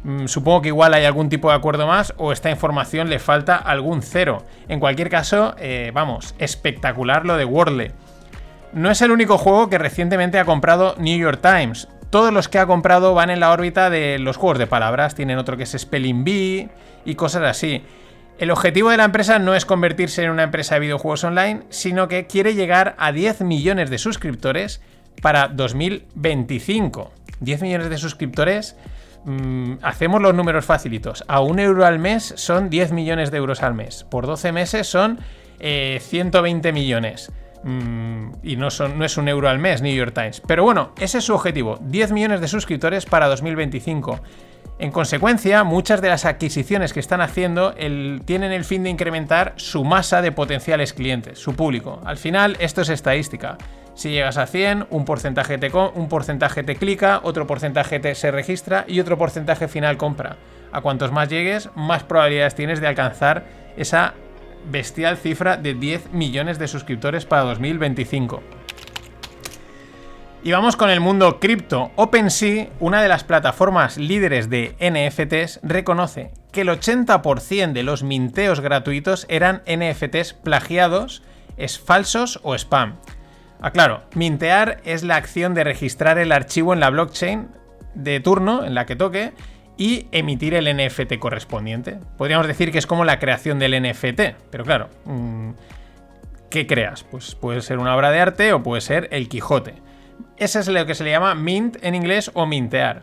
Mm, 0.06 0.28
supongo 0.28 0.62
que 0.62 0.68
igual 0.68 0.94
hay 0.94 1.04
algún 1.04 1.28
tipo 1.28 1.50
de 1.50 1.56
acuerdo 1.56 1.88
más 1.88 2.14
o 2.16 2.30
esta 2.30 2.48
información 2.48 3.10
le 3.10 3.18
falta 3.18 3.56
algún 3.56 4.02
cero. 4.02 4.44
En 4.68 4.78
cualquier 4.78 5.10
caso, 5.10 5.56
eh, 5.58 5.90
vamos, 5.92 6.36
espectacular 6.38 7.26
lo 7.26 7.36
de 7.36 7.44
Wordle. 7.44 7.90
No 8.72 8.88
es 8.88 9.02
el 9.02 9.10
único 9.10 9.36
juego 9.36 9.68
que 9.68 9.78
recientemente 9.78 10.38
ha 10.38 10.44
comprado 10.44 10.94
New 10.98 11.18
York 11.18 11.40
Times. 11.42 11.88
Todos 12.10 12.32
los 12.32 12.48
que 12.48 12.60
ha 12.60 12.66
comprado 12.66 13.14
van 13.14 13.30
en 13.30 13.40
la 13.40 13.50
órbita 13.50 13.90
de 13.90 14.20
los 14.20 14.36
juegos 14.36 14.58
de 14.58 14.68
palabras. 14.68 15.16
Tienen 15.16 15.38
otro 15.38 15.56
que 15.56 15.64
es 15.64 15.74
Spelling 15.76 16.22
Bee 16.22 16.68
y 17.04 17.16
cosas 17.16 17.42
así. 17.42 17.82
El 18.38 18.52
objetivo 18.52 18.90
de 18.90 18.98
la 18.98 19.04
empresa 19.04 19.40
no 19.40 19.56
es 19.56 19.64
convertirse 19.64 20.22
en 20.22 20.30
una 20.30 20.44
empresa 20.44 20.76
de 20.76 20.82
videojuegos 20.82 21.24
online, 21.24 21.64
sino 21.70 22.06
que 22.06 22.28
quiere 22.28 22.54
llegar 22.54 22.94
a 22.98 23.10
10 23.10 23.40
millones 23.40 23.90
de 23.90 23.98
suscriptores 23.98 24.80
para 25.20 25.48
2025. 25.48 27.10
10 27.40 27.62
millones 27.62 27.90
de 27.90 27.98
suscriptores, 27.98 28.76
mm, 29.26 29.74
hacemos 29.82 30.22
los 30.22 30.34
números 30.34 30.64
facilitos. 30.64 31.24
A 31.28 31.40
un 31.40 31.58
euro 31.58 31.84
al 31.84 31.98
mes 31.98 32.32
son 32.36 32.70
10 32.70 32.92
millones 32.92 33.30
de 33.30 33.36
euros 33.36 33.62
al 33.62 33.74
mes. 33.74 34.04
Por 34.04 34.26
12 34.26 34.52
meses 34.52 34.86
son 34.86 35.18
120 35.58 36.68
eh, 36.68 36.72
millones. 36.72 37.30
Mm, 37.62 38.32
y 38.42 38.56
no, 38.56 38.70
son, 38.70 38.98
no 38.98 39.04
es 39.04 39.16
un 39.16 39.28
euro 39.28 39.48
al 39.48 39.58
mes, 39.58 39.82
New 39.82 39.94
York 39.94 40.14
Times. 40.14 40.40
Pero 40.46 40.64
bueno, 40.64 40.92
ese 40.98 41.18
es 41.18 41.24
su 41.24 41.34
objetivo. 41.34 41.78
10 41.82 42.12
millones 42.12 42.40
de 42.40 42.48
suscriptores 42.48 43.04
para 43.04 43.26
2025. 43.26 44.20
En 44.78 44.90
consecuencia, 44.90 45.64
muchas 45.64 46.02
de 46.02 46.10
las 46.10 46.26
adquisiciones 46.26 46.92
que 46.92 47.00
están 47.00 47.22
haciendo 47.22 47.72
tienen 48.24 48.52
el 48.52 48.64
fin 48.64 48.82
de 48.82 48.90
incrementar 48.90 49.54
su 49.56 49.84
masa 49.84 50.20
de 50.20 50.32
potenciales 50.32 50.92
clientes, 50.92 51.38
su 51.38 51.54
público. 51.54 52.00
Al 52.04 52.18
final, 52.18 52.56
esto 52.60 52.82
es 52.82 52.90
estadística. 52.90 53.56
Si 53.96 54.10
llegas 54.10 54.36
a 54.36 54.46
100, 54.46 54.88
un 54.90 55.06
porcentaje 55.06 55.56
te, 55.56 55.72
un 55.74 56.08
porcentaje 56.10 56.62
te 56.62 56.76
clica, 56.76 57.20
otro 57.22 57.46
porcentaje 57.46 57.98
te 57.98 58.14
se 58.14 58.30
registra 58.30 58.84
y 58.86 59.00
otro 59.00 59.16
porcentaje 59.16 59.68
final 59.68 59.96
compra. 59.96 60.36
A 60.70 60.82
cuantos 60.82 61.12
más 61.12 61.30
llegues, 61.30 61.70
más 61.74 62.02
probabilidades 62.02 62.54
tienes 62.54 62.82
de 62.82 62.88
alcanzar 62.88 63.46
esa 63.78 64.12
bestial 64.70 65.16
cifra 65.16 65.56
de 65.56 65.72
10 65.72 66.12
millones 66.12 66.58
de 66.58 66.68
suscriptores 66.68 67.24
para 67.24 67.44
2025. 67.44 68.42
Y 70.42 70.52
vamos 70.52 70.76
con 70.76 70.90
el 70.90 71.00
mundo 71.00 71.40
cripto. 71.40 71.90
OpenSea, 71.96 72.68
una 72.80 73.00
de 73.00 73.08
las 73.08 73.24
plataformas 73.24 73.96
líderes 73.96 74.50
de 74.50 74.76
NFTs, 74.78 75.60
reconoce 75.62 76.32
que 76.52 76.60
el 76.60 76.68
80% 76.68 77.72
de 77.72 77.82
los 77.82 78.02
minteos 78.02 78.60
gratuitos 78.60 79.24
eran 79.30 79.62
NFTs 79.66 80.34
plagiados, 80.34 81.22
es 81.56 81.78
falsos 81.78 82.40
o 82.42 82.54
spam. 82.54 82.96
Aclaro, 83.60 84.02
mintear 84.14 84.80
es 84.84 85.02
la 85.02 85.16
acción 85.16 85.54
de 85.54 85.64
registrar 85.64 86.18
el 86.18 86.32
archivo 86.32 86.72
en 86.72 86.80
la 86.80 86.90
blockchain 86.90 87.48
de 87.94 88.20
turno, 88.20 88.64
en 88.64 88.74
la 88.74 88.86
que 88.86 88.96
toque, 88.96 89.32
y 89.76 90.08
emitir 90.12 90.54
el 90.54 90.74
NFT 90.74 91.18
correspondiente. 91.18 91.98
Podríamos 92.16 92.46
decir 92.46 92.72
que 92.72 92.78
es 92.78 92.86
como 92.86 93.04
la 93.04 93.18
creación 93.18 93.58
del 93.58 93.80
NFT, 93.82 94.20
pero 94.50 94.64
claro, 94.64 94.88
mm, 95.04 95.50
¿qué 96.50 96.66
creas? 96.66 97.04
Pues 97.04 97.34
puede 97.34 97.60
ser 97.60 97.78
una 97.78 97.94
obra 97.94 98.10
de 98.10 98.20
arte 98.20 98.52
o 98.52 98.62
puede 98.62 98.80
ser 98.80 99.08
el 99.12 99.28
Quijote. 99.28 99.74
Ese 100.36 100.60
es 100.60 100.68
lo 100.68 100.86
que 100.86 100.94
se 100.94 101.04
le 101.04 101.10
llama 101.10 101.34
mint 101.34 101.76
en 101.82 101.94
inglés 101.94 102.30
o 102.34 102.46
mintear. 102.46 103.02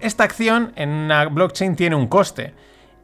Esta 0.00 0.24
acción 0.24 0.72
en 0.76 0.90
una 0.90 1.26
blockchain 1.26 1.76
tiene 1.76 1.96
un 1.96 2.08
coste. 2.08 2.54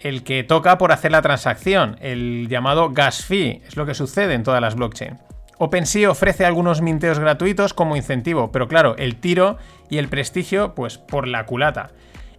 El 0.00 0.22
que 0.22 0.44
toca 0.44 0.76
por 0.76 0.92
hacer 0.92 1.12
la 1.12 1.22
transacción, 1.22 1.96
el 2.00 2.48
llamado 2.48 2.90
gas 2.90 3.24
fee, 3.24 3.62
es 3.66 3.76
lo 3.76 3.86
que 3.86 3.94
sucede 3.94 4.34
en 4.34 4.42
todas 4.42 4.60
las 4.60 4.74
blockchains. 4.74 5.18
OpenSea 5.58 6.10
ofrece 6.10 6.44
algunos 6.44 6.80
minteos 6.80 7.18
gratuitos 7.18 7.74
como 7.74 7.96
incentivo, 7.96 8.50
pero 8.50 8.68
claro, 8.68 8.96
el 8.98 9.16
tiro 9.16 9.58
y 9.88 9.98
el 9.98 10.08
prestigio, 10.08 10.74
pues 10.74 10.98
por 10.98 11.28
la 11.28 11.46
culata. 11.46 11.90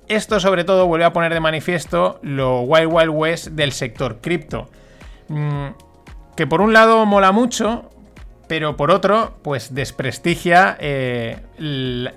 Esto 0.08 0.40
sobre 0.40 0.64
todo 0.64 0.88
vuelve 0.88 1.06
a 1.06 1.14
poner 1.14 1.34
de 1.34 1.40
manifiesto 1.40 2.20
lo 2.22 2.62
Wild 2.62 2.92
Wild 2.92 3.10
West 3.10 3.48
del 3.48 3.72
sector 3.72 4.20
cripto. 4.22 4.70
Mm, 5.30 5.70
que 6.36 6.46
por 6.46 6.62
un 6.62 6.74
lado 6.74 7.06
mola 7.06 7.32
mucho, 7.32 7.90
pero 8.48 8.78
por 8.78 8.92
otro, 8.92 9.40
pues 9.42 9.74
desprestigia 9.74 10.78
eh, 10.80 11.40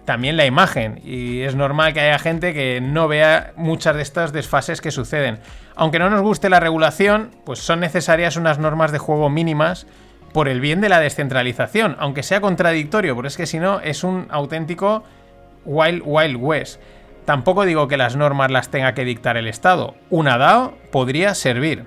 también 0.04 0.37
la 0.37 0.44
imagen. 0.44 1.00
Y 1.04 1.40
es 1.40 1.54
normal 1.54 1.94
que 1.94 2.00
haya 2.00 2.18
gente 2.18 2.52
que 2.52 2.80
no 2.82 3.08
vea 3.08 3.52
muchas 3.56 3.96
de 3.96 4.02
estas 4.02 4.32
desfases 4.32 4.80
que 4.80 4.90
suceden. 4.90 5.38
Aunque 5.74 5.98
no 5.98 6.11
nos 6.11 6.20
guste 6.20 6.50
la 6.50 6.61
regulación, 6.61 7.30
pues 7.44 7.61
son 7.61 7.80
necesarias 7.80 8.37
unas 8.37 8.58
normas 8.58 8.92
de 8.92 8.98
juego 8.98 9.30
mínimas 9.30 9.87
por 10.33 10.49
el 10.49 10.61
bien 10.61 10.81
de 10.81 10.88
la 10.88 11.01
descentralización, 11.01 11.97
aunque 11.99 12.23
sea 12.23 12.41
contradictorio, 12.41 13.14
porque 13.14 13.29
es 13.29 13.37
que 13.37 13.47
si 13.47 13.59
no 13.59 13.81
es 13.81 14.05
un 14.05 14.27
auténtico 14.31 15.05
Wild 15.64 16.03
Wild 16.05 16.37
West. 16.38 16.81
Tampoco 17.25 17.64
digo 17.64 17.88
que 17.88 17.99
las 17.99 18.17
normas 18.17 18.51
las 18.51 18.71
tenga 18.71 18.95
que 18.95 19.05
dictar 19.05 19.37
el 19.37 19.49
Estado. 19.49 19.95
Una 20.09 20.38
DAO 20.38 20.75
podría 20.91 21.35
servir. 21.35 21.85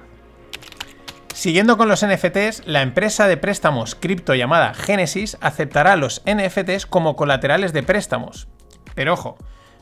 Siguiendo 1.33 1.77
con 1.77 1.87
los 1.87 2.05
NFTs, 2.05 2.67
la 2.67 2.83
empresa 2.83 3.27
de 3.27 3.37
préstamos 3.37 3.95
cripto 3.95 4.35
llamada 4.35 4.75
Genesis 4.75 5.37
aceptará 5.41 5.95
los 5.95 6.21
NFTs 6.27 6.85
como 6.85 7.15
colaterales 7.15 7.73
de 7.73 7.81
préstamos. 7.81 8.47
Pero 8.93 9.13
ojo, 9.13 9.37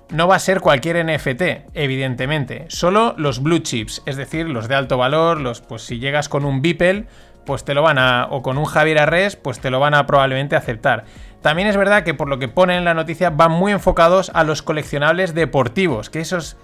no 0.10 0.28
va 0.28 0.36
a 0.36 0.40
ser 0.40 0.62
cualquier 0.62 1.06
NFT, 1.06 1.70
evidentemente, 1.74 2.66
solo 2.70 3.14
los 3.18 3.44
blue 3.44 3.60
chips, 3.60 4.02
es 4.06 4.16
decir, 4.16 4.48
los 4.48 4.68
de 4.68 4.76
alto 4.76 4.98
valor, 4.98 5.42
los 5.42 5.62
pues 5.62 5.82
si 5.82 6.00
llegas 6.00 6.30
con 6.30 6.46
un 6.46 6.62
Beeple, 6.62 7.08
pues 7.50 7.64
te 7.64 7.74
lo 7.74 7.82
van 7.82 7.98
a 7.98 8.28
o 8.30 8.44
con 8.44 8.60
un 8.60 8.66
Javier 8.66 9.00
Arres, 9.00 9.36
pues 9.36 9.60
te 9.60 9.72
lo 9.72 9.80
van 9.80 9.96
a 9.96 10.06
probablemente 10.06 10.56
aceptar. 10.56 11.06
También 11.42 11.68
es 11.68 11.78
verdad 11.78 12.04
que 12.04 12.14
por 12.14 12.30
lo 12.30 12.38
que 12.38 12.48
pone 12.48 12.78
en 12.78 12.86
la 12.86 12.94
noticia 12.94 13.32
van 13.32 13.54
muy 13.54 13.72
enfocados 13.72 14.30
a 14.36 14.44
los 14.44 14.62
coleccionables 14.62 15.34
deportivos, 15.34 16.12
que 16.12 16.20
esos 16.20 16.58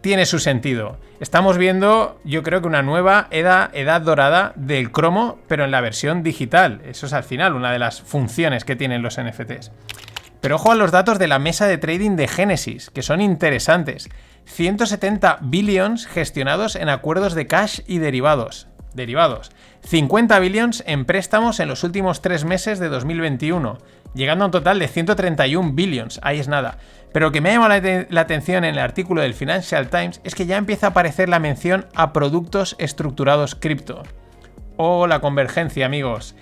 tiene 0.00 0.26
su 0.26 0.40
sentido. 0.40 0.98
Estamos 1.20 1.56
viendo, 1.56 2.18
yo 2.24 2.42
creo 2.42 2.60
que 2.60 2.66
una 2.66 2.82
nueva 2.82 3.28
edad, 3.30 3.70
edad 3.74 4.00
dorada 4.00 4.54
del 4.56 4.90
cromo, 4.90 5.38
pero 5.46 5.64
en 5.64 5.70
la 5.70 5.80
versión 5.80 6.24
digital. 6.24 6.80
Eso 6.84 7.06
es 7.06 7.12
al 7.12 7.22
final 7.22 7.54
una 7.54 7.70
de 7.70 7.78
las 7.78 8.02
funciones 8.02 8.64
que 8.64 8.74
tienen 8.74 9.02
los 9.02 9.20
NFTs. 9.20 9.70
Pero 10.40 10.56
ojo 10.56 10.72
a 10.72 10.74
los 10.74 10.90
datos 10.90 11.20
de 11.20 11.28
la 11.28 11.38
mesa 11.38 11.68
de 11.68 11.78
trading 11.78 12.16
de 12.16 12.26
Genesis, 12.26 12.90
que 12.90 13.02
son 13.02 13.20
interesantes. 13.20 14.08
170 14.46 15.38
billions 15.42 16.08
gestionados 16.08 16.74
en 16.74 16.88
acuerdos 16.88 17.34
de 17.34 17.46
cash 17.46 17.82
y 17.86 17.98
derivados. 17.98 18.66
Derivados. 18.96 19.52
50 19.82 20.38
billions 20.40 20.82
en 20.86 21.04
préstamos 21.04 21.60
en 21.60 21.68
los 21.68 21.84
últimos 21.84 22.22
tres 22.22 22.44
meses 22.44 22.78
de 22.80 22.88
2021, 22.88 23.78
llegando 24.14 24.44
a 24.44 24.46
un 24.46 24.52
total 24.52 24.78
de 24.78 24.88
131 24.88 25.72
billions. 25.74 26.18
Ahí 26.22 26.40
es 26.40 26.48
nada. 26.48 26.78
Pero 27.12 27.26
lo 27.26 27.32
que 27.32 27.40
me 27.40 27.50
ha 27.50 27.52
llamado 27.52 27.80
la, 28.10 28.20
atención 28.20 28.64
en 28.64 28.74
el 28.74 28.78
artículo 28.78 29.22
del 29.22 29.34
Financial 29.34 29.88
Times 29.88 30.20
es 30.24 30.34
que 30.34 30.46
ya 30.46 30.56
empieza 30.56 30.88
a 30.88 30.90
aparecer 30.90 31.28
la 31.28 31.38
mención 31.38 31.86
a 31.94 32.12
productos 32.12 32.74
estructurados 32.78 33.54
cripto. 33.54 34.02
Oh, 34.76 35.06
la 35.06 35.20
convergencia, 35.20 35.86
amigos. 35.86 36.34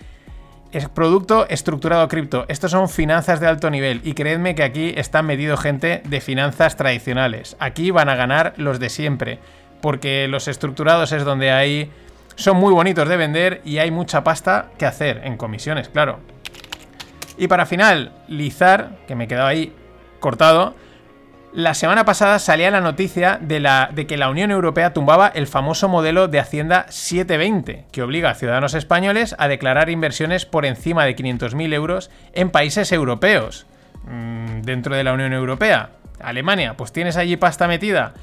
Es 0.73 0.89
producto 0.89 1.47
estructurado 1.49 2.09
cripto. 2.09 2.45
Estos 2.49 2.73
son 2.73 2.89
finanzas 2.89 3.39
de 3.39 3.47
alto 3.47 3.71
nivel. 3.71 4.01
Y 4.03 4.15
creedme 4.15 4.57
que 4.57 4.65
aquí 4.65 4.93
están 4.97 5.27
medido 5.27 5.57
gente 5.57 6.03
de 6.05 6.21
finanzas 6.21 6.77
tradicionales. 6.77 7.57
Aquí 7.61 7.93
van 7.93 8.09
a 8.09 8.17
ganar 8.17 8.55
los 8.57 8.81
de 8.81 8.89
siempre. 8.89 9.39
Porque 9.81 10.27
los 10.27 10.49
estructurados 10.49 11.13
es 11.13 11.25
donde 11.25 11.53
hay. 11.53 11.93
Son 12.37 12.57
muy 12.57 12.73
bonitos 12.73 13.09
de 13.09 13.17
vender 13.17 13.61
y 13.65 13.79
hay 13.79 13.91
mucha 13.91 14.25
pasta 14.25 14.71
que 14.79 14.87
hacer 14.87 15.23
en 15.25 15.37
comisiones, 15.37 15.89
claro. 15.89 16.21
Y 17.37 17.49
para 17.49 17.67
finalizar, 17.67 18.97
que 19.07 19.15
me 19.15 19.25
he 19.25 19.29
quedado 19.29 19.47
ahí 19.47 19.73
cortado. 20.21 20.75
La 21.53 21.75
semana 21.75 22.05
pasada 22.05 22.41
salía 22.41 22.71
la 22.71 22.81
noticia 22.81 23.39
de, 23.41 23.61
la, 23.61 23.91
de, 23.93 24.07
que 24.09 24.17
la 24.17 24.29
Unión 24.29 24.51
Europea 24.51 24.93
tumbaba 24.93 25.29
el 25.29 25.47
famoso 25.47 25.89
modelo 25.89 26.27
de 26.27 26.41
Hacienda 26.41 26.87
720, 26.89 27.87
que 27.93 28.03
obliga 28.03 28.31
a 28.31 28.35
ciudadanos 28.35 28.75
españoles 28.75 29.37
a 29.39 29.47
declarar 29.47 29.89
inversiones 29.89 30.47
por 30.47 30.67
encima 30.67 31.05
de 31.05 31.15
500.000 31.15 31.73
euros 31.73 32.11
en 32.33 32.51
países 32.51 32.91
europeos, 32.91 33.67
mmm, 34.05 34.63
dentro 34.63 34.97
de 34.97 35.05
la 35.05 35.13
Unión 35.13 35.33
Europea. 35.33 35.91
Alemania, 36.21 36.77
pues 36.77 36.93
tienes 36.93 37.17
allí 37.17 37.37
pasta 37.37 37.69
metida, 37.69 38.15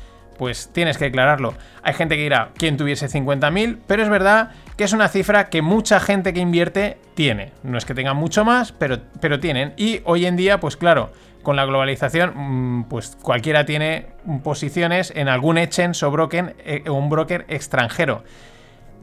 pues 0.42 0.72
tienes 0.74 0.98
que 0.98 1.06
declararlo. 1.06 1.54
Hay 1.84 1.94
gente 1.94 2.16
que 2.16 2.24
dirá, 2.24 2.50
¿quién 2.58 2.76
tuviese 2.76 3.06
50.000? 3.06 3.78
Pero 3.86 4.02
es 4.02 4.10
verdad 4.10 4.50
que 4.76 4.86
es 4.86 4.92
una 4.92 5.08
cifra 5.08 5.50
que 5.50 5.62
mucha 5.62 6.00
gente 6.00 6.34
que 6.34 6.40
invierte 6.40 6.98
tiene. 7.14 7.52
No 7.62 7.78
es 7.78 7.86
que 7.86 7.94
tengan 7.94 8.18
mucho 8.18 8.44
más, 8.44 8.72
pero, 8.72 8.98
pero 9.20 9.40
tienen. 9.40 9.76
Y 9.78 10.02
hoy 10.04 10.26
en 10.26 10.38
día, 10.38 10.60
pues 10.60 10.78
claro, 10.78 11.12
con 11.44 11.58
la 11.58 11.66
globalización, 11.66 12.34
mm, 12.34 12.84
pues 12.86 13.20
cualquiera 13.22 13.68
tiene 13.68 14.08
posiciones 14.44 15.14
en 15.16 15.30
algún 15.30 15.60
exchange 15.60 16.02
o 16.02 16.10
broker, 16.10 16.56
eh, 16.66 16.90
un 16.90 17.08
broker 17.08 17.46
extranjero. 17.48 18.24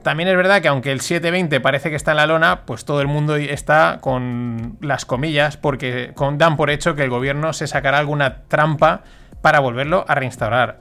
También 0.02 0.28
es 0.28 0.36
verdad 0.36 0.60
que 0.60 0.66
aunque 0.66 0.90
el 0.90 1.00
720 1.00 1.60
parece 1.60 1.88
que 1.90 1.94
está 1.94 2.10
en 2.10 2.16
la 2.16 2.26
lona, 2.26 2.62
pues 2.62 2.84
todo 2.84 3.00
el 3.00 3.06
mundo 3.06 3.36
está 3.36 3.98
con 4.00 4.76
las 4.80 5.04
comillas 5.04 5.56
porque 5.56 6.12
dan 6.32 6.56
por 6.56 6.70
hecho 6.70 6.96
que 6.96 7.04
el 7.04 7.10
gobierno 7.10 7.52
se 7.52 7.68
sacará 7.68 8.00
alguna 8.00 8.42
trampa 8.48 9.04
para 9.40 9.60
volverlo 9.60 10.04
a 10.08 10.16
reinstaurar. 10.16 10.80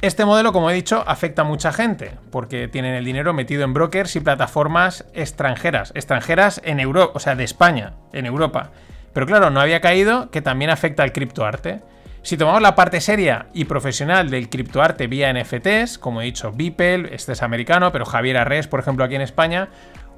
Este 0.00 0.24
modelo, 0.24 0.52
como 0.52 0.70
he 0.70 0.74
dicho, 0.74 1.02
afecta 1.06 1.42
a 1.42 1.44
mucha 1.44 1.72
gente, 1.72 2.12
porque 2.30 2.68
tienen 2.68 2.94
el 2.94 3.04
dinero 3.04 3.34
metido 3.34 3.64
en 3.64 3.74
brokers 3.74 4.14
y 4.14 4.20
plataformas 4.20 5.04
extranjeras, 5.12 5.90
extranjeras 5.96 6.60
en 6.64 6.78
Europa, 6.78 7.12
o 7.14 7.18
sea, 7.18 7.34
de 7.34 7.42
España, 7.42 7.94
en 8.12 8.26
Europa. 8.26 8.70
Pero 9.12 9.26
claro, 9.26 9.50
no 9.50 9.60
había 9.60 9.80
caído 9.80 10.30
que 10.30 10.40
también 10.40 10.70
afecta 10.70 11.02
al 11.02 11.12
criptoarte. 11.12 11.80
Si 12.22 12.36
tomamos 12.36 12.62
la 12.62 12.76
parte 12.76 13.00
seria 13.00 13.46
y 13.54 13.64
profesional 13.64 14.30
del 14.30 14.48
criptoarte 14.48 15.06
vía 15.06 15.32
NFTs, 15.32 15.98
como 15.98 16.20
he 16.20 16.26
dicho, 16.26 16.52
Beeple, 16.52 17.14
este 17.14 17.32
es 17.32 17.42
americano, 17.42 17.90
pero 17.90 18.04
Javier 18.04 18.36
Arres, 18.36 18.68
por 18.68 18.80
ejemplo, 18.80 19.04
aquí 19.04 19.14
en 19.16 19.22
España, 19.22 19.68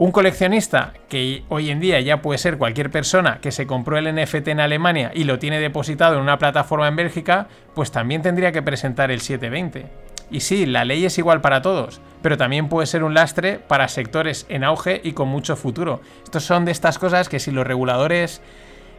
un 0.00 0.12
coleccionista 0.12 0.94
que 1.10 1.44
hoy 1.50 1.68
en 1.68 1.78
día 1.78 2.00
ya 2.00 2.22
puede 2.22 2.38
ser 2.38 2.56
cualquier 2.56 2.90
persona 2.90 3.38
que 3.42 3.52
se 3.52 3.66
compró 3.66 3.98
el 3.98 4.14
NFT 4.14 4.48
en 4.48 4.60
Alemania 4.60 5.10
y 5.14 5.24
lo 5.24 5.38
tiene 5.38 5.60
depositado 5.60 6.14
en 6.14 6.22
una 6.22 6.38
plataforma 6.38 6.88
en 6.88 6.96
Bélgica, 6.96 7.48
pues 7.74 7.92
también 7.92 8.22
tendría 8.22 8.50
que 8.50 8.62
presentar 8.62 9.10
el 9.10 9.20
720. 9.20 9.90
Y 10.30 10.40
sí, 10.40 10.64
la 10.64 10.86
ley 10.86 11.04
es 11.04 11.18
igual 11.18 11.42
para 11.42 11.60
todos, 11.60 12.00
pero 12.22 12.38
también 12.38 12.70
puede 12.70 12.86
ser 12.86 13.04
un 13.04 13.12
lastre 13.12 13.58
para 13.58 13.88
sectores 13.88 14.46
en 14.48 14.64
auge 14.64 15.02
y 15.04 15.12
con 15.12 15.28
mucho 15.28 15.54
futuro. 15.54 16.00
Estos 16.24 16.44
son 16.44 16.64
de 16.64 16.72
estas 16.72 16.98
cosas 16.98 17.28
que 17.28 17.38
si 17.38 17.50
los 17.50 17.66
reguladores 17.66 18.40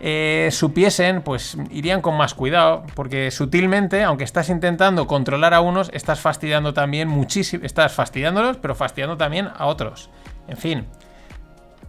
eh, 0.02 0.50
supiesen, 0.52 1.24
pues 1.24 1.58
irían 1.72 2.02
con 2.02 2.16
más 2.16 2.36
cuidado, 2.36 2.84
porque 2.94 3.32
sutilmente, 3.32 4.04
aunque 4.04 4.24
estás 4.24 4.50
intentando 4.50 5.08
controlar 5.08 5.56
a 5.56 5.62
unos, 5.62 5.90
estás 5.94 6.20
fastidiando 6.20 6.76
también 6.76 7.08
muchísimo, 7.08 7.66
estás 7.66 7.92
fastidiándolos, 7.92 8.58
pero 8.58 8.76
fastidiando 8.76 9.18
también 9.18 9.50
a 9.58 9.66
otros. 9.66 10.12
En 10.48 10.58
fin, 10.58 10.88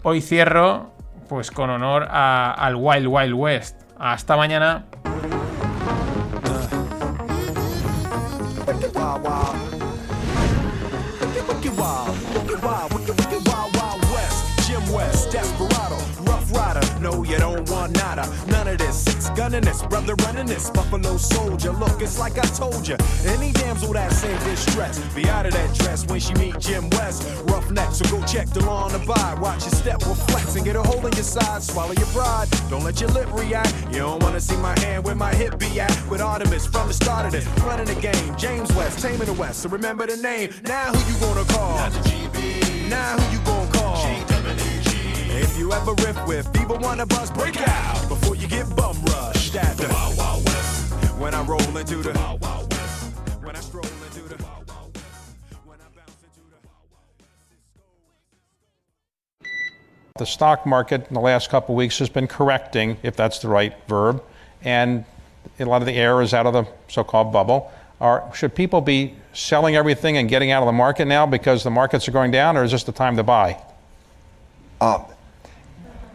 hoy 0.02 0.20
cierro 0.20 0.92
pues 1.28 1.50
con 1.50 1.70
honor 1.70 2.06
a, 2.10 2.52
al 2.52 2.76
Wild 2.76 3.06
Wild 3.06 3.34
West. 3.34 3.80
Hasta 3.98 4.36
mañana. 4.36 4.84
This. 18.92 19.04
Six 19.04 19.30
gunning 19.30 19.62
this, 19.62 19.82
brother 19.82 20.14
running 20.16 20.46
this. 20.46 20.70
Buffalo 20.70 21.16
soldier. 21.16 21.72
Look, 21.72 22.00
it's 22.00 22.18
like 22.18 22.38
I 22.38 22.46
told 22.56 22.86
you. 22.86 22.96
Any 23.26 23.52
damsel 23.52 23.92
that's 23.92 24.22
in 24.24 24.38
distress, 24.44 24.98
be 25.14 25.28
out 25.28 25.46
of 25.46 25.52
that 25.52 25.74
dress 25.74 26.06
when 26.06 26.20
she 26.20 26.34
meet 26.34 26.58
Jim 26.58 26.88
West. 26.90 27.26
Rough 27.44 27.70
neck, 27.70 27.92
so 27.92 28.04
go 28.10 28.24
check 28.26 28.48
the 28.48 28.60
law 28.60 28.88
the 28.88 28.98
buy. 29.00 29.36
Watch 29.40 29.62
your 29.62 29.72
step 29.72 30.04
will 30.06 30.14
flex 30.14 30.56
and 30.56 30.64
get 30.64 30.76
a 30.76 30.82
hole 30.82 31.04
in 31.06 31.12
your 31.12 31.24
side. 31.24 31.62
Swallow 31.62 31.92
your 31.92 32.06
pride. 32.08 32.48
Don't 32.70 32.84
let 32.84 33.00
your 33.00 33.10
lip 33.10 33.32
react. 33.32 33.72
You 33.90 33.98
don't 33.98 34.22
wanna 34.22 34.40
see 34.40 34.56
my 34.56 34.78
hand 34.80 35.04
where 35.04 35.14
my 35.14 35.34
hip 35.34 35.58
be 35.58 35.80
at. 35.80 35.92
With 36.08 36.20
Artemis 36.20 36.66
from 36.66 36.88
the 36.88 36.94
start 36.94 37.26
of 37.26 37.32
this, 37.32 37.46
running 37.62 37.86
the 37.86 38.00
game. 38.00 38.36
James 38.36 38.72
West, 38.74 39.00
taming 39.00 39.26
the 39.26 39.34
West. 39.34 39.60
So 39.62 39.68
remember 39.68 40.06
the 40.06 40.16
name. 40.16 40.50
Now 40.64 40.92
who 40.92 41.12
you 41.12 41.18
gonna 41.20 41.44
call? 41.52 41.76
Not 41.76 41.92
the 41.92 42.08
GB. 42.08 42.88
Now 42.88 43.16
who 43.16 43.36
you 43.36 43.44
gonna 43.44 43.72
call? 43.72 44.31
If 45.42 45.58
you 45.58 45.72
ever 45.72 45.92
riff 45.94 46.26
with 46.26 46.46
fever 46.56 46.76
wanna 46.76 47.04
bust, 47.04 47.34
break 47.34 47.56
out 47.68 48.08
before 48.08 48.36
you 48.36 48.46
get 48.46 48.64
bum 48.76 48.96
rushed 49.02 49.56
at 49.56 49.76
the 49.76 49.88
Wild 49.88 50.16
Wild 50.16 50.44
West. 50.44 50.92
When 51.18 51.34
I 51.34 51.42
roll 51.42 51.76
into 51.76 51.96
the 51.96 52.12
Wild 52.12 52.40
Wild 52.40 52.72
West. 52.72 53.16
When 53.42 53.56
I 53.56 53.60
stroll 53.60 53.84
into 53.84 54.20
the 54.28 54.42
Wild 54.42 54.68
Wild 54.68 54.94
West. 54.94 55.58
When 55.64 55.78
I 55.80 55.84
bounce 55.96 56.16
into 56.22 56.40
the 56.48 56.58
The 60.16 60.26
stock 60.26 60.64
market 60.64 61.08
in 61.08 61.14
the 61.14 61.20
last 61.20 61.50
couple 61.50 61.74
of 61.74 61.76
weeks 61.76 61.98
has 61.98 62.08
been 62.08 62.28
correcting, 62.28 62.96
if 63.02 63.16
that's 63.16 63.40
the 63.40 63.48
right 63.48 63.74
verb, 63.88 64.22
and 64.62 65.04
a 65.58 65.64
lot 65.64 65.82
of 65.82 65.86
the 65.86 65.94
air 65.94 66.22
is 66.22 66.32
out 66.32 66.46
of 66.46 66.52
the 66.52 66.66
so-called 66.86 67.32
bubble. 67.32 67.72
Are, 68.00 68.30
should 68.32 68.54
people 68.54 68.80
be 68.80 69.16
selling 69.32 69.74
everything 69.74 70.16
and 70.18 70.28
getting 70.28 70.52
out 70.52 70.62
of 70.62 70.66
the 70.66 70.72
market 70.72 71.06
now 71.06 71.26
because 71.26 71.64
the 71.64 71.70
markets 71.70 72.06
are 72.06 72.12
going 72.12 72.30
down, 72.30 72.56
or 72.56 72.62
is 72.62 72.70
this 72.70 72.84
the 72.84 72.92
time 72.92 73.16
to 73.16 73.24
buy? 73.24 73.60
Uh, 74.80 75.04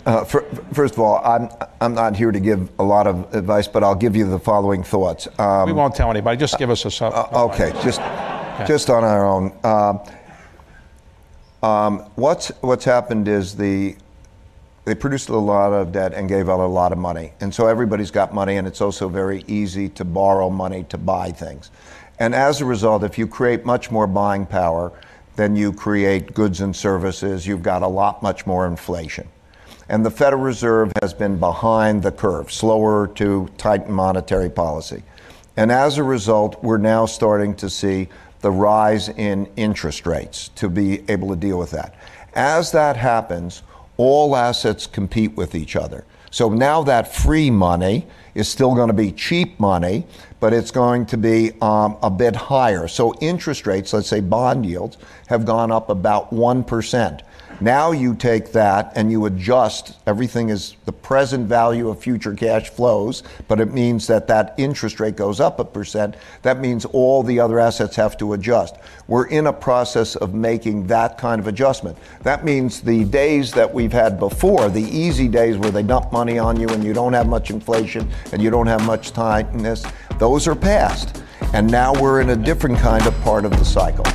uh, 0.07 0.23
for, 0.23 0.41
first 0.73 0.93
of 0.93 1.01
all, 1.01 1.21
I'm, 1.23 1.49
I'm 1.81 1.93
not 1.93 2.15
here 2.15 2.31
to 2.31 2.39
give 2.39 2.71
a 2.79 2.83
lot 2.83 3.07
of 3.07 3.35
advice, 3.35 3.67
but 3.67 3.83
I'll 3.83 3.93
give 3.93 4.15
you 4.15 4.25
the 4.25 4.39
following 4.39 4.81
thoughts. 4.81 5.27
Um, 5.37 5.65
we 5.65 5.73
won't 5.73 5.93
tell 5.93 6.09
anybody. 6.09 6.37
Just 6.37 6.57
give 6.57 6.69
us 6.69 6.85
a 6.85 6.91
sub. 6.91 7.13
Uh, 7.13 7.45
okay, 7.45 7.73
just 7.83 7.99
just 8.65 8.89
on 8.89 9.03
our 9.03 9.27
own. 9.27 9.53
Um, 9.63 9.99
um, 11.61 11.99
what's 12.15 12.47
what's 12.61 12.85
happened 12.85 13.27
is 13.27 13.55
the 13.57 13.97
they 14.85 14.95
produced 14.95 15.27
a 15.27 15.35
lot 15.35 15.73
of 15.73 15.91
debt 15.91 16.13
and 16.13 16.29
gave 16.29 16.47
out 16.47 16.61
a 16.61 16.65
lot 16.65 16.93
of 16.93 16.97
money, 16.97 17.33
and 17.41 17.53
so 17.53 17.67
everybody's 17.67 18.11
got 18.11 18.33
money, 18.33 18.55
and 18.55 18.65
it's 18.65 18.79
also 18.79 19.09
very 19.09 19.43
easy 19.45 19.89
to 19.89 20.05
borrow 20.05 20.49
money 20.49 20.85
to 20.85 20.97
buy 20.97 21.31
things. 21.31 21.69
And 22.19 22.33
as 22.33 22.61
a 22.61 22.65
result, 22.65 23.03
if 23.03 23.17
you 23.17 23.27
create 23.27 23.65
much 23.65 23.91
more 23.91 24.07
buying 24.07 24.45
power, 24.45 24.93
then 25.35 25.57
you 25.57 25.73
create 25.73 26.33
goods 26.33 26.61
and 26.61 26.73
services. 26.73 27.45
You've 27.45 27.61
got 27.61 27.81
a 27.81 27.87
lot 27.87 28.23
much 28.23 28.47
more 28.47 28.65
inflation. 28.65 29.27
And 29.89 30.05
the 30.05 30.11
Federal 30.11 30.41
Reserve 30.41 30.91
has 31.01 31.13
been 31.13 31.37
behind 31.37 32.03
the 32.03 32.11
curve, 32.11 32.51
slower 32.51 33.07
to 33.15 33.49
tighten 33.57 33.93
monetary 33.93 34.49
policy. 34.49 35.03
And 35.55 35.71
as 35.71 35.97
a 35.97 36.03
result, 36.03 36.61
we're 36.63 36.77
now 36.77 37.05
starting 37.05 37.55
to 37.55 37.69
see 37.69 38.09
the 38.41 38.51
rise 38.51 39.09
in 39.09 39.49
interest 39.55 40.05
rates 40.05 40.49
to 40.55 40.69
be 40.69 41.09
able 41.09 41.29
to 41.29 41.35
deal 41.35 41.57
with 41.57 41.71
that. 41.71 41.95
As 42.33 42.71
that 42.73 42.97
happens, 42.97 43.63
all 43.95 44.35
assets 44.35 44.85
compete 44.85 45.35
with 45.35 45.55
each 45.55 45.75
other. 45.75 46.05
So 46.29 46.49
now 46.49 46.83
that 46.83 47.15
free 47.15 47.49
money 47.49 48.05
is 48.35 48.47
still 48.47 48.75
going 48.75 48.89
to 48.89 48.93
be 48.93 49.11
cheap 49.11 49.59
money, 49.59 50.05
but 50.39 50.53
it's 50.53 50.69
going 50.69 51.05
to 51.07 51.17
be 51.17 51.53
um, 51.61 51.97
a 52.03 52.11
bit 52.11 52.35
higher. 52.35 52.87
So 52.87 53.15
interest 53.21 53.65
rates, 53.65 53.93
let's 53.93 54.07
say 54.07 54.19
bond 54.19 54.65
yields, 54.65 54.97
have 55.27 55.45
gone 55.45 55.71
up 55.71 55.89
about 55.89 56.31
1%. 56.31 57.21
Now 57.59 57.91
you 57.91 58.13
take 58.13 58.51
that 58.51 58.91
and 58.95 59.11
you 59.11 59.25
adjust. 59.25 59.97
Everything 60.05 60.49
is 60.49 60.75
the 60.85 60.91
present 60.91 61.47
value 61.47 61.89
of 61.89 61.99
future 61.99 62.35
cash 62.35 62.69
flows, 62.69 63.23
but 63.47 63.59
it 63.59 63.73
means 63.73 64.05
that 64.07 64.27
that 64.27 64.53
interest 64.57 64.99
rate 64.99 65.15
goes 65.15 65.39
up 65.39 65.59
a 65.59 65.65
percent. 65.65 66.17
That 66.43 66.59
means 66.59 66.85
all 66.85 67.23
the 67.23 67.39
other 67.39 67.59
assets 67.59 67.95
have 67.95 68.15
to 68.17 68.33
adjust. 68.33 68.75
We're 69.07 69.25
in 69.27 69.47
a 69.47 69.53
process 69.53 70.15
of 70.15 70.35
making 70.35 70.85
that 70.87 71.17
kind 71.17 71.39
of 71.39 71.47
adjustment. 71.47 71.97
That 72.21 72.45
means 72.45 72.79
the 72.79 73.05
days 73.05 73.51
that 73.53 73.73
we've 73.73 73.91
had 73.91 74.19
before, 74.19 74.69
the 74.69 74.83
easy 74.83 75.27
days 75.27 75.57
where 75.57 75.71
they 75.71 75.83
dump 75.83 76.11
money 76.13 76.37
on 76.37 76.59
you 76.59 76.67
and 76.67 76.83
you 76.83 76.93
don't 76.93 77.13
have 77.13 77.27
much 77.27 77.49
inflation 77.49 78.07
and 78.33 78.39
you 78.39 78.51
don't 78.51 78.67
have 78.67 78.85
much 78.85 79.13
tightness, 79.13 79.83
those 80.19 80.47
are 80.47 80.55
past. 80.55 81.23
And 81.53 81.71
now 81.71 81.99
we're 81.99 82.21
in 82.21 82.29
a 82.29 82.35
different 82.35 82.77
kind 82.77 83.07
of 83.07 83.19
part 83.21 83.45
of 83.45 83.51
the 83.51 83.65
cycle. 83.65 84.05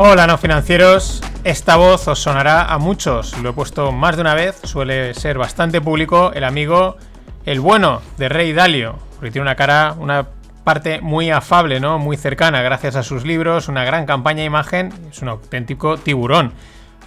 Hola 0.00 0.28
no 0.28 0.38
financieros, 0.38 1.20
esta 1.42 1.74
voz 1.74 2.06
os 2.06 2.20
sonará 2.20 2.72
a 2.72 2.78
muchos, 2.78 3.36
lo 3.38 3.50
he 3.50 3.52
puesto 3.52 3.90
más 3.90 4.14
de 4.14 4.20
una 4.20 4.32
vez, 4.32 4.60
suele 4.62 5.12
ser 5.12 5.38
bastante 5.38 5.80
público 5.80 6.30
el 6.34 6.44
amigo, 6.44 6.96
el 7.44 7.58
bueno 7.58 8.00
de 8.16 8.28
Rey 8.28 8.52
Dalio, 8.52 8.94
porque 9.16 9.32
tiene 9.32 9.42
una 9.42 9.56
cara, 9.56 9.96
una 9.98 10.28
parte 10.62 11.00
muy 11.00 11.32
afable, 11.32 11.80
¿no? 11.80 11.98
Muy 11.98 12.16
cercana, 12.16 12.62
gracias 12.62 12.94
a 12.94 13.02
sus 13.02 13.24
libros, 13.24 13.66
una 13.66 13.82
gran 13.82 14.06
campaña 14.06 14.42
de 14.42 14.44
imagen, 14.44 14.92
es 15.10 15.20
un 15.20 15.30
auténtico 15.30 15.96
tiburón. 15.96 16.52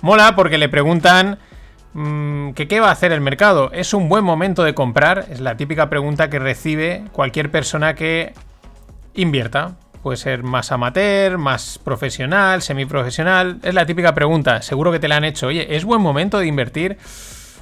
Mola 0.01 0.35
porque 0.35 0.57
le 0.57 0.67
preguntan 0.67 1.39
mmm, 1.93 2.49
que 2.51 2.67
qué 2.67 2.81
va 2.81 2.89
a 2.89 2.91
hacer 2.91 3.13
el 3.13 3.21
mercado, 3.21 3.71
¿es 3.71 3.93
un 3.93 4.09
buen 4.09 4.25
momento 4.25 4.65
de 4.65 4.75
comprar? 4.75 5.27
Es 5.31 5.39
la 5.39 5.55
típica 5.55 5.89
pregunta 5.89 6.29
que 6.29 6.39
recibe 6.39 7.05
cualquier 7.13 7.51
persona 7.51 7.95
que 7.95 8.33
invierta. 9.13 9.77
Puede 10.03 10.17
ser 10.17 10.43
más 10.43 10.71
amateur, 10.71 11.37
más 11.37 11.79
profesional, 11.83 12.61
semiprofesional. 12.61 13.59
Es 13.61 13.73
la 13.73 13.85
típica 13.85 14.13
pregunta. 14.13 14.61
Seguro 14.61 14.91
que 14.91 14.99
te 14.99 15.07
la 15.07 15.17
han 15.17 15.23
hecho. 15.23 15.47
Oye, 15.47 15.75
¿es 15.75 15.85
buen 15.85 16.01
momento 16.01 16.39
de 16.39 16.47
invertir? 16.47 16.97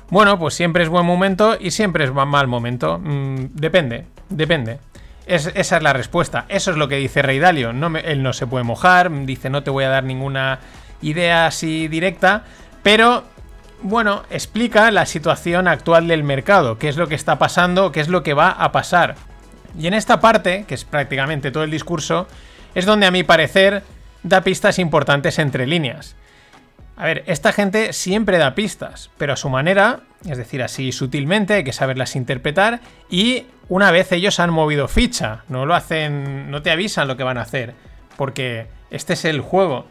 Bueno, 0.09 0.39
pues 0.39 0.53
siempre 0.53 0.83
es 0.83 0.89
buen 0.89 1.05
momento 1.05 1.57
y 1.59 1.71
siempre 1.71 2.05
es 2.05 2.13
mal 2.13 2.47
momento. 2.47 2.99
Mm, 2.99 3.47
depende, 3.53 4.05
depende. 4.29 4.79
esa 5.25 5.77
es 5.77 5.83
la 5.83 5.93
respuesta. 5.93 6.45
Eso 6.47 6.71
es 6.71 6.77
lo 6.77 6.87
que 6.87 6.95
dice 6.95 7.21
Rey 7.21 7.39
Dalio. 7.39 7.73
No 7.73 7.95
él 7.97 8.23
no 8.23 8.33
se 8.33 8.47
puede 8.47 8.63
mojar, 8.63 9.11
dice 9.25 9.49
no 9.49 9.61
te 9.61 9.69
voy 9.69 9.83
a 9.83 9.89
dar 9.89 10.03
ninguna 10.03 10.59
idea 11.01 11.45
así 11.45 11.87
directa, 11.87 12.43
pero 12.83 13.23
bueno, 13.81 14.23
explica 14.29 14.91
la 14.91 15.05
situación 15.05 15.67
actual 15.67 16.07
del 16.07 16.23
mercado, 16.23 16.77
qué 16.77 16.89
es 16.89 16.97
lo 16.97 17.07
que 17.07 17.15
está 17.15 17.39
pasando, 17.39 17.91
qué 17.91 18.01
es 18.01 18.09
lo 18.09 18.23
que 18.23 18.33
va 18.33 18.49
a 18.49 18.71
pasar. 18.71 19.15
Y 19.77 19.87
en 19.87 19.93
esta 19.93 20.19
parte, 20.19 20.65
que 20.67 20.75
es 20.75 20.85
prácticamente 20.85 21.51
todo 21.51 21.63
el 21.63 21.71
discurso, 21.71 22.27
es 22.75 22.85
donde 22.85 23.05
a 23.05 23.11
mi 23.11 23.23
parecer 23.23 23.83
da 24.23 24.41
pistas 24.41 24.79
importantes 24.79 25.39
entre 25.39 25.67
líneas. 25.67 26.15
A 26.97 27.05
ver, 27.05 27.23
esta 27.27 27.53
gente 27.53 27.93
siempre 27.93 28.37
da 28.37 28.55
pistas, 28.55 29.09
pero 29.17 29.33
a 29.33 29.37
su 29.37 29.49
manera, 29.49 30.01
es 30.29 30.37
decir, 30.37 30.61
así 30.61 30.91
sutilmente, 30.91 31.53
hay 31.53 31.63
que 31.63 31.71
saberlas 31.71 32.15
interpretar 32.17 32.81
y 33.09 33.45
una 33.69 33.91
vez 33.91 34.11
ellos 34.11 34.39
han 34.41 34.49
movido 34.49 34.87
ficha, 34.87 35.43
no 35.47 35.65
lo 35.65 35.75
hacen, 35.75 36.51
no 36.51 36.61
te 36.61 36.71
avisan 36.71 37.07
lo 37.07 37.15
que 37.15 37.23
van 37.23 37.37
a 37.37 37.43
hacer, 37.43 37.73
porque 38.17 38.67
este 38.91 39.13
es 39.13 39.23
el 39.23 39.39
juego. 39.39 39.85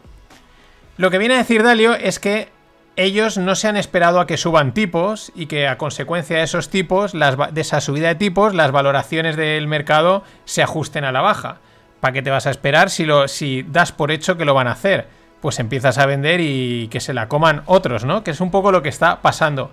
Lo 0.99 1.11
que 1.11 1.19
viene 1.19 1.37
a 1.37 1.39
decir 1.39 1.63
Dalio 1.63 1.95
es 1.95 2.19
que 2.19 2.49
ellos 2.99 3.39
no 3.39 3.55
se 3.55 3.69
han 3.69 3.79
esperado 3.79 4.21
a 4.21 4.27
que 4.27 4.37
suban 4.37 4.75
tipos 4.75 5.33
y 5.35 5.47
que 5.47 5.67
a 5.67 5.79
consecuencia 5.79 6.37
de 6.37 6.43
esos 6.43 6.69
tipos, 6.69 7.13
de 7.13 7.61
esa 7.61 7.81
subida 7.81 8.09
de 8.09 8.15
tipos, 8.17 8.55
las 8.55 8.73
valoraciones 8.73 9.37
del 9.37 9.67
mercado 9.67 10.23
se 10.45 10.63
ajusten 10.63 11.05
a 11.05 11.13
la 11.13 11.23
baja. 11.23 11.59
¿Para 12.01 12.13
qué 12.13 12.23
te 12.23 12.31
vas 12.31 12.47
a 12.47 12.51
esperar 12.51 12.91
si, 12.91 13.07
lo, 13.07 13.27
si 13.27 13.63
das 13.63 13.93
por 13.93 14.11
hecho 14.11 14.37
que 14.37 14.45
lo 14.45 14.55
van 14.55 14.69
a 14.69 14.73
hacer? 14.73 15.19
pues 15.41 15.59
empiezas 15.59 15.99
a 15.99 16.07
vender 16.07 16.41
y 16.41 16.89
que 16.89 17.01
se 17.01 17.15
la 17.15 17.29
coman 17.29 17.63
otros, 17.67 18.05
¿no? 18.05 18.25
Que 18.25 18.33
es 18.33 18.41
un 18.41 18.51
poco 18.51 18.73
lo 18.73 18.83
que 18.83 18.89
está 18.89 19.23
pasando. 19.23 19.71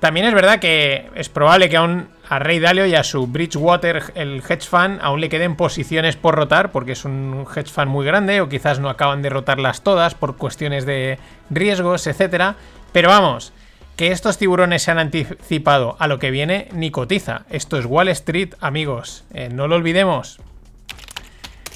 También 0.00 0.26
es 0.26 0.34
verdad 0.34 0.58
que 0.58 1.10
es 1.14 1.28
probable 1.28 1.68
que 1.68 1.76
aún 1.76 2.08
a 2.28 2.38
Rey 2.38 2.58
Dalio 2.58 2.86
y 2.86 2.94
a 2.94 3.04
su 3.04 3.26
Bridgewater, 3.26 4.12
el 4.14 4.42
hedge 4.48 4.66
fund, 4.68 4.98
aún 5.02 5.20
le 5.20 5.28
queden 5.28 5.56
posiciones 5.56 6.16
por 6.16 6.34
rotar, 6.34 6.72
porque 6.72 6.92
es 6.92 7.04
un 7.04 7.46
hedge 7.54 7.70
fund 7.70 7.88
muy 7.88 8.06
grande, 8.06 8.40
o 8.40 8.48
quizás 8.48 8.80
no 8.80 8.88
acaban 8.88 9.22
de 9.22 9.30
rotarlas 9.30 9.82
todas 9.82 10.14
por 10.14 10.36
cuestiones 10.36 10.86
de 10.86 11.18
riesgos, 11.50 12.06
etcétera. 12.06 12.56
Pero 12.92 13.08
vamos, 13.08 13.52
que 13.96 14.10
estos 14.10 14.38
tiburones 14.38 14.82
se 14.82 14.90
han 14.90 14.98
anticipado 14.98 15.96
a 15.98 16.08
lo 16.08 16.18
que 16.18 16.30
viene 16.30 16.68
ni 16.72 16.90
cotiza. 16.90 17.42
Esto 17.50 17.78
es 17.78 17.86
Wall 17.86 18.08
Street, 18.08 18.54
amigos. 18.60 19.24
Eh, 19.32 19.48
no 19.52 19.68
lo 19.68 19.76
olvidemos. 19.76 20.40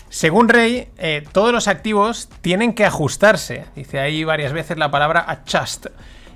Según 0.08 0.48
Rey, 0.48 0.88
eh, 0.98 1.22
todos 1.32 1.52
los 1.52 1.68
activos 1.68 2.28
tienen 2.40 2.72
que 2.72 2.86
ajustarse. 2.86 3.66
Dice 3.76 4.00
ahí 4.00 4.24
varias 4.24 4.52
veces 4.52 4.78
la 4.78 4.90
palabra 4.90 5.20
adjust. 5.20 5.86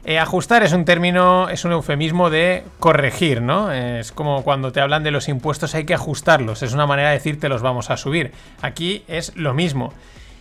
Eh, 0.05 0.19
ajustar 0.19 0.63
es 0.63 0.73
un 0.73 0.85
término, 0.85 1.49
es 1.49 1.65
un 1.65 1.73
eufemismo 1.73 2.29
de 2.29 2.65
corregir, 2.81 3.41
¿no? 3.41 3.71
Es 3.73 4.11
como 4.11 4.43
cuando 4.43 4.73
te 4.73 4.81
hablan 4.81 5.05
de 5.05 5.13
los 5.13 5.29
impuestos 5.29 5.75
hay 5.75 5.85
que 5.85 5.95
ajustarlos. 5.95 6.63
Es 6.63 6.73
una 6.73 6.87
manera 6.87 7.11
de 7.11 7.15
decir 7.15 7.39
te 7.39 7.49
los 7.49 7.63
vamos 7.63 7.91
a 7.91 7.97
subir. 7.97 8.33
Aquí 8.63 9.05
es 9.07 9.37
lo 9.37 9.55
mismo. 9.55 9.93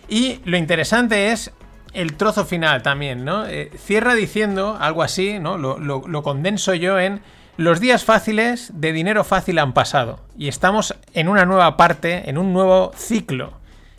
Y 0.08 0.40
lo 0.44 0.56
interesante 0.56 1.30
es 1.30 1.52
el 1.94 2.14
trozo 2.14 2.44
final 2.44 2.82
también, 2.82 3.24
¿no? 3.24 3.46
Eh, 3.46 3.70
cierra 3.76 4.14
diciendo 4.14 4.76
algo 4.80 5.02
así, 5.02 5.38
¿no? 5.38 5.58
lo 5.58 6.22
condenso 6.22 6.74
yo 6.74 6.98
en 6.98 7.20
los 7.58 7.80
días 7.80 8.04
fáciles 8.04 8.70
de 8.74 8.92
dinero 8.92 9.24
fácil 9.24 9.58
han 9.58 9.74
pasado 9.74 10.20
y 10.38 10.48
estamos 10.48 10.94
en 11.12 11.28
una 11.28 11.44
nueva 11.44 11.76
parte, 11.76 12.30
en 12.30 12.38
un 12.38 12.54
nuevo 12.54 12.92
ciclo. 12.96 13.52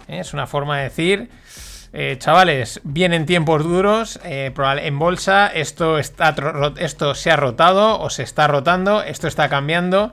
¿eh? 0.07 0.19
Es 0.19 0.33
una 0.33 0.47
forma 0.47 0.77
de 0.77 0.83
decir, 0.85 1.29
eh, 1.93 2.15
chavales, 2.17 2.81
vienen 2.83 3.25
tiempos 3.25 3.63
duros, 3.63 4.19
eh, 4.23 4.51
en 4.55 4.99
bolsa 4.99 5.47
esto, 5.47 5.99
está, 5.99 6.35
esto 6.77 7.15
se 7.15 7.31
ha 7.31 7.35
rotado 7.35 7.99
o 7.99 8.09
se 8.09 8.23
está 8.23 8.47
rotando, 8.47 9.03
esto 9.03 9.27
está 9.27 9.47
cambiando. 9.49 10.11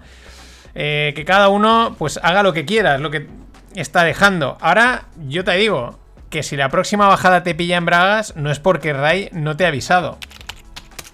que 0.75 1.25
cada 1.27 1.49
uno 1.49 1.97
pues 1.99 2.21
haga 2.23 2.43
lo 2.43 2.53
que 2.53 2.65
quiera, 2.65 2.99
lo 2.99 3.11
que 3.11 3.27
está 3.75 4.05
dejando. 4.05 4.57
Ahora 4.61 5.07
yo 5.27 5.43
te 5.43 5.53
digo 5.53 5.99
que 6.31 6.43
si 6.43 6.57
la 6.57 6.69
próxima 6.69 7.09
bajada 7.09 7.43
te 7.43 7.55
pilla 7.55 7.77
en 7.77 7.87
bragas 7.87 8.37
no 8.37 8.51
es 8.51 8.61
porque 8.61 8.93
Ray 8.93 9.29
no 9.33 9.57
te 9.57 9.65
ha 9.65 9.69
avisado. 9.69 10.19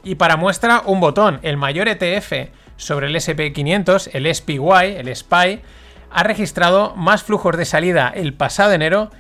Y 0.05 0.17
para 0.17 0.37
muestra, 0.37 0.83
un 0.85 1.01
botón. 1.01 1.41
El 1.43 1.57
mayor 1.57 1.89
ETF 1.89 2.51
sobre 2.77 3.09
el 3.09 3.17
SP500, 3.17 4.11
el 4.13 4.33
SPY, 4.33 4.99
el 4.99 5.15
SPY, 5.15 5.63
ha 6.11 6.23
registrado 6.23 6.95
más 6.95 7.25
flujos 7.25 7.57
de 7.57 7.65
salida 7.65 8.13
el 8.15 8.35
pasado 8.35 8.73
enero 8.73 9.11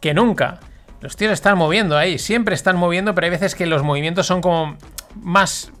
que 0.00 0.14
nunca. 0.14 0.60
Los 1.00 1.16
tíos 1.16 1.32
están 1.32 1.56
moviendo 1.56 1.96
ahí, 1.96 2.18
siempre 2.18 2.54
están 2.54 2.76
moviendo, 2.76 3.14
pero 3.14 3.26
hay 3.26 3.30
veces 3.30 3.54
que 3.54 3.66
los 3.66 3.82
movimientos 3.82 4.26
son 4.26 4.40
como 4.40 4.76
más 5.14 5.72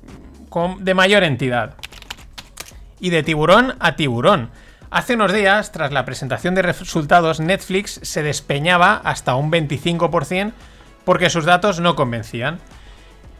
de 0.78 0.94
mayor 0.94 1.24
entidad. 1.24 1.74
Y 3.00 3.10
de 3.10 3.22
tiburón 3.22 3.74
a 3.80 3.96
tiburón. 3.96 4.50
Hace 4.90 5.14
unos 5.14 5.32
días, 5.32 5.70
tras 5.72 5.92
la 5.92 6.04
presentación 6.04 6.54
de 6.54 6.62
resultados, 6.62 7.40
Netflix 7.40 8.00
se 8.02 8.22
despeñaba 8.22 8.94
hasta 9.04 9.34
un 9.34 9.52
25% 9.52 10.52
porque 11.04 11.30
sus 11.30 11.44
datos 11.44 11.80
no 11.80 11.96
convencían. 11.96 12.58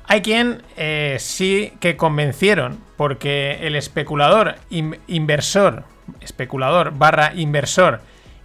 Hay 0.06 0.22
quien 0.22 0.62
eh, 0.76 1.16
sí 1.20 1.74
que 1.80 1.96
convencieron, 1.96 2.78
porque 2.96 3.66
el 3.66 3.76
especulador 3.76 4.56
inversor, 4.70 5.84
especulador 6.20 6.96
barra 6.96 7.32
inversor, 7.34 8.00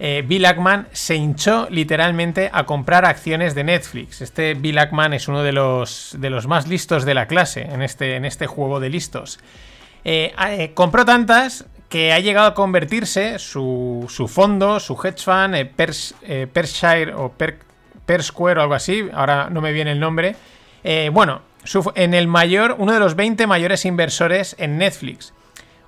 eh, 0.05 0.21
Bill 0.21 0.45
Ackman 0.45 0.89
se 0.91 1.15
hinchó 1.15 1.65
literalmente 1.69 2.49
a 2.51 2.65
comprar 2.65 3.05
acciones 3.05 3.55
de 3.55 3.63
Netflix. 3.63 4.19
Este 4.19 4.53
Bill 4.53 4.77
Ackman 4.77 5.13
es 5.13 5.29
uno 5.29 5.43
de 5.43 5.53
los, 5.53 6.17
de 6.19 6.29
los 6.29 6.45
más 6.45 6.67
listos 6.67 7.05
de 7.05 7.13
la 7.13 7.25
clase 7.25 7.61
en 7.61 7.81
este, 7.81 8.17
en 8.17 8.25
este 8.25 8.45
juego 8.45 8.81
de 8.81 8.89
listos. 8.89 9.39
Eh, 10.03 10.71
compró 10.73 11.05
tantas 11.05 11.67
que 11.87 12.11
ha 12.11 12.19
llegado 12.19 12.47
a 12.47 12.53
convertirse 12.53 13.39
su, 13.39 14.05
fondo, 14.27 14.81
su 14.81 14.99
hedge 15.01 15.23
fund, 15.23 15.55
Pershire 16.51 17.13
o 17.13 17.31
per, 17.31 18.23
Square 18.23 18.59
o 18.59 18.63
algo 18.63 18.73
así, 18.73 19.07
ahora 19.13 19.47
no 19.49 19.61
me 19.61 19.71
viene 19.71 19.93
el 19.93 20.01
nombre. 20.01 20.35
bueno, 21.13 21.43
en 21.95 22.13
el 22.13 22.27
mayor, 22.27 22.75
uno 22.77 22.91
de 22.91 22.99
los 22.99 23.15
20 23.15 23.47
mayores 23.47 23.85
inversores 23.85 24.57
en 24.59 24.77
Netflix. 24.77 25.33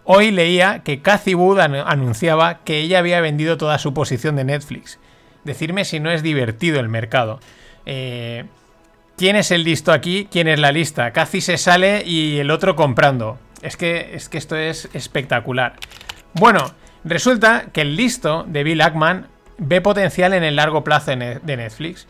Hoy 0.06 0.30
leía 0.30 0.84
que 0.84 1.02
Cathy 1.02 1.34
Wood 1.34 1.60
anunciaba 1.60 2.60
que 2.64 2.80
ella 2.80 3.00
había 3.00 3.22
vendido 3.22 3.58
toda 3.58 3.80
su 3.80 3.94
posición 3.94 4.36
de 4.36 4.44
Netflix. 4.44 5.00
Decirme 5.44 5.84
si 5.84 6.00
no 6.00 6.12
es 6.12 6.22
divertido 6.22 6.80
el 6.80 6.90
mercado. 6.90 7.40
Eh, 7.88 8.46
¿Quién 9.18 9.36
es 9.36 9.50
el 9.50 9.64
listo 9.64 9.92
aquí? 9.92 10.28
¿Quién 10.30 10.48
es 10.48 10.60
la 10.60 10.72
lista? 10.72 11.12
Cathy 11.12 11.42
se 11.42 11.58
sale 11.58 12.04
y 12.06 12.38
el 12.38 12.52
otro 12.52 12.76
comprando. 12.76 13.40
Es 13.64 13.78
que, 13.78 14.12
es 14.14 14.30
que 14.30 14.38
esto 14.38 14.56
es 14.56 14.90
espectacular. 14.94 15.74
Bueno, 16.34 16.74
resulta 17.04 17.66
que 17.74 17.82
el 17.82 17.96
listo 17.96 18.46
de 18.48 18.64
Bill 18.64 18.82
Ackman 18.82 19.28
ve 19.58 19.82
potencial 19.82 20.34
en 20.34 20.44
el 20.44 20.56
largo 20.56 20.84
plazo 20.84 21.12
de 21.16 21.58
Netflix. 21.58 22.08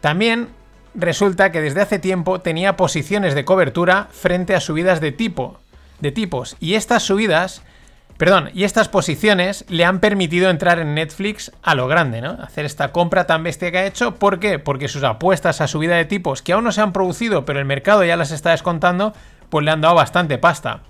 También 0.00 0.48
resulta 0.94 1.52
que 1.52 1.60
desde 1.60 1.82
hace 1.82 2.00
tiempo 2.00 2.40
tenía 2.40 2.76
posiciones 2.76 3.36
de 3.36 3.44
cobertura 3.44 4.08
frente 4.10 4.56
a 4.56 4.60
subidas 4.60 5.00
de 5.00 5.12
tipo, 5.12 5.60
de 6.00 6.12
tipos, 6.12 6.56
y 6.60 6.74
estas 6.74 7.02
subidas, 7.02 7.62
perdón, 8.16 8.50
y 8.54 8.64
estas 8.64 8.88
posiciones 8.88 9.64
le 9.68 9.84
han 9.84 10.00
permitido 10.00 10.50
entrar 10.50 10.78
en 10.78 10.94
Netflix 10.94 11.52
a 11.62 11.74
lo 11.74 11.88
grande, 11.88 12.20
¿no? 12.20 12.30
Hacer 12.42 12.64
esta 12.64 12.92
compra 12.92 13.26
tan 13.26 13.42
bestia 13.42 13.70
que 13.70 13.78
ha 13.78 13.86
hecho, 13.86 14.14
¿por 14.16 14.40
qué? 14.40 14.58
Porque 14.58 14.88
sus 14.88 15.04
apuestas 15.04 15.60
a 15.60 15.68
subida 15.68 15.96
de 15.96 16.04
tipos 16.04 16.42
que 16.42 16.52
aún 16.52 16.64
no 16.64 16.72
se 16.72 16.80
han 16.80 16.92
producido, 16.92 17.44
pero 17.44 17.58
el 17.58 17.64
mercado 17.64 18.04
ya 18.04 18.16
las 18.16 18.30
está 18.30 18.50
descontando, 18.50 19.12
pues 19.50 19.64
le 19.64 19.70
han 19.70 19.80
dado 19.80 19.94
bastante 19.94 20.38
pasta. 20.38 20.82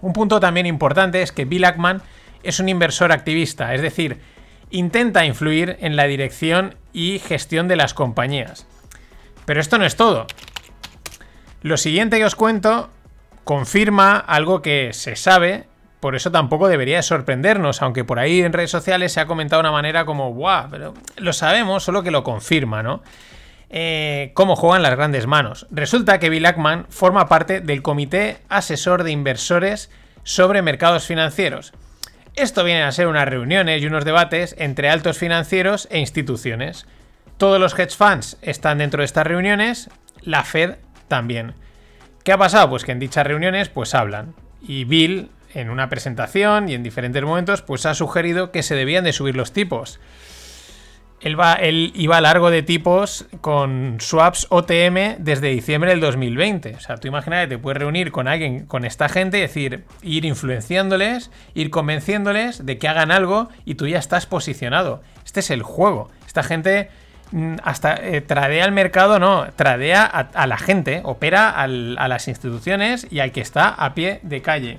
Un 0.00 0.12
punto 0.12 0.40
también 0.40 0.66
importante 0.66 1.22
es 1.22 1.32
que 1.32 1.44
Bill 1.44 1.64
Ackman 1.64 2.02
es 2.42 2.58
un 2.58 2.68
inversor 2.68 3.12
activista, 3.12 3.74
es 3.74 3.82
decir, 3.82 4.20
intenta 4.70 5.24
influir 5.24 5.76
en 5.80 5.96
la 5.96 6.04
dirección 6.04 6.74
y 6.92 7.20
gestión 7.20 7.68
de 7.68 7.76
las 7.76 7.94
compañías. 7.94 8.66
Pero 9.44 9.60
esto 9.60 9.78
no 9.78 9.84
es 9.84 9.96
todo. 9.96 10.26
Lo 11.62 11.76
siguiente 11.76 12.18
que 12.18 12.24
os 12.24 12.34
cuento 12.34 12.90
confirma 13.44 14.16
algo 14.16 14.62
que 14.62 14.92
se 14.92 15.16
sabe, 15.16 15.66
por 16.00 16.16
eso 16.16 16.32
tampoco 16.32 16.68
debería 16.68 17.02
sorprendernos, 17.02 17.82
aunque 17.82 18.04
por 18.04 18.18
ahí 18.18 18.40
en 18.40 18.52
redes 18.52 18.70
sociales 18.70 19.12
se 19.12 19.20
ha 19.20 19.26
comentado 19.26 19.62
de 19.62 19.68
una 19.68 19.76
manera 19.76 20.04
como, 20.04 20.32
¡guau! 20.32 20.68
Pero 20.70 20.94
lo 21.16 21.32
sabemos, 21.32 21.84
solo 21.84 22.02
que 22.02 22.10
lo 22.10 22.24
confirma, 22.24 22.82
¿no? 22.82 23.02
Eh, 23.70 24.32
cómo 24.34 24.54
juegan 24.54 24.82
las 24.82 24.96
grandes 24.96 25.26
manos. 25.26 25.66
Resulta 25.70 26.18
que 26.18 26.28
Bill 26.28 26.44
Ackman 26.44 26.86
forma 26.90 27.28
parte 27.28 27.60
del 27.60 27.82
Comité 27.82 28.38
Asesor 28.48 29.02
de 29.02 29.12
Inversores 29.12 29.90
sobre 30.24 30.60
Mercados 30.60 31.06
Financieros. 31.06 31.72
Esto 32.34 32.64
viene 32.64 32.82
a 32.82 32.92
ser 32.92 33.06
unas 33.06 33.28
reuniones 33.28 33.82
y 33.82 33.86
unos 33.86 34.04
debates 34.04 34.54
entre 34.58 34.90
altos 34.90 35.18
financieros 35.18 35.88
e 35.90 35.98
instituciones. 35.98 36.86
Todos 37.36 37.60
los 37.60 37.78
hedge 37.78 37.96
funds 37.96 38.38
están 38.42 38.78
dentro 38.78 39.00
de 39.02 39.06
estas 39.06 39.26
reuniones, 39.26 39.88
la 40.20 40.44
Fed 40.44 40.76
también. 41.08 41.54
¿Qué 42.24 42.32
ha 42.32 42.38
pasado? 42.38 42.70
Pues 42.70 42.84
que 42.84 42.92
en 42.92 43.00
dichas 43.00 43.26
reuniones 43.26 43.68
pues 43.68 43.94
hablan. 43.94 44.34
Y 44.60 44.84
Bill, 44.84 45.30
en 45.54 45.70
una 45.70 45.88
presentación 45.88 46.68
y 46.68 46.74
en 46.74 46.82
diferentes 46.82 47.22
momentos, 47.22 47.62
pues 47.62 47.84
ha 47.84 47.94
sugerido 47.94 48.52
que 48.52 48.62
se 48.62 48.76
debían 48.76 49.04
de 49.04 49.12
subir 49.12 49.36
los 49.36 49.52
tipos. 49.52 49.98
Él, 51.20 51.38
va, 51.38 51.54
él 51.54 51.92
iba 51.94 52.20
largo 52.20 52.50
de 52.50 52.62
tipos 52.62 53.26
con 53.40 53.98
swaps 54.00 54.46
OTM 54.50 55.18
desde 55.18 55.48
diciembre 55.48 55.90
del 55.90 56.00
2020. 56.00 56.74
O 56.74 56.80
sea, 56.80 56.96
tú 56.96 57.06
imagínate, 57.06 57.46
te 57.46 57.58
puedes 57.58 57.78
reunir 57.78 58.10
con 58.10 58.26
alguien, 58.26 58.66
con 58.66 58.84
esta 58.84 59.08
gente, 59.08 59.38
y 59.38 59.42
decir, 59.42 59.84
ir 60.02 60.24
influenciándoles, 60.24 61.30
ir 61.54 61.70
convenciéndoles 61.70 62.66
de 62.66 62.78
que 62.78 62.88
hagan 62.88 63.12
algo 63.12 63.48
y 63.64 63.76
tú 63.76 63.86
ya 63.86 63.98
estás 63.98 64.26
posicionado. 64.26 65.02
Este 65.24 65.40
es 65.40 65.50
el 65.50 65.62
juego. 65.62 66.10
Esta 66.26 66.42
gente 66.42 66.88
hasta 67.62 67.94
eh, 67.94 68.20
tradea 68.20 68.64
el 68.64 68.72
mercado, 68.72 69.18
no, 69.18 69.46
tradea 69.56 70.04
a, 70.04 70.46
la 70.46 70.58
gente, 70.58 71.00
opera 71.04 71.50
al- 71.50 71.96
a 71.98 72.08
las 72.08 72.28
instituciones 72.28 73.06
y 73.10 73.20
al 73.20 73.32
que 73.32 73.40
está 73.40 73.68
a 73.68 73.94
pie 73.94 74.20
de 74.22 74.42
calle. 74.42 74.78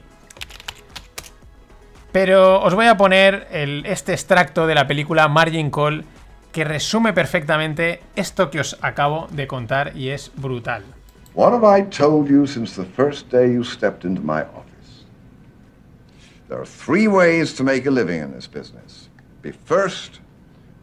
Pero 2.12 2.62
os 2.62 2.76
voy 2.76 2.86
a 2.86 2.96
poner 2.96 3.48
este 3.52 4.14
extracto 4.14 4.68
de 4.68 4.76
la 4.76 4.86
película 4.86 5.28
Margin 5.28 5.72
Call 5.72 6.06
que 6.52 6.64
resume 6.64 7.12
perfectamente 7.14 8.02
esto 8.16 8.52
que 8.52 8.60
os 8.60 8.78
acabo 8.82 9.28
de 9.32 9.48
contar 9.48 9.98
y 9.98 10.10
es 10.10 10.32
brutal. 10.36 10.84
What 11.34 11.54
have 11.54 11.66
I 11.80 11.84
told 11.90 12.30
you 12.30 12.46
since 12.46 12.80
the 12.80 12.88
first 12.88 13.32
day 13.32 13.52
you 13.54 13.64
stepped 13.64 14.06
into 14.06 14.22
my 14.22 14.42
office? 14.42 15.06
There 16.48 16.60
are 16.60 16.68
three 16.68 17.08
ways 17.08 17.56
to 17.56 17.64
make 17.64 17.88
a 17.88 17.92
living 17.92 18.22
in 18.22 18.32
this 18.32 18.48
business 18.48 19.10
be 19.42 19.52
first, 19.52 20.20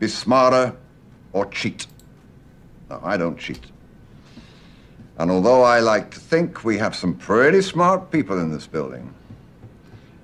be 0.01 0.09
smarter, 0.09 0.75
or 1.33 1.47
cheat. 1.47 1.87
Now, 2.89 3.01
I 3.05 3.17
don't 3.17 3.39
cheat. 3.39 3.61
And 5.19 5.31
although 5.31 5.63
I 5.63 5.81
like 5.81 6.11
to 6.13 6.21
think 6.21 6.65
we 6.65 6.79
have 6.79 6.95
some 6.95 7.15
pretty 7.15 7.61
smart 7.63 8.11
people 8.11 8.41
in 8.41 8.51
this 8.51 8.67
building, 8.67 9.13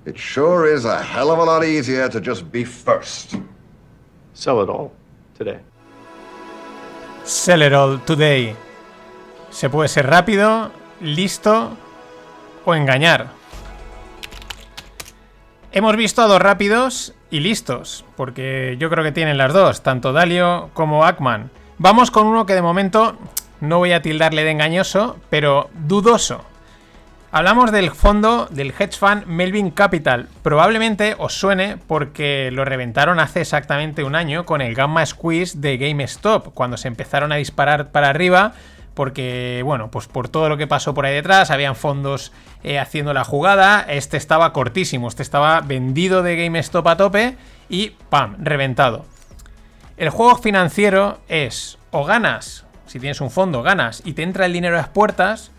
it 0.05 0.17
sure 0.17 0.65
is 0.65 0.85
a 0.85 1.01
hell 1.03 1.29
of 1.31 1.39
a 1.39 1.43
lot 1.43 1.63
easier 1.63 2.09
to 2.09 2.19
just 2.19 2.51
be 2.51 2.63
first. 2.63 3.35
Sell 4.33 4.61
it 4.61 4.69
all 4.69 4.91
today. 5.37 5.59
Sell 7.23 7.61
it 7.61 7.73
all 7.73 7.99
today. 7.99 8.55
Se 9.49 9.69
puede 9.69 9.89
ser 9.89 10.07
rápido, 10.07 10.71
listo 11.01 11.77
o 12.65 12.73
engañar. 12.73 13.27
Hemos 15.71 15.95
visto 15.95 16.21
a 16.21 16.27
dos 16.27 16.41
rápidos 16.41 17.13
y 17.29 17.39
listos, 17.39 18.05
porque 18.15 18.75
yo 18.79 18.89
creo 18.89 19.03
que 19.03 19.11
tienen 19.11 19.37
las 19.37 19.53
dos, 19.53 19.83
tanto 19.83 20.13
Dalio 20.13 20.69
como 20.73 21.05
Ackman. 21.05 21.51
Vamos 21.77 22.11
con 22.11 22.27
uno 22.27 22.45
que 22.45 22.55
de 22.55 22.61
momento 22.61 23.17
no 23.61 23.77
voy 23.77 23.91
a 23.91 24.01
tildarle 24.01 24.43
de 24.43 24.51
engañoso, 24.51 25.17
pero 25.29 25.69
dudoso. 25.73 26.43
Hablamos 27.29 27.71
del 27.71 27.91
fondo 27.91 28.47
del 28.49 28.73
hedge 28.77 28.97
fund 28.97 29.25
Melvin 29.25 29.71
Capital. 29.71 30.29
Probablemente 30.43 31.15
os 31.17 31.33
suene 31.33 31.77
porque 31.77 32.49
lo 32.53 32.63
reventaron 32.63 33.19
hace 33.19 33.41
exactamente 33.41 34.03
un 34.03 34.15
año 34.15 34.45
con 34.45 34.61
el 34.61 34.73
Gamma 34.73 35.05
Squeeze 35.05 35.59
de 35.59 35.77
GameStop, 35.77 36.53
cuando 36.53 36.77
se 36.77 36.87
empezaron 36.87 37.31
a 37.31 37.35
disparar 37.35 37.91
para 37.91 38.09
arriba. 38.09 38.53
Porque, 38.97 39.61
bueno, 39.63 39.91
pues 39.91 40.07
por 40.07 40.27
todo 40.27 40.49
lo 40.49 40.57
que 40.57 40.65
pasó 40.65 40.95
por 40.95 41.05
ahí 41.05 41.13
detrás, 41.13 41.51
habían 41.51 41.75
fondos 41.75 42.31
eh, 42.63 42.79
haciendo 42.79 43.13
la 43.13 43.23
jugada. 43.23 43.85
Este 43.87 44.17
estaba 44.17 44.53
cortísimo, 44.53 45.07
este 45.07 45.21
estaba 45.21 45.61
vendido 45.61 46.23
de 46.23 46.35
GameStop 46.35 46.87
a 46.87 46.97
tope 46.97 47.37
y 47.69 47.91
¡pam! 48.09 48.37
reventado. 48.39 49.05
El 49.97 50.09
juego 50.09 50.35
financiero 50.37 51.19
es 51.27 51.77
o 51.91 52.05
ganas, 52.05 52.65
si 52.87 52.99
tienes 52.99 53.21
un 53.21 53.29
fondo, 53.29 53.61
ganas 53.61 54.01
y 54.03 54.13
te 54.13 54.23
entra 54.23 54.47
el 54.47 54.53
dinero 54.53 54.73
a 54.73 54.81
las 54.81 54.89
puertas, 54.89 55.51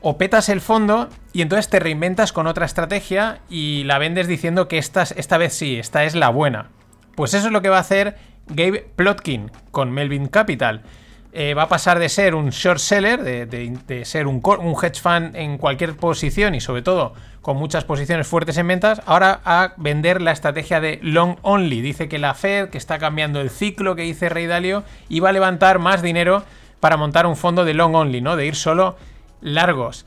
o 0.00 0.16
petas 0.16 0.48
el 0.48 0.62
fondo 0.62 1.10
y 1.34 1.42
entonces 1.42 1.68
te 1.68 1.80
reinventas 1.80 2.32
con 2.32 2.46
otra 2.46 2.64
estrategia 2.64 3.40
y 3.50 3.84
la 3.84 3.98
vendes 3.98 4.28
diciendo 4.28 4.66
que 4.66 4.78
esta, 4.78 5.02
esta 5.02 5.36
vez 5.36 5.52
sí, 5.52 5.78
esta 5.78 6.04
es 6.04 6.14
la 6.14 6.30
buena. 6.30 6.70
Pues 7.16 7.34
eso 7.34 7.48
es 7.48 7.52
lo 7.52 7.60
que 7.60 7.68
va 7.68 7.76
a 7.76 7.80
hacer 7.80 8.16
Gabe 8.46 8.90
Plotkin 8.96 9.50
con 9.72 9.90
Melvin 9.90 10.28
Capital. 10.28 10.84
Eh, 11.32 11.52
va 11.52 11.64
a 11.64 11.68
pasar 11.68 11.98
de 11.98 12.08
ser 12.08 12.34
un 12.34 12.50
short 12.50 12.78
seller, 12.78 13.22
de, 13.22 13.44
de- 13.46 14.04
ser 14.06 14.26
un, 14.26 14.40
hedge 14.82 15.00
fund 15.00 15.36
en 15.36 15.58
cualquier 15.58 15.94
posición 15.94 16.54
y 16.54 16.60
sobre 16.60 16.80
todo 16.82 17.12
con 17.42 17.56
muchas 17.58 17.84
posiciones 17.84 18.26
fuertes 18.26 18.56
en 18.56 18.66
ventas, 18.66 19.00
ahora 19.06 19.40
a 19.44 19.74
vender 19.76 20.20
la 20.20 20.32
estrategia 20.32 20.80
de 20.80 20.98
long 21.02 21.36
only. 21.42 21.80
Dice 21.80 22.08
que 22.08 22.18
la 22.18 22.34
Fed, 22.34 22.70
que 22.70 22.78
está 22.78 22.98
cambiando 22.98 23.40
el 23.40 23.50
ciclo 23.50 23.94
que 23.94 24.02
dice 24.02 24.28
Rey 24.28 24.46
Dalio, 24.46 24.84
y 25.08 25.20
va 25.20 25.30
a 25.30 25.32
levantar 25.32 25.78
más 25.78 26.02
dinero 26.02 26.44
para 26.80 26.96
montar 26.96 27.26
un 27.26 27.36
fondo 27.36 27.64
de 27.64 27.74
long 27.74 27.94
only, 27.94 28.20
¿no? 28.20 28.36
De 28.36 28.46
ir 28.46 28.54
solo 28.54 28.96
largos. 29.40 30.04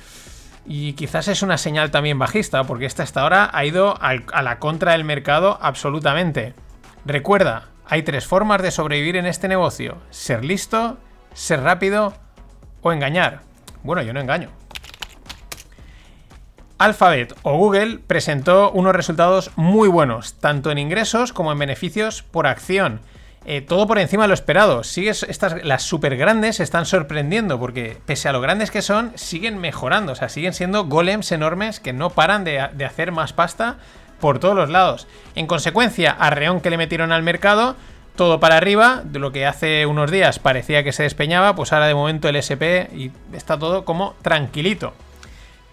Y 0.65 0.93
quizás 0.93 1.27
es 1.27 1.41
una 1.41 1.57
señal 1.57 1.89
también 1.89 2.19
bajista, 2.19 2.63
porque 2.63 2.85
esta 2.85 3.03
hasta 3.03 3.21
ahora 3.21 3.49
ha 3.53 3.65
ido 3.65 3.97
a 4.01 4.41
la 4.41 4.59
contra 4.59 4.91
del 4.91 5.03
mercado 5.03 5.57
absolutamente. 5.61 6.53
Recuerda, 7.05 7.69
hay 7.87 8.03
tres 8.03 8.25
formas 8.27 8.61
de 8.61 8.71
sobrevivir 8.71 9.15
en 9.15 9.25
este 9.25 9.47
negocio. 9.47 9.97
Ser 10.11 10.45
listo, 10.45 10.97
ser 11.33 11.61
rápido 11.61 12.13
o 12.81 12.91
engañar. 12.91 13.41
Bueno, 13.83 14.01
yo 14.01 14.13
no 14.13 14.19
engaño. 14.19 14.49
Alphabet 16.77 17.35
o 17.43 17.57
Google 17.57 17.99
presentó 17.99 18.71
unos 18.71 18.95
resultados 18.95 19.51
muy 19.55 19.87
buenos, 19.87 20.33
tanto 20.39 20.71
en 20.71 20.79
ingresos 20.79 21.31
como 21.31 21.51
en 21.51 21.59
beneficios 21.59 22.23
por 22.23 22.47
acción. 22.47 23.01
Eh, 23.45 23.61
todo 23.61 23.87
por 23.87 23.99
encima 23.99 24.23
de 24.23 24.29
lo 24.29 24.33
esperado. 24.33 24.83
Sigues, 24.83 25.23
estas, 25.23 25.63
las 25.63 25.83
super 25.83 26.15
grandes 26.15 26.59
están 26.59 26.85
sorprendiendo 26.85 27.59
porque, 27.59 27.97
pese 28.05 28.29
a 28.29 28.31
lo 28.31 28.41
grandes 28.41 28.71
que 28.71 28.81
son, 28.81 29.11
siguen 29.15 29.59
mejorando. 29.59 30.13
O 30.13 30.15
sea, 30.15 30.29
siguen 30.29 30.53
siendo 30.53 30.85
golems 30.85 31.31
enormes 31.31 31.79
que 31.79 31.93
no 31.93 32.11
paran 32.11 32.43
de, 32.43 32.69
de 32.73 32.85
hacer 32.85 33.11
más 33.11 33.33
pasta 33.33 33.77
por 34.19 34.39
todos 34.39 34.55
los 34.55 34.69
lados. 34.69 35.07
En 35.35 35.47
consecuencia, 35.47 36.11
arreón 36.11 36.61
que 36.61 36.69
le 36.69 36.77
metieron 36.77 37.11
al 37.11 37.23
mercado, 37.23 37.75
todo 38.15 38.39
para 38.39 38.57
arriba, 38.57 39.01
de 39.03 39.19
lo 39.19 39.31
que 39.31 39.45
hace 39.45 39.85
unos 39.85 40.11
días 40.11 40.39
parecía 40.39 40.83
que 40.83 40.91
se 40.91 41.03
despeñaba, 41.03 41.55
pues 41.55 41.73
ahora 41.73 41.87
de 41.87 41.95
momento 41.95 42.29
el 42.29 42.35
SP 42.37 42.89
y 42.93 43.11
está 43.33 43.57
todo 43.57 43.85
como 43.85 44.15
tranquilito. 44.21 44.93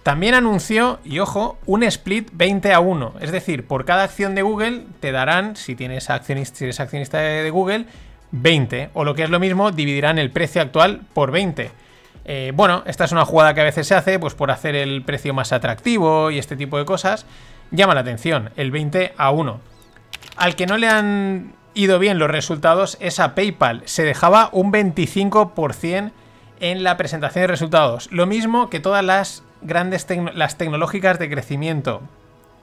También 0.02 0.34
anunció, 0.34 1.00
y 1.04 1.18
ojo, 1.18 1.58
un 1.66 1.82
split 1.82 2.30
20 2.32 2.72
a 2.72 2.80
1. 2.80 3.14
Es 3.20 3.30
decir, 3.30 3.66
por 3.66 3.84
cada 3.84 4.04
acción 4.04 4.34
de 4.34 4.42
Google 4.42 4.84
te 5.00 5.12
darán, 5.12 5.54
si 5.54 5.74
tienes 5.74 6.08
accionista, 6.08 6.56
si 6.56 6.64
eres 6.64 6.80
accionista 6.80 7.18
de 7.18 7.50
Google, 7.50 7.84
20. 8.30 8.90
O 8.94 9.04
lo 9.04 9.14
que 9.14 9.24
es 9.24 9.30
lo 9.30 9.38
mismo, 9.38 9.70
dividirán 9.70 10.18
el 10.18 10.30
precio 10.30 10.62
actual 10.62 11.02
por 11.12 11.30
20. 11.30 11.70
Eh, 12.24 12.52
bueno, 12.54 12.82
esta 12.86 13.04
es 13.04 13.12
una 13.12 13.24
jugada 13.24 13.52
que 13.54 13.60
a 13.60 13.64
veces 13.64 13.86
se 13.86 13.94
hace 13.94 14.18
pues 14.18 14.34
por 14.34 14.50
hacer 14.50 14.76
el 14.76 15.02
precio 15.02 15.34
más 15.34 15.52
atractivo 15.52 16.30
y 16.30 16.38
este 16.38 16.56
tipo 16.56 16.78
de 16.78 16.84
cosas. 16.84 17.26
Llama 17.70 17.94
la 17.94 18.00
atención, 18.00 18.50
el 18.56 18.70
20 18.70 19.14
a 19.16 19.30
1. 19.30 19.60
Al 20.36 20.56
que 20.56 20.66
no 20.66 20.78
le 20.78 20.88
han 20.88 21.52
ido 21.78 22.00
bien 22.00 22.18
los 22.18 22.28
resultados 22.28 22.98
es 23.00 23.20
a 23.20 23.36
PayPal. 23.36 23.82
Se 23.84 24.02
dejaba 24.02 24.50
un 24.52 24.72
25% 24.72 26.10
en 26.58 26.82
la 26.82 26.96
presentación 26.96 27.42
de 27.44 27.46
resultados. 27.46 28.08
Lo 28.10 28.26
mismo 28.26 28.68
que 28.68 28.80
todas 28.80 29.04
las 29.04 29.44
grandes 29.62 30.06
las 30.34 30.58
tecnológicas 30.58 31.20
de 31.20 31.30
crecimiento. 31.30 32.02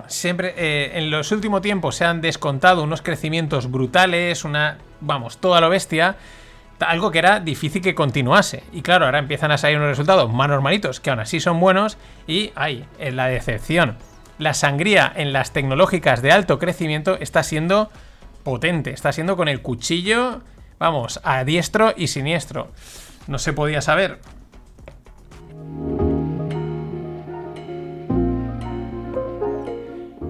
Siempre 0.07 0.53
eh, 0.57 0.97
en 0.97 1.11
los 1.11 1.31
últimos 1.31 1.61
tiempos 1.61 1.95
se 1.95 2.03
han 2.03 2.19
descontado 2.19 2.83
unos 2.83 3.01
crecimientos 3.01 3.71
brutales, 3.71 4.43
una 4.43 4.79
vamos, 4.99 5.37
toda 5.37 5.61
lo 5.61 5.69
bestia, 5.69 6.17
algo 6.79 7.09
que 7.09 7.19
era 7.19 7.39
difícil 7.39 7.81
que 7.81 7.95
continuase. 7.95 8.63
Y 8.73 8.81
claro, 8.81 9.05
ahora 9.05 9.19
empiezan 9.19 9.51
a 9.51 9.57
salir 9.57 9.77
unos 9.77 9.89
resultados 9.89 10.29
más 10.29 10.49
normalitos, 10.49 10.99
que 10.99 11.09
aún 11.09 11.21
así 11.21 11.39
son 11.39 11.61
buenos, 11.61 11.97
y 12.27 12.51
en 12.99 13.15
la 13.15 13.27
decepción. 13.27 13.95
La 14.37 14.53
sangría 14.53 15.09
en 15.15 15.31
las 15.31 15.53
tecnológicas 15.53 16.21
de 16.21 16.33
alto 16.33 16.59
crecimiento 16.59 17.17
está 17.21 17.43
siendo 17.43 17.89
potente, 18.45 18.91
está 18.91 19.11
siendo 19.11 19.35
con 19.35 19.49
el 19.49 19.61
cuchillo, 19.61 20.41
vamos, 20.79 21.19
a 21.25 21.43
diestro 21.43 21.93
y 21.97 22.07
siniestro. 22.07 22.69
No 23.27 23.39
se 23.39 23.51
podía 23.51 23.81
saber. 23.81 24.19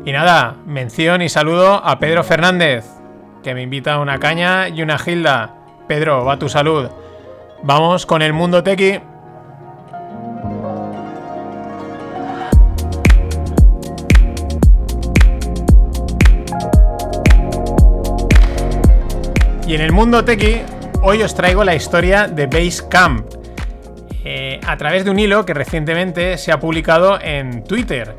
Y 0.05 0.11
nada, 0.11 0.55
mención 0.66 1.22
y 1.22 1.30
saludo 1.30 1.86
a 1.86 1.99
Pedro 1.99 2.24
Fernández, 2.24 2.86
que 3.43 3.53
me 3.53 3.63
invita 3.63 3.95
a 3.95 3.99
una 3.99 4.18
caña 4.20 4.70
y 4.70 4.82
una 4.82 4.97
gilda. 4.97 5.55
Pedro, 5.88 6.24
va 6.26 6.39
tu 6.39 6.47
salud. 6.47 6.89
Vamos 7.63 8.05
con 8.05 8.22
el 8.22 8.32
mundo 8.32 8.63
tequi. 8.63 8.99
Y 19.68 19.74
en 19.74 19.82
el 19.82 19.91
mundo 19.91 20.24
tequi, 20.24 20.61
hoy 21.01 21.24
os 21.24 21.34
traigo 21.34 21.63
la 21.63 21.74
historia 21.74 22.28
de 22.28 22.45
Basecamp. 22.45 23.26
Eh, 24.24 24.59
a 24.63 24.78
través 24.78 25.05
de 25.05 25.09
un 25.09 25.18
hilo 25.18 25.43
que 25.43 25.55
recientemente 25.55 26.38
se 26.38 26.51
ha 26.51 26.59
publicado 26.59 27.20
en 27.20 27.63
Twitter. 27.63 28.16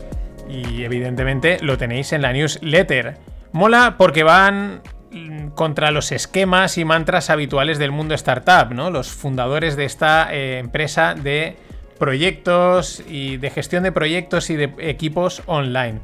Y 0.49 0.83
evidentemente 0.83 1.59
lo 1.61 1.79
tenéis 1.79 2.13
en 2.13 2.23
la 2.23 2.33
newsletter. 2.33 3.19
Mola 3.53 3.95
porque 3.97 4.25
van 4.25 4.83
mm, 5.13 5.51
contra 5.51 5.93
los 5.93 6.11
esquemas 6.11 6.79
y 6.79 6.85
mantras 6.85 7.31
habituales 7.31 7.79
del 7.79 7.93
mundo 7.93 8.17
startup, 8.17 8.75
¿no? 8.75 8.91
Los 8.91 9.09
fundadores 9.09 9.77
de 9.77 9.85
esta 9.85 10.35
eh, 10.35 10.59
empresa 10.59 11.15
de 11.15 11.57
proyectos 11.97 13.05
y 13.09 13.37
de 13.37 13.51
gestión 13.51 13.85
de 13.85 13.93
proyectos 13.93 14.51
y 14.51 14.57
de 14.57 14.73
equipos 14.79 15.45
online. 15.47 16.01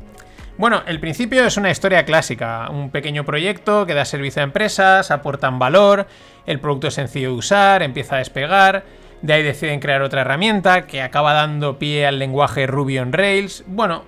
Bueno, 0.58 0.82
el 0.86 1.00
principio 1.00 1.44
es 1.44 1.56
una 1.56 1.70
historia 1.70 2.04
clásica, 2.04 2.68
un 2.70 2.90
pequeño 2.90 3.24
proyecto 3.24 3.86
que 3.86 3.94
da 3.94 4.04
servicio 4.04 4.42
a 4.42 4.44
empresas, 4.44 5.10
aportan 5.10 5.58
valor, 5.58 6.06
el 6.46 6.60
producto 6.60 6.88
es 6.88 6.94
sencillo 6.94 7.30
de 7.30 7.36
usar, 7.36 7.82
empieza 7.82 8.16
a 8.16 8.18
despegar, 8.18 8.84
de 9.22 9.32
ahí 9.32 9.42
deciden 9.42 9.80
crear 9.80 10.02
otra 10.02 10.20
herramienta 10.20 10.86
que 10.86 11.00
acaba 11.00 11.32
dando 11.32 11.78
pie 11.78 12.06
al 12.06 12.18
lenguaje 12.18 12.66
Ruby 12.66 12.98
on 12.98 13.12
Rails. 13.12 13.64
Bueno, 13.66 14.04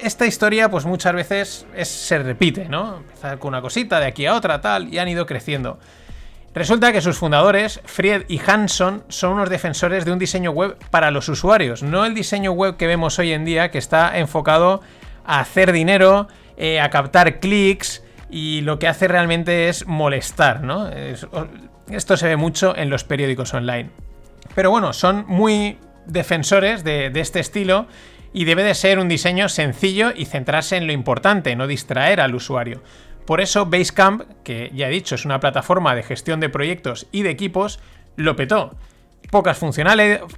esta 0.00 0.26
historia 0.26 0.70
pues 0.70 0.84
muchas 0.86 1.12
veces 1.12 1.66
es- 1.76 1.88
se 1.88 2.18
repite, 2.18 2.68
¿no? 2.68 2.98
Empezar 2.98 3.38
con 3.38 3.48
una 3.48 3.60
cosita 3.60 4.00
de 4.00 4.06
aquí 4.06 4.26
a 4.26 4.34
otra, 4.34 4.60
tal, 4.60 4.92
y 4.92 4.98
han 4.98 5.08
ido 5.08 5.26
creciendo. 5.26 5.78
Resulta 6.54 6.92
que 6.92 7.00
sus 7.02 7.18
fundadores, 7.18 7.80
Fried 7.84 8.22
y 8.26 8.40
Hanson, 8.44 9.04
son 9.08 9.34
unos 9.34 9.50
defensores 9.50 10.04
de 10.04 10.12
un 10.12 10.18
diseño 10.18 10.50
web 10.50 10.76
para 10.90 11.10
los 11.10 11.28
usuarios, 11.28 11.82
no 11.82 12.04
el 12.04 12.14
diseño 12.14 12.52
web 12.52 12.76
que 12.76 12.86
vemos 12.86 13.18
hoy 13.18 13.32
en 13.32 13.44
día 13.44 13.70
que 13.70 13.78
está 13.78 14.18
enfocado 14.18 14.80
a 15.28 15.40
hacer 15.40 15.70
dinero, 15.72 16.26
eh, 16.56 16.80
a 16.80 16.90
captar 16.90 17.38
clics 17.38 18.02
y 18.30 18.62
lo 18.62 18.78
que 18.78 18.88
hace 18.88 19.06
realmente 19.06 19.68
es 19.68 19.86
molestar, 19.86 20.62
¿no? 20.62 20.88
Es- 20.88 21.26
esto 21.90 22.16
se 22.16 22.26
ve 22.26 22.36
mucho 22.36 22.74
en 22.76 22.90
los 22.90 23.04
periódicos 23.04 23.54
online. 23.54 23.90
Pero 24.54 24.70
bueno, 24.70 24.92
son 24.92 25.24
muy 25.28 25.78
defensores 26.06 26.82
de, 26.82 27.12
este 27.14 27.40
estilo 27.40 27.86
y 28.32 28.44
debe 28.44 28.64
de 28.64 28.74
ser 28.74 28.98
un 28.98 29.08
diseño 29.08 29.48
sencillo 29.48 30.12
y 30.16 30.24
centrarse 30.24 30.76
en 30.76 30.86
lo 30.86 30.92
importante, 30.92 31.54
no 31.56 31.66
distraer 31.66 32.20
al 32.20 32.34
usuario. 32.34 32.82
Por 33.26 33.42
eso 33.42 33.66
Basecamp, 33.66 34.22
que 34.42 34.70
ya 34.74 34.88
he 34.88 34.90
dicho 34.90 35.14
es 35.14 35.26
una 35.26 35.40
plataforma 35.40 35.94
de 35.94 36.02
gestión 36.02 36.40
de 36.40 36.48
proyectos 36.48 37.06
y 37.12 37.22
de 37.22 37.30
equipos, 37.30 37.80
lo 38.16 38.34
petó. 38.34 38.76
Pocas, 39.30 39.60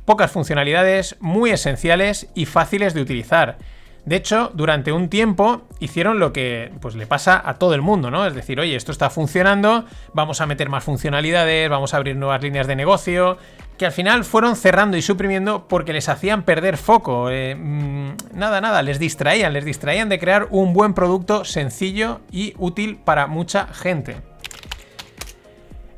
pocas 0.05 0.31
funcionalidades, 0.33 1.17
muy 1.21 1.51
esenciales 1.51 2.29
y 2.35 2.47
fáciles 2.47 2.93
de 2.93 3.03
utilizar. 3.03 3.59
De 4.05 4.17
hecho, 4.17 4.51
durante 4.55 4.93
un 4.93 5.09
tiempo 5.09 5.63
hicieron 5.79 6.19
lo 6.19 6.33
que 6.33 6.73
pues, 6.81 6.95
le 6.95 7.07
pasa 7.07 7.41
a 7.45 7.55
todo 7.55 7.75
el 7.75 7.83
mundo, 7.83 8.11
¿no? 8.11 8.27
Es 8.27 8.35
decir, 8.35 8.59
oye, 8.59 8.75
esto 8.77 8.93
está 8.93 9.11
funcionando, 9.11 9.85
vamos 10.15 10.41
a 10.41 10.47
meter 10.47 10.69
más 10.69 10.85
funcionalidades, 10.85 11.69
vamos 11.69 11.93
a 11.93 11.99
abrir 11.99 12.17
nuevas 12.17 12.43
líneas 12.43 12.67
de 12.67 12.77
negocio, 12.77 13.37
que 13.77 13.87
al 13.87 13.93
final 13.93 14.25
fueron 14.25 14.57
cerrando 14.57 14.97
y 14.97 15.03
suprimiendo 15.03 15.67
porque 15.69 15.93
les 15.93 16.09
hacían 16.09 16.43
perder 16.43 16.77
foco. 16.77 17.31
eh, 17.31 17.55
mm, 17.55 18.13
nada, 18.35 18.61
nada, 18.61 18.83
les 18.83 18.99
distraían, 18.99 19.53
les 19.53 19.65
distraían 19.65 20.09
de 20.09 20.19
crear 20.19 20.49
un 20.51 20.73
buen 20.73 20.95
producto 20.95 21.45
sencillo 21.45 22.21
y 22.31 22.55
útil 22.59 22.97
para 22.97 23.27
mucha 23.27 23.67
gente. 23.69 24.17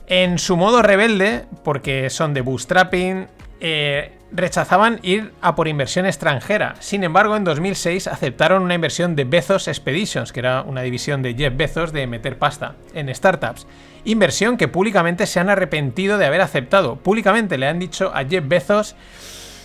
En 0.06 0.38
su 0.38 0.56
modo 0.56 0.82
rebelde, 0.82 1.46
porque 1.64 2.10
son 2.10 2.34
de 2.34 2.42
bootstrapping, 2.42 3.28
eh, 3.60 4.12
rechazaban 4.32 4.98
ir 5.02 5.32
a 5.40 5.54
por 5.54 5.68
inversión 5.68 6.06
extranjera. 6.06 6.74
Sin 6.80 7.04
embargo, 7.04 7.36
en 7.36 7.44
2006 7.44 8.06
aceptaron 8.06 8.62
una 8.62 8.74
inversión 8.74 9.14
de 9.14 9.24
Bezos 9.24 9.68
Expeditions, 9.68 10.32
que 10.32 10.40
era 10.40 10.62
una 10.62 10.82
división 10.82 11.22
de 11.22 11.34
Jeff 11.34 11.54
Bezos 11.56 11.92
de 11.92 12.06
meter 12.06 12.38
pasta 12.38 12.74
en 12.94 13.14
startups. 13.14 13.66
Inversión 14.04 14.56
que 14.56 14.68
públicamente 14.68 15.26
se 15.26 15.38
han 15.38 15.50
arrepentido 15.50 16.18
de 16.18 16.26
haber 16.26 16.40
aceptado. 16.40 16.96
Públicamente 16.96 17.58
le 17.58 17.68
han 17.68 17.78
dicho 17.78 18.10
a 18.14 18.24
Jeff 18.24 18.44
Bezos, 18.46 18.96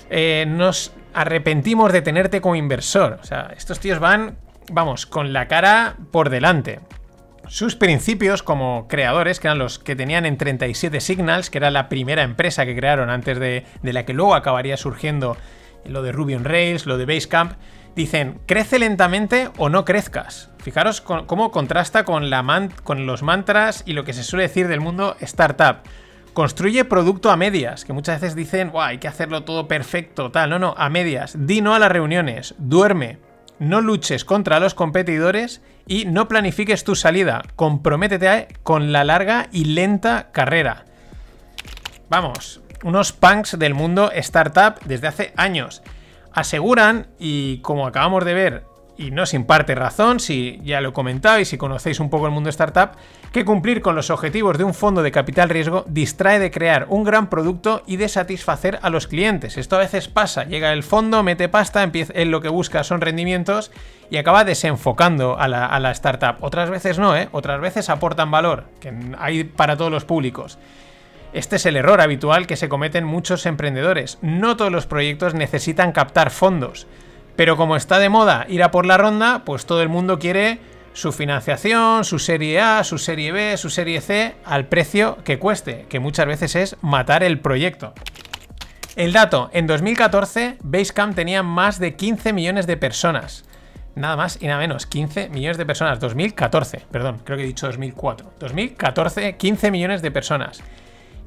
eh, 0.10 0.46
nos 0.48 0.94
arrepentimos 1.14 1.92
de 1.92 2.02
tenerte 2.02 2.42
como 2.42 2.56
inversor. 2.56 3.20
O 3.22 3.26
sea, 3.26 3.54
estos 3.58 3.80
tíos 3.80 4.00
van, 4.00 4.38
vamos, 4.70 5.06
con 5.06 5.34
la 5.34 5.48
cara 5.48 5.96
por 6.12 6.30
delante. 6.30 6.80
Sus 7.50 7.76
principios 7.76 8.44
como 8.44 8.88
creadores, 8.88 9.40
que 9.40 9.48
eran 9.48 9.58
los 9.60 9.80
que 9.80 9.96
tenían 9.96 10.26
en 10.26 10.38
37 10.38 11.00
Signals, 11.00 11.50
que 11.50 11.58
era 11.60 11.72
la 11.72 11.90
primera 11.90 12.24
empresa 12.24 12.66
que 12.66 12.76
crearon 12.76 13.10
antes 13.10 13.40
de, 13.40 13.66
de 13.82 13.94
la 13.94 14.06
que 14.06 14.14
luego 14.14 14.36
acabaría 14.36 14.78
surgiendo 14.78 15.38
lo 15.86 16.02
de 16.02 16.12
Ruby 16.12 16.36
on 16.36 16.44
Rails, 16.44 16.86
lo 16.86 16.98
de 16.98 17.06
Basecamp, 17.06 17.54
dicen, 17.96 18.40
crece 18.46 18.80
lentamente 18.80 19.50
o 19.58 19.70
no 19.70 19.86
crezcas. 19.86 20.50
Fijaros 20.60 21.00
con- 21.02 21.26
cómo 21.26 21.52
contrasta 21.52 22.04
con, 22.04 22.30
los 22.30 23.24
mantras 23.24 23.84
y 23.86 23.94
lo 23.94 24.04
que 24.04 24.14
se 24.14 24.24
suele 24.24 24.44
decir 24.44 24.68
del 24.68 24.82
mundo 24.82 25.16
startup. 25.22 25.78
Construye 26.34 26.86
producto 26.86 27.32
a 27.32 27.38
medias, 27.38 27.86
que 27.86 27.94
muchas 27.94 28.22
veces 28.22 28.36
dicen, 28.36 28.72
"Buah, 28.72 28.88
hay 28.88 28.98
que 29.00 29.08
hacerlo 29.08 29.44
todo 29.44 29.68
perfecto, 29.68 30.30
tal. 30.30 30.50
No, 30.52 30.60
no, 30.60 30.76
a 30.78 30.90
medias. 30.90 31.36
Di 31.48 31.62
no 31.62 31.74
a 31.74 31.80
las 31.80 31.92
reuniones, 31.92 32.54
duerme, 32.60 33.18
no 33.60 33.82
luches 33.82 34.26
contra 34.26 34.60
los 34.60 34.74
competidores 34.74 35.62
y 35.88 36.06
no 36.06 36.28
planifiques 36.28 36.84
tu 36.84 36.96
salida. 36.96 37.44
Comprométete 37.56 38.48
con 38.64 38.92
la 38.92 39.04
larga 39.04 39.48
y 39.52 39.66
lenta 39.66 40.30
carrera. 40.32 40.86
Vamos, 42.10 42.62
unos 42.84 43.12
punks 43.12 43.58
del 43.58 43.74
mundo 43.74 44.12
startup 44.14 44.80
desde 44.86 45.08
hace 45.08 45.34
años. 45.36 45.82
Aseguran, 46.32 47.08
y 47.18 47.60
como 47.60 47.88
acabamos 47.88 48.24
de 48.24 48.34
ver, 48.34 48.64
y 48.98 49.12
no 49.12 49.26
sin 49.26 49.46
parte 49.46 49.76
razón, 49.76 50.20
si 50.20 50.60
ya 50.64 50.82
lo 50.82 50.94
y 51.40 51.46
si 51.46 51.58
conocéis 51.58 52.00
un 52.00 52.10
poco 52.10 52.26
el 52.26 52.32
mundo 52.32 52.50
startup, 52.50 52.92
que 53.32 53.46
cumplir 53.46 53.82
con 53.82 53.96
los 53.96 54.10
objetivos 54.10 54.58
de 54.58 54.64
un 54.64 54.74
fondo 54.74 55.04
de 55.04 55.12
capital 55.12 55.50
riesgo 55.50 55.86
distrae 55.88 56.40
de 56.40 56.52
crear 56.52 56.88
un 56.90 57.04
gran 57.04 57.30
producto 57.30 57.84
y 57.86 57.98
de 57.98 58.10
satisfacer 58.10 58.80
a 58.82 58.90
los 58.90 59.08
clientes. 59.08 59.58
Esto 59.58 59.76
a 59.76 59.80
veces 59.80 60.08
pasa, 60.08 60.46
llega 60.46 60.74
el 60.74 60.84
fondo, 60.84 61.24
mete 61.24 61.48
pasta, 61.48 61.84
empieza, 61.84 62.14
él 62.14 62.32
lo 62.32 62.42
que 62.42 62.50
busca 62.50 62.84
son 62.84 63.02
rendimientos 63.02 63.72
y 64.10 64.18
acaba 64.18 64.44
desenfocando 64.44 65.38
a 65.40 65.48
la, 65.48 65.66
a 65.66 65.80
la 65.80 65.92
startup. 65.92 66.38
Otras 66.42 66.70
veces 66.70 66.98
no, 66.98 67.16
¿eh? 67.16 67.30
Otras 67.32 67.62
veces 67.62 67.90
aportan 67.90 68.32
valor, 68.32 68.66
que 68.80 68.94
hay 69.20 69.44
para 69.44 69.78
todos 69.78 69.92
los 69.92 70.06
públicos. 70.06 70.58
Este 71.34 71.58
es 71.58 71.66
el 71.66 71.76
error 71.76 72.02
habitual 72.02 72.48
que 72.48 72.56
se 72.56 72.70
cometen 72.70 73.04
muchos 73.04 73.46
emprendedores. 73.46 74.18
No 74.22 74.58
todos 74.58 74.72
los 74.72 74.88
proyectos 74.88 75.34
necesitan 75.34 75.92
captar 75.92 76.32
fondos. 76.32 76.88
Pero 77.38 77.56
como 77.56 77.78
está 77.78 78.00
de 78.00 78.10
moda 78.10 78.46
ir 78.50 78.64
a 78.64 78.72
por 78.72 78.86
la 78.86 78.98
ronda, 78.98 79.44
pues 79.46 79.66
todo 79.66 79.82
el 79.82 79.90
mundo 79.90 80.20
quiere 80.20 80.60
su 80.94 81.12
financiación, 81.12 82.04
su 82.04 82.18
serie 82.18 82.60
A, 82.60 82.84
su 82.84 82.98
serie 82.98 83.32
B, 83.32 83.56
su 83.58 83.70
serie 83.70 84.02
C, 84.02 84.36
al 84.44 84.66
precio 84.66 85.20
que 85.24 85.38
cueste, 85.38 85.86
que 85.88 86.00
muchas 86.00 86.26
veces 86.26 86.56
es 86.56 86.76
matar 86.82 87.24
el 87.24 87.40
proyecto. 87.40 87.94
El 88.96 89.14
dato, 89.14 89.52
en 89.54 89.68
2014 89.68 90.58
Basecamp 90.64 91.14
tenía 91.14 91.44
más 91.44 91.78
de 91.78 91.96
15 91.96 92.34
millones 92.34 92.66
de 92.66 92.78
personas. 92.78 93.46
Nada 93.94 94.16
más 94.16 94.40
y 94.42 94.48
nada 94.48 94.58
menos, 94.58 94.88
15 94.88 95.30
millones 95.30 95.58
de 95.58 95.68
personas. 95.68 96.00
2014, 96.00 96.86
perdón, 96.92 97.22
creo 97.24 97.38
que 97.38 97.44
he 97.44 97.48
dicho 97.48 97.68
2004. 97.68 98.34
2014, 98.40 99.38
15 99.38 99.70
millones 99.70 100.02
de 100.02 100.10
personas. 100.10 100.64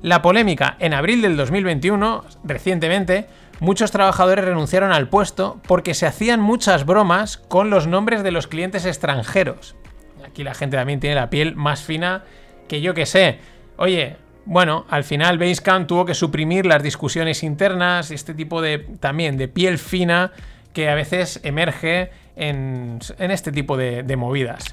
La 0.03 0.23
polémica, 0.23 0.77
en 0.79 0.95
abril 0.95 1.21
del 1.21 1.37
2021, 1.37 2.25
recientemente, 2.43 3.27
muchos 3.61 3.91
trabajadores 3.91 4.47
renunciaron 4.47 4.93
al 4.93 5.09
puesto 5.09 5.61
porque 5.67 5.93
se 5.93 6.07
hacían 6.07 6.41
muchas 6.41 6.87
bromas 6.87 7.37
con 7.37 7.69
los 7.69 7.87
nombres 7.87 8.23
de 8.23 8.31
los 8.31 8.47
clientes 8.47 8.87
extranjeros. 8.87 9.77
Aquí 10.27 10.43
la 10.43 10.55
gente 10.55 10.79
también 10.79 11.01
tiene 11.01 11.17
la 11.17 11.29
piel 11.29 11.55
más 11.55 11.83
fina 11.83 12.25
que 12.67 12.81
yo 12.81 12.95
que 12.95 13.05
sé. 13.05 13.41
Oye, 13.77 14.17
bueno, 14.47 14.87
al 14.89 15.05
final 15.05 15.39
Basecamp 15.39 15.87
tuvo 15.87 16.07
que 16.07 16.15
suprimir 16.15 16.65
las 16.65 16.83
discusiones 16.83 17.43
internas, 17.43 18.11
este 18.11 18.33
tipo 18.33 18.63
de 18.63 18.79
también 19.01 19.37
de 19.37 19.49
piel 19.49 19.79
fina 19.79 20.33
que 20.73 20.89
a 20.89 20.95
veces 20.95 21.41
emerge 21.43 22.11
en, 22.37 23.01
este 23.19 23.53
tipo 23.53 23.77
de, 23.77 24.03
de 24.03 24.17
movidas. 24.17 24.65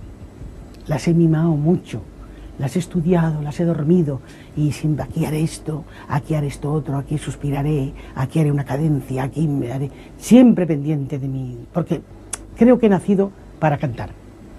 las 0.87 1.07
he 1.07 1.13
mimado 1.13 1.49
mucho, 1.49 2.01
las 2.59 2.75
he 2.75 2.79
estudiado, 2.79 3.41
las 3.41 3.59
he 3.59 3.65
dormido 3.65 4.21
y 4.55 4.71
sin 4.71 4.99
aquí 4.99 5.25
haré 5.25 5.41
esto, 5.41 5.83
aquí 6.07 6.35
haré 6.35 6.47
esto 6.47 6.71
otro, 6.71 6.97
aquí 6.97 7.17
suspiraré, 7.17 7.93
aquí 8.15 8.39
haré 8.39 8.51
una 8.51 8.63
cadencia, 8.63 9.23
aquí 9.23 9.47
me 9.47 9.71
haré 9.71 9.91
siempre 10.17 10.65
pendiente 10.65 11.19
de 11.19 11.27
mí, 11.27 11.65
porque 11.73 12.01
creo 12.57 12.79
que 12.79 12.85
he 12.85 12.89
nacido 12.89 13.31
para 13.59 13.77
cantar. 13.77 14.11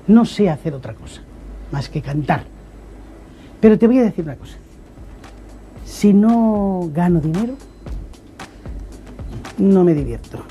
No 0.07 0.25
sé 0.25 0.49
hacer 0.51 0.75
otra 0.75 0.95
cosa 0.95 1.23
más 1.73 1.89
que 1.89 2.03
cantar. 2.03 2.45
Pero 3.61 3.79
te 3.79 3.87
voy 3.87 3.99
a 3.99 4.05
decir 4.05 4.25
una 4.25 4.37
cosa. 4.37 4.57
Si 5.85 6.13
no 6.13 6.91
gano 6.93 7.21
dinero, 7.21 7.55
no 9.59 9.85
me 9.85 9.95
divierto. 9.95 10.45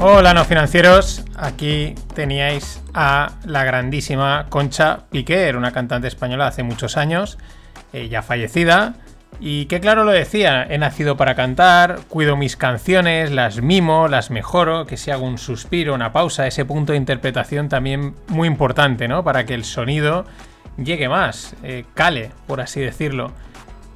Hola 0.00 0.32
no 0.32 0.44
financieros, 0.44 1.24
aquí 1.34 1.96
teníais 2.14 2.80
a 2.94 3.32
la 3.44 3.64
grandísima 3.64 4.46
Concha 4.48 5.00
Piquer, 5.10 5.56
una 5.56 5.72
cantante 5.72 6.06
española 6.06 6.46
hace 6.46 6.62
muchos 6.62 6.96
años, 6.96 7.36
eh, 7.92 8.08
ya 8.08 8.22
fallecida, 8.22 8.94
y 9.40 9.66
que 9.66 9.80
claro 9.80 10.04
lo 10.04 10.12
decía, 10.12 10.64
he 10.70 10.78
nacido 10.78 11.16
para 11.16 11.34
cantar, 11.34 11.98
cuido 12.08 12.36
mis 12.36 12.56
canciones, 12.56 13.32
las 13.32 13.60
mimo, 13.60 14.06
las 14.06 14.30
mejoro, 14.30 14.86
que 14.86 14.96
si 14.96 15.10
hago 15.10 15.26
un 15.26 15.36
suspiro, 15.36 15.94
una 15.94 16.12
pausa, 16.12 16.46
ese 16.46 16.64
punto 16.64 16.92
de 16.92 16.98
interpretación 16.98 17.68
también 17.68 18.14
muy 18.28 18.46
importante, 18.46 19.08
¿no? 19.08 19.24
Para 19.24 19.46
que 19.46 19.54
el 19.54 19.64
sonido 19.64 20.26
llegue 20.76 21.08
más, 21.08 21.56
eh, 21.64 21.84
cale, 21.94 22.30
por 22.46 22.60
así 22.60 22.80
decirlo. 22.80 23.32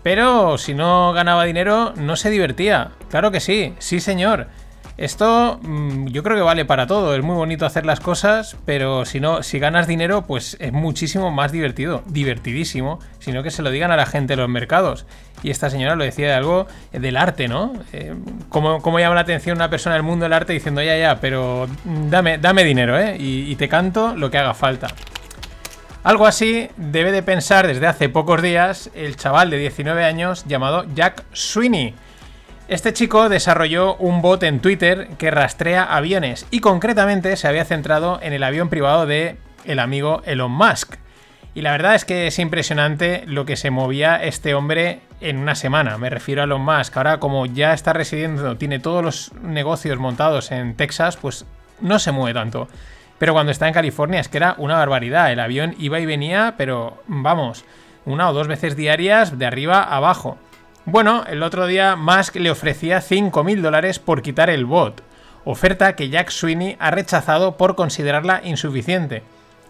Pero 0.03 0.59
si 0.59 0.74
no 0.74 1.12
ganaba 1.12 1.44
dinero, 1.44 1.94
no 1.94 2.16
se 2.16 2.30
divertía. 2.30 2.90
Claro 3.09 3.30
que 3.30 3.38
sí, 3.38 3.74
sí 3.78 4.00
señor. 4.00 4.48
Esto 5.03 5.59
mm, 5.61 6.07
yo 6.11 6.22
creo 6.22 6.36
que 6.36 6.44
vale 6.44 6.64
para 6.64 6.86
todo. 6.86 7.16
Es 7.16 7.24
muy 7.24 7.34
bonito 7.34 7.66
hacer 7.66 7.84
las 7.84 7.98
cosas, 7.98 8.57
pero 8.64 9.05
si 9.05 9.18
no, 9.18 9.42
si 9.42 9.59
ganas 9.59 9.88
dinero, 9.88 10.22
pues 10.28 10.57
es 10.61 10.72
muchísimo 10.72 11.32
más 11.32 11.50
divertido, 11.50 12.05
divertidísimo, 12.07 13.00
sino 13.18 13.42
que 13.42 13.50
se 13.50 13.62
lo 13.62 13.72
digan 13.72 13.90
a 13.90 13.96
la 13.96 14.07
gente 14.07 14.34
en 14.34 14.38
los 14.38 14.48
mercados. 14.48 15.05
Y 15.42 15.50
esta 15.50 15.70
señora 15.70 15.96
lo 15.96 16.05
decía 16.05 16.28
de 16.28 16.34
algo 16.34 16.68
del 16.92 17.16
arte, 17.16 17.48
¿no? 17.48 17.72
Eh, 17.92 18.14
¿cómo, 18.48 18.98
llama 19.00 19.16
la 19.16 19.22
atención 19.22 19.57
una 19.57 19.68
persona 19.68 19.96
del 19.96 20.05
mundo 20.05 20.24
del 20.24 20.34
arte 20.34 20.53
diciendo, 20.53 20.80
ya, 20.80 20.96
ya, 20.96 21.18
pero 21.20 21.66
dame, 21.84 22.38
dame 22.38 22.62
dinero, 22.62 22.96
¿eh? 22.96 23.16
Y, 23.18 23.50
y 23.50 23.57
te 23.57 23.68
canto 23.68 24.14
lo 24.14 24.30
que 24.30 24.38
haga 24.38 24.55
falta. 24.55 24.86
Algo 26.05 26.26
así 26.26 26.68
debe 26.76 27.11
de 27.11 27.24
pensar 27.24 27.66
desde 27.66 27.88
hace 27.88 28.09
pocos 28.09 28.40
días 28.40 28.88
el 28.94 29.16
chaval 29.16 29.50
de 29.50 29.59
19 29.59 30.05
años 30.05 30.44
llamado 30.46 30.84
Jack 30.94 31.24
Sweeney 31.32 31.92
este 32.69 32.93
chico 32.93 33.29
desarrolló 33.29 33.97
un 33.97 34.23
bot 34.23 34.43
en 34.45 34.61
Twitter 34.61 35.09
que 35.19 35.31
rastrea 35.31 35.85
aviones 35.85 36.47
y 36.51 36.61
concretamente 36.61 37.37
se 37.37 37.49
había 37.49 37.65
centrado 37.65 38.21
en 38.23 38.33
el 38.33 38.43
avión 38.43 38.69
privado 38.69 39.07
de 39.07 39.37
el 39.65 39.79
amigo 39.79 40.23
Elon 40.25 40.53
Musk. 40.53 40.97
Y 41.55 41.61
la 41.61 41.73
verdad 41.73 41.95
es 41.95 42.05
que 42.05 42.27
es 42.29 42.39
impresionante 42.39 43.25
lo 43.27 43.45
que 43.45 43.57
se 43.57 43.71
movía 43.71 44.17
este 44.17 44.55
hombre 44.55 45.01
en 45.21 45.37
una 45.37 45.55
semana. 45.55 45.99
Me 45.99 46.09
refiero 46.09 46.41
a 46.41 46.45
Elon 46.45 46.63
Musk. 46.63 46.97
Ahora 46.97 47.19
como 47.19 47.45
ya 47.47 47.75
está 47.75 47.93
residiendo, 47.93 48.57
tiene 48.57 48.79
todos 48.79 49.05
los 49.05 49.33
negocios 49.43 49.99
montados 49.99 50.51
en 50.51 50.75
Texas, 50.75 51.17
pues 51.17 51.45
no 51.81 51.99
se 51.99 52.13
mueve 52.13 52.39
tanto. 52.39 52.69
Pero 53.19 53.35
cuando 53.35 53.53
está 53.53 53.69
en 53.69 53.75
California 53.75 54.21
es 54.21 54.29
que 54.29 54.39
era 54.39 54.55
una 54.59 54.77
barbaridad. 54.77 55.31
El 55.31 55.41
avión 55.41 55.75
iba 55.79 56.01
y 56.01 56.07
venía, 56.07 56.55
pero 56.57 57.03
vamos, 57.07 57.65
una 58.05 58.31
o 58.31 58.33
dos 58.33 58.49
veces 58.49 58.77
diarias 58.77 59.39
de 59.39 59.47
arriba 59.47 59.83
a 59.83 59.97
abajo. 59.97 60.39
Bueno, 60.85 61.22
el 61.28 61.45
otro 61.45 61.66
día 61.66 61.95
Musk 61.95 62.37
le 62.37 62.51
ofrecía 62.51 63.01
5.000 63.01 63.61
dólares 63.61 64.01
por 64.01 64.20
quitar 64.20 64.51
el 64.51 64.66
bot, 64.66 65.01
oferta 65.45 65.95
que 65.95 66.09
Jack 66.09 66.30
Sweeney 66.30 66.76
ha 66.80 66.91
rechazado 66.91 67.57
por 67.57 67.76
considerarla 67.76 68.41
insuficiente. 68.43 69.22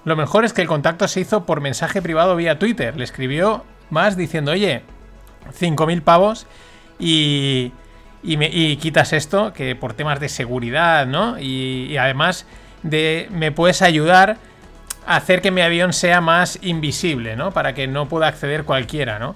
Lo 0.07 0.17
mejor 0.17 0.47
es 0.47 0.55
que 0.55 0.63
el 0.63 0.69
contacto 0.69 1.07
se 1.09 1.21
hizo 1.21 1.45
por 1.45 1.61
mensaje 1.61 2.01
privado 2.01 2.35
vía 2.35 2.59
Twitter. 2.59 2.97
Le 2.97 3.05
escribió 3.05 3.65
más 3.91 4.17
diciendo, 4.17 4.53
oye, 4.53 4.85
5.000 5.61 6.01
pavos 6.01 6.47
y, 6.99 7.73
y, 8.23 8.77
quitas 8.77 9.13
esto, 9.13 9.53
que 9.53 9.77
por 9.77 9.93
temas 9.93 10.19
de 10.19 10.31
seguridad, 10.31 11.07
¿no? 11.07 11.39
Y, 11.39 11.89
y 11.91 11.97
además 11.99 12.47
de 12.83 13.29
me 13.31 13.53
puedes 13.53 13.83
ayudar 13.83 14.39
a 15.07 15.17
hacer 15.17 15.43
que 15.43 15.51
mi 15.51 15.61
avión 15.61 15.93
sea 15.93 16.23
más 16.23 16.59
invisible, 16.63 17.37
¿no? 17.37 17.53
Para 17.53 17.75
que 17.75 17.87
no 17.87 18.09
pueda 18.09 18.29
acceder 18.29 18.65
cualquiera, 18.65 19.19
¿no? 19.19 19.35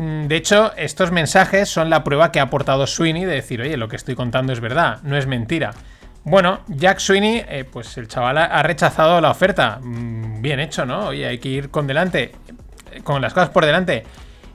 De 0.00 0.34
hecho, 0.34 0.72
estos 0.78 1.12
mensajes 1.12 1.68
son 1.68 1.90
la 1.90 2.02
prueba 2.02 2.32
que 2.32 2.40
ha 2.40 2.44
aportado 2.44 2.86
Sweeney 2.86 3.26
de 3.26 3.34
decir, 3.34 3.60
oye, 3.60 3.76
lo 3.76 3.88
que 3.88 3.96
estoy 3.96 4.14
contando 4.14 4.50
es 4.50 4.60
verdad, 4.60 5.00
no 5.02 5.14
es 5.18 5.26
mentira. 5.26 5.72
Bueno, 6.24 6.60
Jack 6.68 7.00
Sweeney, 7.00 7.44
eh, 7.46 7.66
pues 7.70 7.98
el 7.98 8.08
chaval 8.08 8.38
ha 8.38 8.62
rechazado 8.62 9.20
la 9.20 9.30
oferta. 9.30 9.78
Mm, 9.82 10.40
bien 10.40 10.58
hecho, 10.58 10.86
¿no? 10.86 11.08
Oye, 11.08 11.26
hay 11.26 11.36
que 11.36 11.50
ir 11.50 11.68
con 11.68 11.86
delante, 11.86 12.32
con 13.04 13.20
las 13.20 13.34
cosas 13.34 13.50
por 13.50 13.66
delante. 13.66 14.04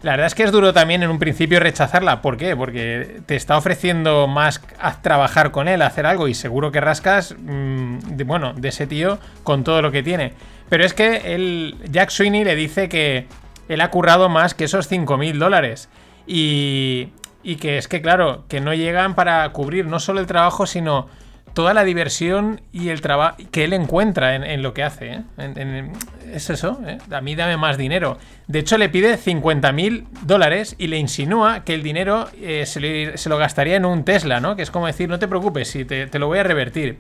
La 0.02 0.12
verdad 0.12 0.28
es 0.28 0.34
que 0.36 0.44
es 0.44 0.52
duro 0.52 0.74
también 0.74 1.04
en 1.04 1.12
un 1.12 1.20
principio 1.20 1.60
rechazarla. 1.60 2.24
¿Por 2.24 2.38
qué? 2.38 2.56
Porque 2.56 3.22
te 3.28 3.36
está 3.36 3.56
ofreciendo 3.56 4.26
más 4.26 4.62
a 4.80 5.00
trabajar 5.02 5.52
con 5.52 5.68
él, 5.68 5.84
hacer 5.84 6.08
algo 6.08 6.28
y 6.28 6.34
seguro 6.34 6.72
que 6.72 6.82
rascas, 6.82 7.36
mm, 7.38 8.00
bueno, 8.26 8.54
de 8.54 8.70
ese 8.70 8.88
tío 8.88 9.20
con 9.44 9.64
todo 9.64 9.84
lo 9.84 9.92
que 9.92 10.02
tiene. 10.02 10.34
Pero 10.70 10.84
es 10.84 10.96
que 10.96 11.34
el 11.36 11.76
Jack 11.92 12.10
Sweeney 12.10 12.44
le 12.44 12.56
dice 12.56 12.90
que 12.90 13.28
él 13.70 13.82
ha 13.82 13.90
currado 13.92 14.30
más 14.30 14.54
que 14.54 14.66
esos 14.66 14.92
5.000 14.92 15.38
dólares. 15.38 15.90
Y, 16.28 17.10
y 17.44 17.58
que 17.58 17.78
es 17.78 17.88
que, 17.88 18.02
claro, 18.02 18.46
que 18.48 18.62
no 18.62 18.74
llegan 18.74 19.16
para 19.16 19.48
cubrir 19.50 19.86
no 19.86 20.00
solo 20.00 20.20
el 20.20 20.26
trabajo, 20.26 20.66
sino 20.66 21.08
toda 21.56 21.74
la 21.74 21.86
diversión 21.86 22.62
y 22.74 22.90
el 22.90 23.02
trabajo 23.02 23.38
que 23.50 23.64
él 23.64 23.74
encuentra 23.74 24.36
en, 24.36 24.62
lo 24.62 24.74
que 24.74 24.84
hace. 24.84 25.24
¿eh? 25.38 25.92
es 26.32 26.50
eso, 26.50 26.80
¿eh? 26.86 26.98
a 27.10 27.22
mí 27.22 27.34
dame 27.34 27.56
más 27.56 27.78
dinero. 27.78 28.20
De 28.48 28.60
hecho, 28.60 28.78
le 28.78 28.90
pide 28.90 29.18
50.000 29.18 30.06
dólares 30.24 30.76
y 30.78 30.88
le 30.88 30.98
insinúa 30.98 31.64
que 31.64 31.74
el 31.74 31.82
dinero 31.82 32.28
eh, 32.42 32.66
se, 32.66 33.30
lo 33.30 33.38
gastaría 33.38 33.78
en 33.78 33.86
un 33.86 34.04
Tesla, 34.04 34.42
¿no? 34.42 34.56
Que 34.56 34.64
es 34.64 34.70
como 34.70 34.86
decir, 34.86 35.08
no 35.08 35.18
te 35.18 35.30
preocupes, 35.30 35.70
si 35.70 35.86
te, 35.86 36.08
te 36.08 36.20
lo 36.20 36.28
voy 36.28 36.40
a 36.40 36.44
revertir. 36.44 36.98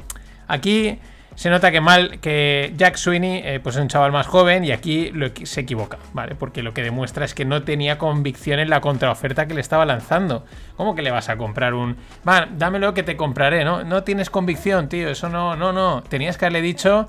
Aquí 0.48 1.00
se 1.36 1.50
nota 1.50 1.70
que 1.70 1.82
mal 1.82 2.20
que 2.20 2.74
Jack 2.78 2.96
Sweeney 2.96 3.42
eh, 3.44 3.60
pues 3.62 3.76
es 3.76 3.82
un 3.82 3.90
chaval 3.90 4.14
más 4.14 4.26
joven 4.26 4.64
y 4.64 4.72
aquí 4.72 5.12
se 5.44 5.62
equivoca, 5.62 5.98
¿vale? 6.14 6.34
Porque 6.34 6.64
lo 6.64 6.74
que 6.74 6.82
demuestra 6.82 7.26
es 7.26 7.34
que 7.34 7.44
no 7.44 7.64
tenía 7.64 7.98
convicción 7.98 8.60
en 8.60 8.70
la 8.70 8.80
contraoferta 8.80 9.46
que 9.46 9.54
le 9.54 9.62
estaba 9.62 9.86
lanzando. 9.86 10.46
¿Cómo 10.78 10.96
que 10.96 11.02
le 11.02 11.12
vas 11.12 11.28
a 11.28 11.38
comprar 11.38 11.74
un... 11.74 11.98
Va, 12.28 12.48
dámelo 12.50 12.94
que 12.94 13.04
te 13.04 13.18
compraré, 13.18 13.66
¿no? 13.66 13.84
No 13.84 14.04
tienes 14.04 14.30
convicción, 14.30 14.88
tío, 14.88 15.10
eso 15.10 15.28
no, 15.28 15.58
no, 15.58 15.74
no. 15.74 16.04
Tenías 16.04 16.38
que 16.38 16.46
haberle 16.46 16.62
dicho... 16.62 17.08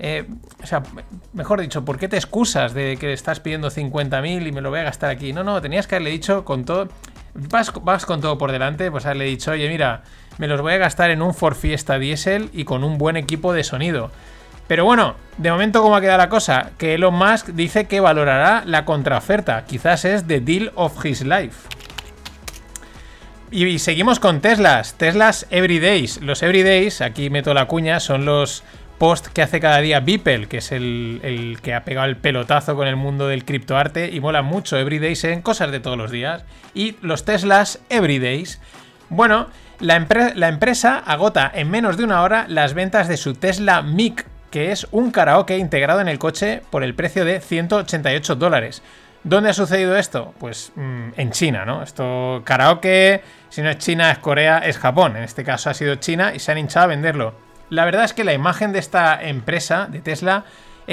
Eh, 0.00 0.28
o 0.62 0.66
sea, 0.66 0.82
mejor 1.32 1.60
dicho, 1.60 1.84
¿por 1.84 1.98
qué 1.98 2.08
te 2.08 2.16
excusas 2.16 2.72
de 2.72 2.96
que 2.98 3.12
estás 3.12 3.40
pidiendo 3.40 3.68
50.000 3.68 4.46
y 4.46 4.52
me 4.52 4.60
lo 4.60 4.70
voy 4.70 4.80
a 4.80 4.84
gastar 4.84 5.10
aquí? 5.10 5.32
No, 5.32 5.42
no, 5.42 5.60
tenías 5.60 5.86
que 5.86 5.96
haberle 5.96 6.10
dicho 6.10 6.44
con 6.44 6.64
todo... 6.64 6.88
Vas, 7.34 7.72
vas 7.82 8.06
con 8.06 8.20
todo 8.20 8.38
por 8.38 8.50
delante, 8.50 8.90
pues 8.90 9.06
haberle 9.06 9.26
dicho, 9.26 9.52
oye, 9.52 9.68
mira 9.68 10.02
me 10.38 10.46
los 10.46 10.60
voy 10.60 10.72
a 10.72 10.78
gastar 10.78 11.10
en 11.10 11.22
un 11.22 11.34
Ford 11.34 11.56
Fiesta 11.56 11.98
Diesel 11.98 12.50
y 12.52 12.64
con 12.64 12.84
un 12.84 12.96
buen 12.96 13.16
equipo 13.16 13.52
de 13.52 13.64
sonido. 13.64 14.10
Pero 14.68 14.84
bueno, 14.84 15.16
de 15.38 15.50
momento 15.50 15.82
cómo 15.82 15.96
ha 15.96 16.00
quedado 16.00 16.18
la 16.18 16.28
cosa, 16.28 16.72
que 16.78 16.94
Elon 16.94 17.14
Musk 17.14 17.48
dice 17.48 17.86
que 17.86 18.00
valorará 18.00 18.62
la 18.66 18.84
contraoferta, 18.84 19.64
quizás 19.64 20.04
es 20.04 20.26
the 20.26 20.40
deal 20.40 20.72
of 20.74 21.04
his 21.04 21.22
life. 21.22 21.68
Y 23.50 23.78
seguimos 23.78 24.20
con 24.20 24.42
Teslas, 24.42 24.94
Teslas 24.98 25.46
Everydays. 25.50 26.20
Los 26.20 26.42
Everydays, 26.42 27.00
aquí 27.00 27.30
meto 27.30 27.54
la 27.54 27.64
cuña, 27.64 27.98
son 27.98 28.26
los 28.26 28.62
posts 28.98 29.30
que 29.30 29.40
hace 29.40 29.58
cada 29.58 29.78
día 29.78 30.00
Beeple, 30.00 30.48
que 30.48 30.58
es 30.58 30.70
el, 30.70 31.20
el, 31.22 31.60
que 31.62 31.72
ha 31.72 31.84
pegado 31.84 32.06
el 32.08 32.18
pelotazo 32.18 32.76
con 32.76 32.86
el 32.86 32.96
mundo 32.96 33.26
del 33.26 33.46
criptoarte 33.46 34.10
y 34.12 34.20
mola 34.20 34.42
mucho 34.42 34.76
Everydays 34.76 35.24
en 35.24 35.40
cosas 35.40 35.70
de 35.70 35.80
todos 35.80 35.96
los 35.96 36.10
días. 36.10 36.44
Y 36.74 36.96
los 37.00 37.24
Teslas 37.24 37.80
Everydays, 37.88 38.60
bueno, 39.08 39.48
La, 39.80 39.96
empre- 39.98 40.34
la 40.34 40.48
empresa 40.48 40.98
agota 40.98 41.50
en 41.54 41.70
menos 41.70 41.96
de 41.96 42.04
una 42.04 42.22
hora 42.22 42.46
las 42.48 42.74
ventas 42.74 43.06
de 43.08 43.16
su 43.16 43.34
Tesla 43.34 43.82
Mic, 43.82 44.26
que 44.50 44.72
es 44.72 44.86
un 44.90 45.10
karaoke 45.10 45.56
integrado 45.58 46.00
en 46.00 46.08
el 46.08 46.18
coche 46.18 46.62
por 46.70 46.82
el 46.82 46.94
precio 46.94 47.24
de 47.24 47.40
188 47.40 48.34
dólares. 48.36 48.82
¿Dónde 49.24 49.50
ha 49.50 49.54
sucedido 49.54 49.96
esto? 49.96 50.34
Pues 50.38 50.72
mm, 50.74 51.08
en 51.16 51.30
China, 51.32 51.64
¿no? 51.64 51.82
Esto, 51.82 52.42
karaoke, 52.44 53.22
si 53.50 53.62
no 53.62 53.68
es 53.70 53.78
China, 53.78 54.10
es 54.10 54.18
Corea, 54.18 54.58
es 54.58 54.78
Japón. 54.78 55.16
En 55.16 55.22
este 55.24 55.44
caso 55.44 55.70
ha 55.70 55.74
sido 55.74 55.96
China 55.96 56.32
y 56.34 56.38
se 56.38 56.50
han 56.52 56.58
hinchado 56.58 56.84
a 56.84 56.88
venderlo. 56.88 57.34
La 57.68 57.84
verdad 57.84 58.04
es 58.04 58.14
que 58.14 58.24
la 58.24 58.32
imagen 58.32 58.72
de 58.72 58.78
esta 58.78 59.20
empresa, 59.22 59.86
de 59.90 60.00
Tesla, 60.00 60.44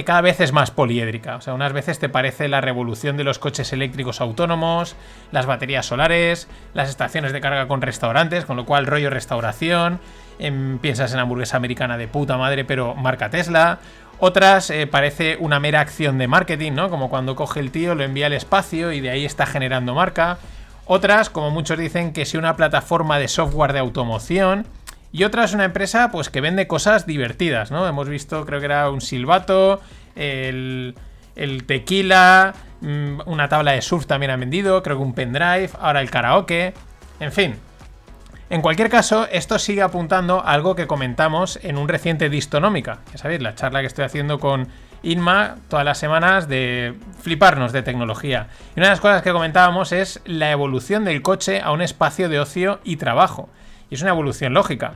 cada 0.03 0.21
vez 0.21 0.41
es 0.41 0.51
más 0.51 0.71
poliédrica. 0.71 1.37
O 1.37 1.41
sea, 1.41 1.53
unas 1.53 1.73
veces 1.73 1.99
te 1.99 2.09
parece 2.09 2.47
la 2.47 2.61
revolución 2.61 3.15
de 3.15 3.23
los 3.23 3.39
coches 3.39 3.71
eléctricos 3.71 4.19
autónomos, 4.19 4.95
las 5.31 5.45
baterías 5.45 5.85
solares, 5.85 6.47
las 6.73 6.89
estaciones 6.89 7.31
de 7.31 7.41
carga 7.41 7.67
con 7.67 7.81
restaurantes, 7.81 8.45
con 8.45 8.57
lo 8.57 8.65
cual 8.65 8.85
rollo 8.85 9.09
restauración. 9.09 9.99
em, 10.37 10.79
piensas 10.79 11.13
en 11.13 11.19
hamburguesa 11.19 11.55
americana 11.55 11.97
de 11.97 12.09
puta 12.09 12.37
madre, 12.37 12.65
pero 12.65 12.93
marca 12.93 13.29
Tesla. 13.29 13.79
Otras 14.19 14.69
eh, 14.69 14.87
parece 14.87 15.37
una 15.39 15.59
mera 15.59 15.79
acción 15.81 16.17
de 16.17 16.27
marketing, 16.27 16.73
¿no? 16.73 16.89
Como 16.89 17.09
cuando 17.09 17.35
coge 17.35 17.59
el 17.61 17.71
tío, 17.71 17.95
lo 17.95 18.03
envía 18.03 18.27
al 18.27 18.33
espacio 18.33 18.91
y 18.91 18.99
de 18.99 19.09
ahí 19.09 19.25
está 19.25 19.45
generando 19.45 19.93
marca. 19.93 20.37
Otras, 20.85 21.29
como 21.29 21.51
muchos 21.51 21.77
dicen, 21.77 22.13
que 22.13 22.25
si 22.25 22.37
una 22.37 22.55
plataforma 22.55 23.17
de 23.17 23.27
software 23.27 23.73
de 23.73 23.79
automoción. 23.79 24.67
Y 25.15 25.23
otra 25.23 25.45
es 25.45 25.53
una 25.53 25.63
empresa 25.63 26.11
pues 26.11 26.29
que 26.29 26.41
vende 26.41 26.67
cosas 26.67 27.05
divertidas, 27.05 27.71
¿no? 27.71 27.87
Hemos 27.87 28.09
visto, 28.09 28.45
creo 28.45 28.59
que 28.59 28.65
era 28.65 28.89
un 28.89 28.99
silbato, 28.99 29.79
el, 30.13 30.93
el 31.37 31.63
tequila, 31.63 32.53
mm, 32.81 33.21
una 33.25 33.47
tabla 33.47 33.71
de 33.71 33.81
surf 33.81 34.07
también 34.07 34.31
han 34.31 34.41
vendido, 34.41 34.83
creo 34.83 34.97
que 34.97 35.03
un 35.03 35.13
pendrive, 35.13 35.69
ahora 35.79 36.01
el 36.01 36.11
karaoke, 36.11 36.73
en 37.21 37.31
fin. 37.31 37.55
En 38.49 38.61
cualquier 38.61 38.89
caso, 38.89 39.25
esto 39.31 39.57
sigue 39.57 39.83
apuntando 39.83 40.41
a 40.41 40.51
algo 40.51 40.75
que 40.75 40.85
comentamos 40.85 41.59
en 41.63 41.77
un 41.77 41.87
reciente 41.87 42.29
Distonómica. 42.29 42.99
Ya 43.13 43.17
sabéis, 43.17 43.41
la 43.41 43.55
charla 43.55 43.79
que 43.79 43.87
estoy 43.87 44.03
haciendo 44.03 44.37
con 44.41 44.67
Inma 45.01 45.55
todas 45.69 45.85
las 45.85 45.97
semanas 45.97 46.49
de 46.49 46.93
fliparnos 47.21 47.71
de 47.71 47.83
tecnología. 47.83 48.49
Y 48.75 48.81
una 48.81 48.87
de 48.87 48.91
las 48.91 48.99
cosas 48.99 49.21
que 49.21 49.31
comentábamos 49.31 49.93
es 49.93 50.19
la 50.25 50.51
evolución 50.51 51.05
del 51.05 51.21
coche 51.21 51.61
a 51.61 51.71
un 51.71 51.81
espacio 51.81 52.27
de 52.27 52.41
ocio 52.41 52.81
y 52.83 52.97
trabajo. 52.97 53.47
Y 53.89 53.95
es 53.95 54.01
una 54.01 54.11
evolución 54.11 54.53
lógica. 54.53 54.95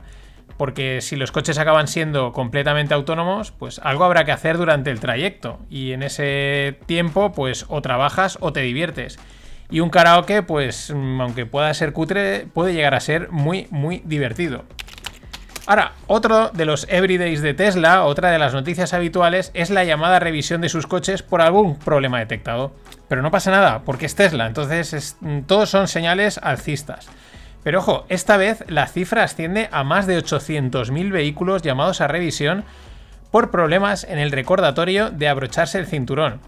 Porque 0.56 1.00
si 1.00 1.16
los 1.16 1.32
coches 1.32 1.58
acaban 1.58 1.88
siendo 1.88 2.32
completamente 2.32 2.92
autónomos, 2.92 3.50
pues 3.50 3.78
algo 3.82 4.04
habrá 4.04 4.24
que 4.24 4.32
hacer 4.32 4.58
durante 4.58 4.90
el 4.90 5.00
trayecto. 5.00 5.58
Y 5.70 5.92
en 5.92 6.02
ese 6.02 6.78
tiempo, 6.86 7.32
pues 7.32 7.64
o 7.68 7.80
trabajas 7.80 8.36
o 8.40 8.52
te 8.52 8.60
diviertes. 8.60 9.18
Y 9.70 9.80
un 9.80 9.88
karaoke, 9.88 10.42
pues 10.42 10.92
mm, 10.94 11.20
aunque 11.20 11.46
pueda 11.46 11.72
ser 11.72 11.92
cutre, 11.92 12.46
puede 12.52 12.74
llegar 12.74 12.94
a 12.94 13.00
ser 13.00 13.30
muy, 13.30 13.68
muy 13.70 14.02
divertido. 14.04 14.64
Ahora, 15.66 15.92
otro 16.08 16.48
de 16.52 16.64
los 16.64 16.86
everydays 16.90 17.42
de 17.42 17.54
Tesla, 17.54 18.02
otra 18.04 18.30
de 18.32 18.38
las 18.40 18.52
noticias 18.52 18.92
habituales, 18.92 19.52
es 19.54 19.70
la 19.70 19.84
llamada 19.84 20.18
revisión 20.18 20.60
de 20.60 20.68
sus 20.68 20.86
coches 20.88 21.22
por 21.22 21.40
algún 21.40 21.78
problema 21.78 22.18
detectado. 22.18 22.72
Pero 23.08 23.22
no 23.22 23.30
pasa 23.30 23.50
nada, 23.52 23.82
porque 23.84 24.06
es 24.06 24.16
Tesla, 24.16 24.46
entonces 24.46 24.92
es- 24.92 25.16
mm, 25.20 25.42
todos 25.42 25.70
son 25.70 25.86
señales 25.86 26.38
alcistas. 26.42 27.08
Pero 27.62 27.80
ojo, 27.80 28.06
esta 28.08 28.36
vez 28.36 28.64
la 28.68 28.86
cifra 28.86 29.24
asciende 29.24 29.68
a 29.70 29.84
más 29.84 30.06
de 30.06 30.18
800.000 30.18 31.12
vehículos 31.12 31.62
llamados 31.62 32.00
a 32.00 32.08
revisión 32.08 32.64
por 33.30 33.50
problemas 33.50 34.04
en 34.04 34.18
el 34.18 34.32
recordatorio 34.32 35.10
de 35.10 35.28
abrocharse 35.28 35.78
el 35.78 35.86
cinturón. 35.86 36.40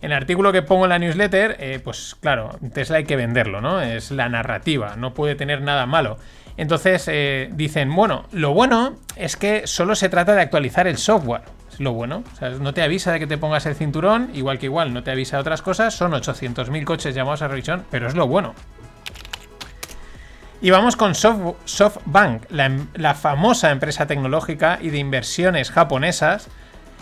En 0.00 0.12
el 0.12 0.16
artículo 0.16 0.52
que 0.52 0.62
pongo 0.62 0.84
en 0.84 0.90
la 0.90 0.98
newsletter, 0.98 1.56
eh, 1.58 1.80
pues 1.82 2.16
claro, 2.20 2.56
Tesla 2.72 2.98
hay 2.98 3.04
que 3.04 3.16
venderlo, 3.16 3.60
¿no? 3.60 3.80
Es 3.80 4.12
la 4.12 4.28
narrativa, 4.28 4.94
no 4.96 5.12
puede 5.12 5.34
tener 5.34 5.60
nada 5.62 5.86
malo. 5.86 6.18
Entonces 6.56 7.04
eh, 7.08 7.50
dicen, 7.52 7.94
bueno, 7.94 8.26
lo 8.30 8.52
bueno 8.52 8.96
es 9.16 9.36
que 9.36 9.66
solo 9.66 9.96
se 9.96 10.08
trata 10.08 10.34
de 10.34 10.42
actualizar 10.42 10.86
el 10.86 10.98
software. 10.98 11.42
Es 11.72 11.80
lo 11.80 11.92
bueno. 11.92 12.22
O 12.32 12.36
sea, 12.36 12.50
no 12.50 12.74
te 12.74 12.82
avisa 12.82 13.12
de 13.12 13.18
que 13.18 13.26
te 13.26 13.38
pongas 13.38 13.66
el 13.66 13.74
cinturón, 13.74 14.30
igual 14.34 14.58
que 14.58 14.66
igual 14.66 14.92
no 14.92 15.02
te 15.02 15.10
avisa 15.10 15.36
de 15.36 15.40
otras 15.40 15.62
cosas. 15.62 15.94
Son 15.94 16.12
800.000 16.12 16.84
coches 16.84 17.14
llamados 17.14 17.42
a 17.42 17.48
revisión, 17.48 17.84
pero 17.90 18.06
es 18.06 18.14
lo 18.14 18.28
bueno. 18.28 18.54
Y 20.60 20.70
vamos 20.70 20.96
con 20.96 21.14
Soft- 21.14 21.54
SoftBank, 21.64 22.50
la, 22.50 22.66
em- 22.66 22.88
la 22.94 23.14
famosa 23.14 23.70
empresa 23.70 24.06
tecnológica 24.06 24.78
y 24.82 24.90
de 24.90 24.98
inversiones 24.98 25.70
japonesas, 25.70 26.48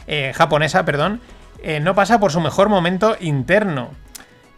eh, 0.07 0.33
japonesa, 0.35 0.85
perdón, 0.85 1.21
eh, 1.63 1.81
no 1.81 1.95
pasa 1.95 2.21
por 2.21 2.31
su 2.33 2.41
mejor 2.41 2.69
momento 2.69 3.17
interno. 3.21 3.91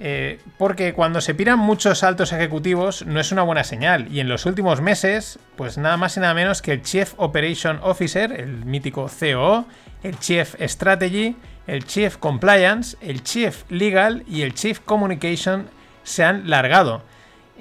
Eh, 0.01 0.41
porque 0.59 0.95
cuando 0.95 1.21
se 1.21 1.35
piran 1.35 1.59
muchos 1.59 2.05
altos 2.05 2.33
ejecutivos 2.33 3.05
no 3.07 3.19
es 3.19 3.33
una 3.33 3.43
buena 3.43 3.65
señal. 3.65 4.07
Y 4.13 4.21
en 4.21 4.29
los 4.29 4.47
últimos 4.47 4.81
meses, 4.81 5.39
pues 5.57 5.77
nada 5.79 5.97
más 5.97 6.17
y 6.17 6.21
nada 6.21 6.35
menos 6.35 6.61
que 6.63 6.73
el 6.73 6.83
Chief 6.83 7.15
Operation 7.17 7.81
Officer, 7.83 8.33
el 8.33 8.65
mítico 8.65 9.09
COO, 9.09 9.65
el 10.05 10.19
Chief 10.19 10.55
Strategy, 10.61 11.37
el 11.67 11.85
Chief 11.85 12.17
Compliance, 12.17 12.97
el 13.01 13.23
Chief 13.25 13.63
Legal 13.71 14.25
y 14.29 14.43
el 14.43 14.55
Chief 14.55 14.79
Communication 14.81 15.69
se 16.05 16.25
han 16.25 16.49
largado. 16.49 17.03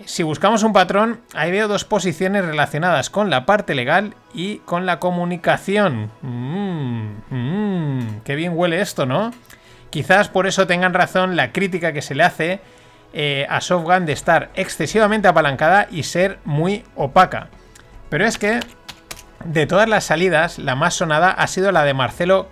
Si 0.06 0.24
buscamos 0.24 0.64
un 0.64 0.74
patrón, 0.74 1.22
ahí 1.34 1.52
veo 1.52 1.68
dos 1.68 1.84
posiciones 1.84 2.45
relacionadas 2.45 3.10
con 3.10 3.30
la 3.30 3.45
parte 3.45 3.76
legal 3.76 4.16
y 4.34 4.58
con 4.60 4.86
la 4.86 5.00
comunicación. 5.00 6.12
Mmm, 6.22 7.08
mmm, 7.30 8.20
qué 8.24 8.36
bien 8.36 8.54
huele 8.56 8.80
esto, 8.80 9.06
¿no? 9.06 9.32
Quizás 9.89 10.30
por 10.30 10.48
eso 10.48 10.68
tengan 10.68 10.93
razón 10.93 11.36
la 11.36 11.52
crítica 11.52 11.93
que 11.93 12.02
se 12.02 12.16
le 12.16 12.24
hace 12.24 12.60
eh, 13.14 13.48
a 13.50 13.60
SoftBank 13.62 14.06
de 14.06 14.14
estar 14.14 14.50
excesivamente 14.54 15.28
apalancada 15.28 15.88
y 15.89 16.04
ser 16.04 16.39
muy 16.45 16.84
opaca. 16.95 17.48
Pero 18.10 18.26
es 18.26 18.38
que, 18.38 18.60
de 19.45 19.66
todas 19.66 19.89
las 19.89 20.04
salidas, 20.04 20.60
la 20.60 20.76
más 20.76 20.93
sonada 20.93 21.32
ha 21.32 21.48
sido 21.48 21.72
la 21.72 21.84
de 21.84 21.93
Marcelo 21.93 22.48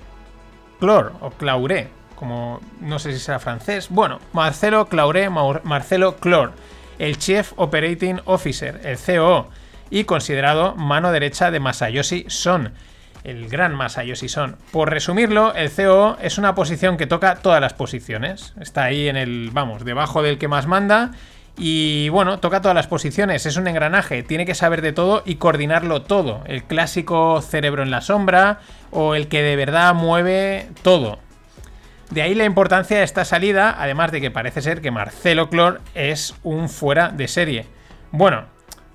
Clore 0.79 1.11
o 1.21 1.29
Claure, 1.31 1.89
como 2.15 2.59
no 2.81 2.99
sé 2.99 3.13
si 3.13 3.19
será 3.19 3.39
francés. 3.39 3.87
Bueno, 3.89 4.19
Marcelo 4.33 4.87
Claure, 4.87 5.29
Maur- 5.29 5.61
Marcelo 5.63 6.15
Clore, 6.17 6.51
el 6.99 7.17
Chief 7.17 7.53
Operating 7.55 8.21
Officer, 8.25 8.81
el 8.83 8.97
COO, 8.97 9.49
y 9.89 10.05
considerado 10.05 10.75
mano 10.75 11.11
derecha 11.11 11.51
de 11.51 11.59
Masayoshi 11.59 12.25
Son, 12.27 12.73
el 13.23 13.49
gran 13.49 13.75
Masayoshi 13.75 14.29
Son. 14.29 14.57
Por 14.71 14.89
resumirlo, 14.89 15.53
el 15.55 15.71
COO 15.71 16.17
es 16.21 16.37
una 16.37 16.55
posición 16.55 16.97
que 16.97 17.07
toca 17.07 17.35
todas 17.35 17.61
las 17.61 17.73
posiciones. 17.73 18.53
Está 18.59 18.83
ahí 18.83 19.07
en 19.07 19.17
el, 19.17 19.49
vamos, 19.51 19.83
debajo 19.83 20.21
del 20.21 20.37
que 20.37 20.47
más 20.47 20.67
manda. 20.67 21.11
Y 21.57 22.09
bueno, 22.09 22.39
toca 22.39 22.61
todas 22.61 22.75
las 22.75 22.87
posiciones, 22.87 23.45
es 23.45 23.55
un 23.55 23.67
engranaje, 23.67 24.23
tiene 24.23 24.45
que 24.45 24.55
saber 24.55 24.81
de 24.81 24.91
todo 24.91 25.23
y 25.25 25.35
coordinarlo 25.35 26.01
todo. 26.01 26.43
El 26.47 26.65
clásico 26.65 27.41
cerebro 27.41 27.81
en 27.81 27.91
la 27.91 28.01
sombra 28.01 28.59
o 28.91 29.15
el 29.15 29.29
que 29.29 29.41
de 29.41 29.55
verdad 29.55 29.93
mueve 29.93 30.67
todo. 30.81 31.19
De 32.11 32.21
ahí 32.21 32.35
la 32.35 32.45
importancia 32.45 32.97
de 32.97 33.03
esta 33.03 33.25
salida, 33.25 33.75
además 33.77 34.11
de 34.11 34.21
que 34.21 34.31
parece 34.31 34.61
ser 34.61 34.81
que 34.81 34.91
Marcelo 34.91 35.49
Clor 35.49 35.81
es 35.95 36.35
un 36.43 36.69
fuera 36.69 37.09
de 37.09 37.27
serie. 37.27 37.65
Bueno, 38.11 38.45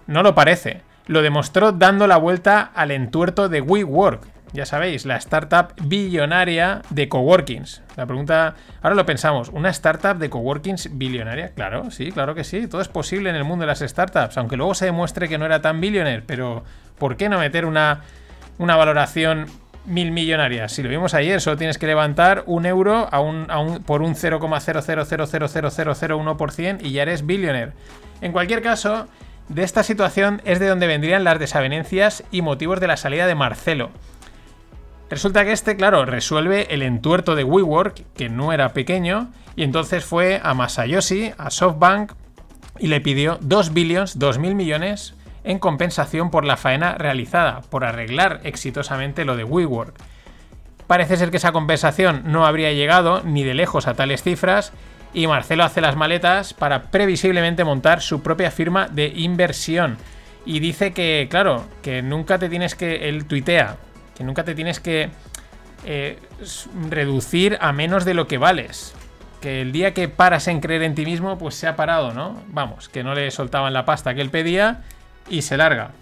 no 0.06 0.22
lo 0.22 0.34
parece. 0.34 0.82
Lo 1.06 1.22
demostró 1.22 1.72
dando 1.72 2.06
la 2.06 2.16
vuelta 2.16 2.70
al 2.74 2.92
entuerto 2.92 3.48
de 3.48 3.61
WeWork. 3.61 4.26
Ya 4.52 4.66
sabéis, 4.66 5.06
la 5.06 5.16
startup 5.16 5.74
billonaria 5.82 6.82
de 6.90 7.08
coworkings. 7.08 7.82
La 7.96 8.06
pregunta, 8.06 8.54
ahora 8.82 8.96
lo 8.96 9.06
pensamos, 9.06 9.48
¿una 9.48 9.70
startup 9.70 10.18
de 10.18 10.28
coworkings 10.28 10.96
billonaria? 10.98 11.52
Claro, 11.54 11.90
sí, 11.90 12.11
claro 12.11 12.34
que 12.34 12.42
sí. 12.42 12.66
Todo 12.66 12.80
es 12.80 12.88
posible 12.88 13.30
en 13.30 13.36
el 13.36 13.44
mundo 13.44 13.62
de 13.62 13.68
las 13.68 13.80
startups, 13.80 14.38
aunque 14.38 14.56
luego 14.56 14.74
se 14.74 14.86
demuestre 14.86 15.28
que 15.28 15.38
no 15.38 15.46
era 15.46 15.62
tan 15.62 15.80
billionaire. 15.80 16.22
Pero, 16.26 16.64
¿por 16.98 17.16
qué 17.16 17.28
no 17.28 17.38
meter 17.38 17.64
una, 17.64 18.00
una 18.58 18.76
valoración 18.76 19.46
mil 19.86 20.10
millonarias. 20.12 20.72
Si 20.72 20.82
lo 20.82 20.88
vimos 20.88 21.14
ayer, 21.14 21.40
solo 21.40 21.56
tienes 21.56 21.78
que 21.78 21.86
levantar 21.86 22.44
un 22.46 22.66
euro 22.66 23.08
a 23.10 23.20
un, 23.20 23.46
a 23.50 23.58
un- 23.60 23.82
por 23.82 24.02
un 24.02 24.14
0,0000001% 24.14 26.78
y 26.82 26.92
ya 26.92 27.02
eres 27.02 27.26
billionaire. 27.26 27.72
En 28.20 28.32
cualquier 28.32 28.62
caso, 28.62 29.08
de 29.48 29.62
esta 29.62 29.82
situación 29.82 30.40
es 30.44 30.60
de 30.60 30.68
donde 30.68 30.86
vendrían 30.86 31.24
las 31.24 31.38
desavenencias 31.38 32.24
y 32.30 32.42
motivos 32.42 32.80
de 32.80 32.86
la 32.86 32.96
salida 32.96 33.26
de 33.26 33.34
Marcelo. 33.34 33.90
Resulta 35.08 35.44
que 35.44 35.52
este, 35.52 35.76
claro, 35.76 36.04
resuelve 36.04 36.72
el 36.72 36.82
entuerto 36.82 37.34
de 37.34 37.42
WeWork, 37.42 38.04
que 38.14 38.28
no 38.28 38.52
era 38.52 38.72
pequeño, 38.72 39.30
y 39.56 39.64
entonces 39.64 40.04
fue 40.04 40.40
a 40.42 40.54
Masayoshi, 40.54 41.32
a 41.36 41.50
SoftBank, 41.50 42.12
y 42.78 42.86
le 42.86 43.00
pidió 43.00 43.38
2 43.40 43.72
billions, 43.74 44.18
2.000 44.20 44.54
millones, 44.54 45.14
en 45.45 45.59
compensación 45.59 46.30
por 46.30 46.45
la 46.45 46.57
faena 46.57 46.95
realizada, 46.95 47.62
por 47.62 47.84
arreglar 47.84 48.41
exitosamente 48.45 49.24
lo 49.24 49.36
de 49.36 49.45
WeWork. 49.45 49.95
Parece 50.86 51.16
ser 51.16 51.30
que 51.30 51.36
esa 51.36 51.53
compensación 51.53 52.22
no 52.26 52.47
habría 52.47 52.72
llegado 52.72 53.22
ni 53.22 53.45
de 53.45 53.55
lejos 53.55 53.86
a 53.86 53.95
tales 53.95 54.22
cifras, 54.22 54.72
y 55.12 55.26
Marcelo 55.26 55.64
hace 55.64 55.80
las 55.80 55.97
maletas 55.97 56.55
para 56.55 56.91
previsiblemente 56.91 57.64
montar 57.64 58.01
su 58.01 58.22
propia 58.22 58.51
firma 58.51 58.86
de 58.88 59.09
inversión. 59.09 59.97
Y 60.45 60.61
dice 60.61 60.93
que, 60.93 61.26
claro, 61.30 61.64
que 61.82 62.03
nunca 62.03 62.38
te 62.38 62.49
tienes 62.49 62.74
que. 62.74 63.09
Él 63.09 63.26
tuitea, 63.26 63.76
que 64.16 64.24
nunca 64.24 64.45
te 64.45 64.55
tienes 64.55 64.80
que 64.80 65.11
eh, 65.84 66.18
reducir 66.88 67.59
a 67.61 67.72
menos 67.72 68.05
de 68.05 68.14
lo 68.14 68.26
que 68.26 68.38
vales. 68.38 68.95
Que 69.41 69.62
el 69.62 69.72
día 69.72 69.95
que 69.95 70.09
paras 70.09 70.49
en 70.49 70.61
creer 70.61 70.82
en 70.82 70.95
ti 70.95 71.05
mismo, 71.05 71.38
pues 71.38 71.55
se 71.55 71.66
ha 71.66 71.74
parado, 71.74 72.12
¿no? 72.12 72.41
Vamos, 72.49 72.88
que 72.88 73.03
no 73.03 73.14
le 73.14 73.30
soltaban 73.30 73.72
la 73.72 73.84
pasta 73.84 74.14
que 74.14 74.20
él 74.20 74.30
pedía 74.30 74.82
y 75.30 75.42
se 75.42 75.56
larga. 75.56 75.92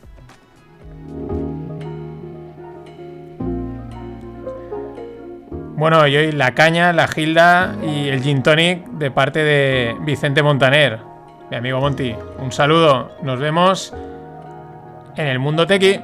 Bueno, 5.77 6.05
y 6.09 6.17
hoy 6.17 6.33
la 6.33 6.55
caña, 6.55 6.93
la 6.93 7.07
gilda 7.07 7.77
y 7.87 8.09
el 8.09 8.21
gin 8.21 8.43
tonic 8.43 8.85
de 8.89 9.13
parte 9.13 9.45
de 9.45 9.95
Vicente 10.01 10.43
Montaner, 10.43 10.99
mi 11.53 11.57
amigo 11.57 11.79
Monty. 11.79 12.17
Un 12.41 12.51
saludo, 12.51 13.13
nos 13.23 13.39
vemos 13.39 13.95
en 15.17 15.27
el 15.29 15.39
mundo 15.39 15.69
tequi. 15.69 16.01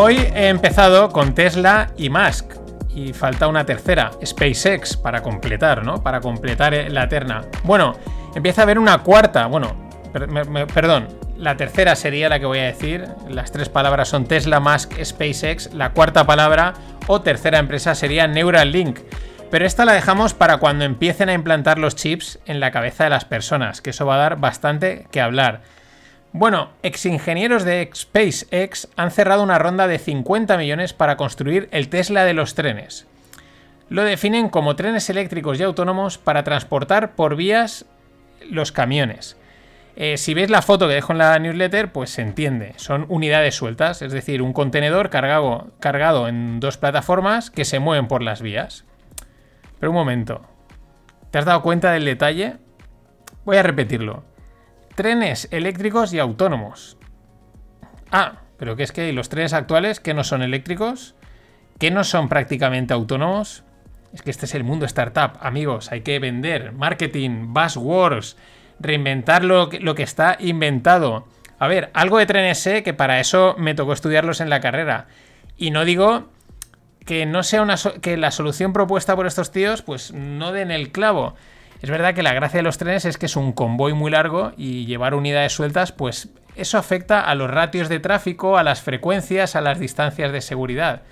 Hoy 0.00 0.14
he 0.32 0.46
empezado 0.46 1.10
con 1.10 1.34
Tesla 1.34 1.90
y 1.96 2.08
Musk. 2.08 2.52
Y 2.94 3.12
falta 3.12 3.48
una 3.48 3.66
tercera, 3.66 4.12
SpaceX, 4.24 4.96
para 4.96 5.22
completar, 5.22 5.84
¿no? 5.84 6.04
Para 6.04 6.20
completar 6.20 6.72
eh, 6.72 6.88
la 6.88 7.08
terna. 7.08 7.46
Bueno, 7.64 7.96
empieza 8.32 8.60
a 8.60 8.64
haber 8.64 8.78
una 8.78 8.98
cuarta. 8.98 9.46
Bueno, 9.46 9.90
perdón, 10.72 11.08
la 11.36 11.56
tercera 11.56 11.96
sería 11.96 12.28
la 12.28 12.38
que 12.38 12.46
voy 12.46 12.60
a 12.60 12.66
decir. 12.66 13.08
Las 13.28 13.50
tres 13.50 13.68
palabras 13.68 14.08
son 14.08 14.24
Tesla, 14.26 14.60
Musk, 14.60 15.02
SpaceX. 15.02 15.74
La 15.74 15.90
cuarta 15.90 16.24
palabra 16.24 16.74
o 17.08 17.20
tercera 17.20 17.58
empresa 17.58 17.96
sería 17.96 18.28
Neuralink. 18.28 19.00
Pero 19.50 19.66
esta 19.66 19.84
la 19.84 19.94
dejamos 19.94 20.32
para 20.32 20.58
cuando 20.58 20.84
empiecen 20.84 21.28
a 21.28 21.32
implantar 21.32 21.80
los 21.80 21.96
chips 21.96 22.38
en 22.46 22.60
la 22.60 22.70
cabeza 22.70 23.02
de 23.02 23.10
las 23.10 23.24
personas, 23.24 23.80
que 23.80 23.90
eso 23.90 24.06
va 24.06 24.14
a 24.14 24.18
dar 24.18 24.36
bastante 24.36 25.08
que 25.10 25.20
hablar. 25.20 25.62
Bueno, 26.38 26.68
exingenieros 26.84 27.64
de 27.64 27.90
SpaceX 27.92 28.86
han 28.94 29.10
cerrado 29.10 29.42
una 29.42 29.58
ronda 29.58 29.88
de 29.88 29.98
50 29.98 30.56
millones 30.56 30.92
para 30.92 31.16
construir 31.16 31.68
el 31.72 31.88
Tesla 31.88 32.24
de 32.24 32.32
los 32.32 32.54
trenes. 32.54 33.08
Lo 33.88 34.04
definen 34.04 34.48
como 34.48 34.76
trenes 34.76 35.10
eléctricos 35.10 35.58
y 35.58 35.64
autónomos 35.64 36.16
para 36.16 36.44
transportar 36.44 37.16
por 37.16 37.34
vías 37.34 37.86
los 38.48 38.70
camiones. 38.70 39.36
Eh, 39.96 40.16
si 40.16 40.32
veis 40.32 40.48
la 40.48 40.62
foto 40.62 40.86
que 40.86 40.94
dejo 40.94 41.10
en 41.10 41.18
la 41.18 41.36
newsletter, 41.40 41.90
pues 41.90 42.10
se 42.10 42.22
entiende. 42.22 42.74
Son 42.76 43.06
unidades 43.08 43.56
sueltas, 43.56 44.00
es 44.00 44.12
decir, 44.12 44.40
un 44.40 44.52
contenedor 44.52 45.10
cargado, 45.10 45.72
cargado 45.80 46.28
en 46.28 46.60
dos 46.60 46.76
plataformas 46.76 47.50
que 47.50 47.64
se 47.64 47.80
mueven 47.80 48.06
por 48.06 48.22
las 48.22 48.42
vías. 48.42 48.84
Pero 49.80 49.90
un 49.90 49.96
momento. 49.96 50.42
¿Te 51.32 51.38
has 51.38 51.46
dado 51.46 51.62
cuenta 51.62 51.90
del 51.90 52.04
detalle? 52.04 52.58
Voy 53.44 53.56
a 53.56 53.64
repetirlo 53.64 54.37
trenes 54.98 55.46
eléctricos 55.52 56.12
y 56.12 56.18
autónomos. 56.18 56.98
Ah, 58.10 58.40
pero 58.56 58.74
¿qué 58.74 58.82
es 58.82 58.90
que 58.90 59.12
los 59.12 59.28
trenes 59.28 59.52
actuales 59.52 60.00
que 60.00 60.12
no 60.12 60.24
son 60.24 60.42
eléctricos? 60.42 61.14
¿Que 61.78 61.92
no 61.92 62.02
son 62.02 62.28
prácticamente 62.28 62.94
autónomos? 62.94 63.62
Es 64.12 64.22
que 64.22 64.32
este 64.32 64.46
es 64.46 64.56
el 64.56 64.64
mundo 64.64 64.86
startup, 64.86 65.38
amigos. 65.40 65.92
Hay 65.92 66.00
que 66.00 66.18
vender, 66.18 66.72
marketing, 66.72 67.54
buzzwords, 67.54 68.36
reinventar 68.80 69.44
lo 69.44 69.68
que, 69.68 69.78
que 69.78 70.02
está 70.02 70.36
inventado. 70.40 71.28
A 71.60 71.68
ver, 71.68 71.90
algo 71.94 72.18
de 72.18 72.26
trenes 72.26 72.58
sé 72.58 72.82
que 72.82 72.92
para 72.92 73.20
eso 73.20 73.54
me 73.56 73.76
tocó 73.76 73.92
estudiarlos 73.92 74.40
en 74.40 74.50
la 74.50 74.58
carrera. 74.58 75.06
Y 75.56 75.70
no 75.70 75.84
digo 75.84 76.28
que 77.06 77.24
no 77.24 77.44
sea 77.44 77.62
una 77.62 77.76
que 78.02 78.16
la 78.16 78.32
solución 78.32 78.72
propuesta 78.72 79.14
por 79.14 79.28
estos 79.28 79.52
tíos 79.52 79.80
pues 79.82 80.12
no 80.12 80.50
den 80.50 80.72
el 80.72 80.90
clavo. 80.90 81.36
Es 81.80 81.90
verdad 81.90 82.14
que 82.14 82.22
la 82.22 82.34
gracia 82.34 82.58
de 82.58 82.64
los 82.64 82.78
trenes 82.78 83.04
es 83.04 83.18
que 83.18 83.26
es 83.26 83.36
un 83.36 83.52
convoy 83.52 83.92
muy 83.92 84.10
largo 84.10 84.52
y 84.56 84.86
llevar 84.86 85.14
unidades 85.14 85.52
sueltas, 85.52 85.92
pues 85.92 86.28
eso 86.56 86.76
afecta 86.76 87.20
a 87.20 87.34
los 87.36 87.50
ratios 87.50 87.88
de 87.88 88.00
tráfico, 88.00 88.58
a 88.58 88.64
las 88.64 88.82
frecuencias, 88.82 89.54
a 89.54 89.60
las 89.60 89.78
distancias 89.78 90.32
de 90.32 90.40
seguridad. 90.40 91.02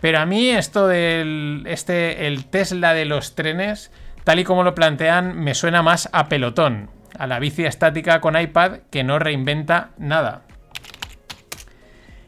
Pero 0.00 0.18
a 0.18 0.26
mí 0.26 0.48
esto 0.48 0.88
del 0.88 1.64
este 1.66 2.26
el 2.26 2.46
Tesla 2.46 2.94
de 2.94 3.04
los 3.04 3.34
trenes, 3.34 3.90
tal 4.24 4.38
y 4.38 4.44
como 4.44 4.62
lo 4.62 4.74
plantean, 4.74 5.36
me 5.38 5.54
suena 5.54 5.82
más 5.82 6.08
a 6.12 6.28
pelotón, 6.28 6.88
a 7.18 7.26
la 7.26 7.38
bici 7.38 7.66
estática 7.66 8.22
con 8.22 8.40
iPad 8.40 8.78
que 8.90 9.04
no 9.04 9.18
reinventa 9.18 9.90
nada. 9.98 10.42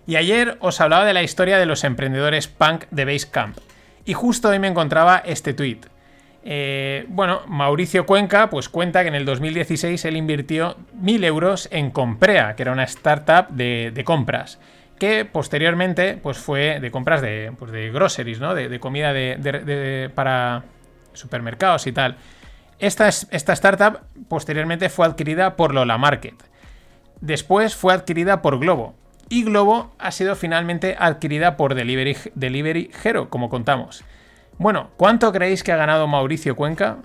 Y 0.07 0.17
ayer 0.17 0.59
os 0.61 0.81
hablaba 0.83 1.07
de 1.07 1.15
la 1.15 1.23
historia 1.23 1.57
de 1.57 1.65
los 1.65 1.85
emprendedores 1.85 2.49
punk 2.49 2.85
de 2.91 3.07
Basecamp. 3.07 3.57
Y 4.05 4.13
justo 4.13 4.49
hoy 4.49 4.59
me 4.59 4.67
encontraba 4.67 5.23
este 5.25 5.55
tweet. 5.55 5.92
Eh, 6.45 7.07
bueno, 7.09 7.43
Mauricio 7.47 8.05
Cuenca 8.05 8.51
pues 8.51 8.69
cuenta 8.69 9.03
que 9.03 9.09
en 9.09 9.15
el 9.15 9.25
2016 9.25 10.05
él 10.05 10.17
invirtió 10.17 10.77
1.000 11.01 11.25
euros 11.25 11.69
en 11.71 11.91
Comprea, 11.91 12.57
que 12.57 12.63
era 12.63 12.73
una 12.73 12.85
startup 12.85 13.49
de, 13.51 14.03
compras, 14.05 14.59
que 14.99 15.25
posteriormente 15.25 16.19
pues 16.21 16.39
fue 16.39 16.81
de 16.81 16.91
compras 16.91 17.23
de, 17.23 17.53
pues, 17.59 17.71
de 17.71 17.91
groceries, 17.91 18.41
¿no? 18.41 18.55
de, 18.55 18.81
comida 18.81 19.13
para 20.15 20.65
supermercados 21.13 21.87
y 21.87 21.93
tal. 21.93 22.17
Esta, 22.79 23.09
esta 23.09 23.53
startup 23.53 24.01
posteriormente 24.29 24.89
fue 24.89 25.07
adquirida 25.07 25.55
por 25.55 25.73
Lola 25.73 25.99
Market. 25.99 26.35
Después 27.21 27.77
fue 27.77 27.95
adquirida 27.95 28.43
por 28.43 28.59
Globo. 28.59 28.97
Y 29.29 29.45
Globo 29.45 29.95
ha 29.99 30.11
sido 30.11 30.35
finalmente 30.35 30.97
adquirida 30.99 31.57
por 31.57 31.77
Delivery, 31.77 32.17
Delivery 32.35 32.91
Hero, 33.05 33.31
como 33.31 33.49
contamos. 33.49 34.05
Bueno, 34.59 34.91
¿cuánto 34.97 35.33
creéis 35.33 35.63
que 35.63 35.73
ha 35.73 35.77
ganado 35.77 36.07
Mauricio 36.07 36.57
Cuenca? 36.57 36.99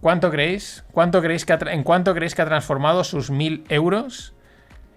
¿Cuánto 0.00 0.30
creéis? 0.30 0.84
¿Cuánto 0.92 1.20
creéis 1.20 1.44
que 1.44 1.56
¿En 1.70 1.82
cuánto 1.82 2.14
creéis 2.14 2.34
que 2.34 2.42
ha 2.42 2.46
transformado 2.46 3.04
sus 3.04 3.30
1000 3.30 3.64
euros? 3.68 4.34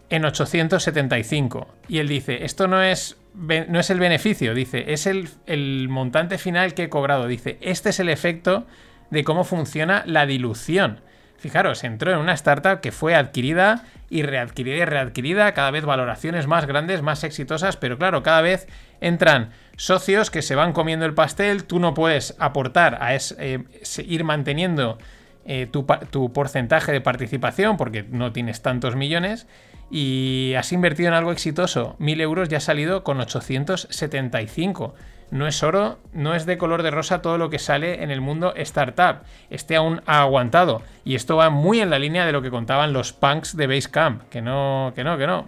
En 0.09 0.25
875. 0.25 1.67
Y 1.87 1.99
él 1.99 2.07
dice, 2.07 2.45
esto 2.45 2.67
no 2.67 2.81
es, 2.81 3.17
no 3.33 3.79
es 3.79 3.89
el 3.89 3.99
beneficio, 3.99 4.53
dice, 4.53 4.93
es 4.93 5.07
el, 5.07 5.29
el 5.45 5.87
montante 5.89 6.37
final 6.37 6.73
que 6.73 6.83
he 6.83 6.89
cobrado. 6.89 7.27
Dice, 7.27 7.57
este 7.61 7.89
es 7.89 7.99
el 7.99 8.09
efecto 8.09 8.65
de 9.09 9.23
cómo 9.23 9.43
funciona 9.43 10.03
la 10.05 10.25
dilución. 10.25 11.01
Fijaros, 11.43 11.83
entró 11.83 12.13
en 12.13 12.19
una 12.19 12.31
startup 12.31 12.79
que 12.79 12.93
fue 12.93 13.15
adquirida 13.15 13.83
y 14.09 14.21
readquirida 14.23 14.77
y 14.77 14.85
readquirida, 14.85 15.53
cada 15.53 15.71
vez 15.71 15.83
valoraciones 15.83 16.47
más 16.47 16.65
grandes, 16.65 17.01
más 17.01 17.25
exitosas, 17.25 17.75
pero 17.75 17.97
claro, 17.97 18.23
cada 18.23 18.39
vez 18.39 18.65
entran 19.01 19.49
socios 19.75 20.31
que 20.31 20.41
se 20.41 20.55
van 20.55 20.71
comiendo 20.71 21.05
el 21.05 21.13
pastel, 21.13 21.65
tú 21.65 21.79
no 21.79 21.93
puedes 21.93 22.33
aportar 22.39 22.97
a 23.01 23.13
eh, 23.13 23.65
ir 24.05 24.23
manteniendo 24.23 24.97
eh, 25.43 25.67
tu, 25.69 25.85
tu, 26.09 26.31
porcentaje 26.31 26.93
de 26.93 27.01
participación 27.01 27.75
porque 27.75 28.03
no 28.03 28.31
tienes 28.31 28.61
tantos 28.61 28.95
millones 28.95 29.45
y 29.91 30.53
has 30.57 30.71
invertido 30.71 31.09
en 31.09 31.15
algo 31.15 31.33
exitoso, 31.33 31.97
1000 31.99 32.21
euros 32.21 32.47
ya 32.47 32.59
ha 32.59 32.61
salido 32.61 33.03
con 33.03 33.19
875 33.19 34.95
no 35.33 35.47
es 35.47 35.63
oro, 35.63 35.97
no 36.13 36.35
es 36.35 36.45
de 36.45 36.59
color 36.59 36.83
de 36.83 36.91
rosa 36.91 37.23
todo 37.23 37.39
lo 37.39 37.49
que 37.49 37.57
sale 37.57 38.03
en 38.03 38.11
el 38.11 38.21
mundo 38.21 38.53
startup. 38.55 39.23
Este 39.49 39.75
aún 39.75 40.03
ha 40.05 40.21
aguantado. 40.21 40.83
Y 41.03 41.15
esto 41.15 41.37
va 41.37 41.49
muy 41.49 41.81
en 41.81 41.89
la 41.89 41.97
línea 41.97 42.27
de 42.27 42.31
lo 42.31 42.43
que 42.43 42.51
contaban 42.51 42.93
los 42.93 43.13
punks 43.13 43.57
de 43.57 43.65
Basecamp. 43.65 44.29
Que 44.29 44.43
no, 44.43 44.93
que 44.95 45.03
no, 45.03 45.17
que 45.17 45.25
no. 45.25 45.47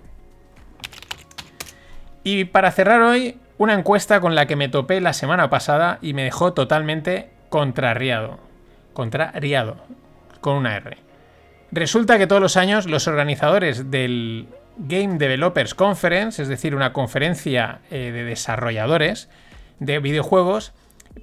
Y 2.23 2.45
para 2.45 2.71
cerrar 2.71 3.03
hoy, 3.03 3.37
una 3.59 3.75
encuesta 3.75 4.19
con 4.21 4.33
la 4.33 4.47
que 4.47 4.55
me 4.55 4.69
topé 4.69 4.99
la 5.01 5.13
semana 5.13 5.51
pasada 5.51 5.99
y 6.01 6.15
me 6.15 6.23
dejó 6.23 6.53
totalmente 6.53 7.29
contrariado. 7.49 8.39
Contrariado. 8.93 9.77
Con 10.41 10.55
una 10.55 10.77
R. 10.77 10.97
Resulta 11.71 12.17
que 12.17 12.25
todos 12.25 12.41
los 12.41 12.57
años 12.57 12.87
los 12.87 13.07
organizadores 13.07 13.91
del 13.91 14.47
Game 14.77 15.19
Developers 15.19 15.75
Conference, 15.75 16.41
es 16.41 16.47
decir, 16.47 16.75
una 16.75 16.91
conferencia 16.91 17.81
eh, 17.91 18.11
de 18.11 18.23
desarrolladores, 18.23 19.29
de 19.79 19.99
videojuegos, 19.99 20.73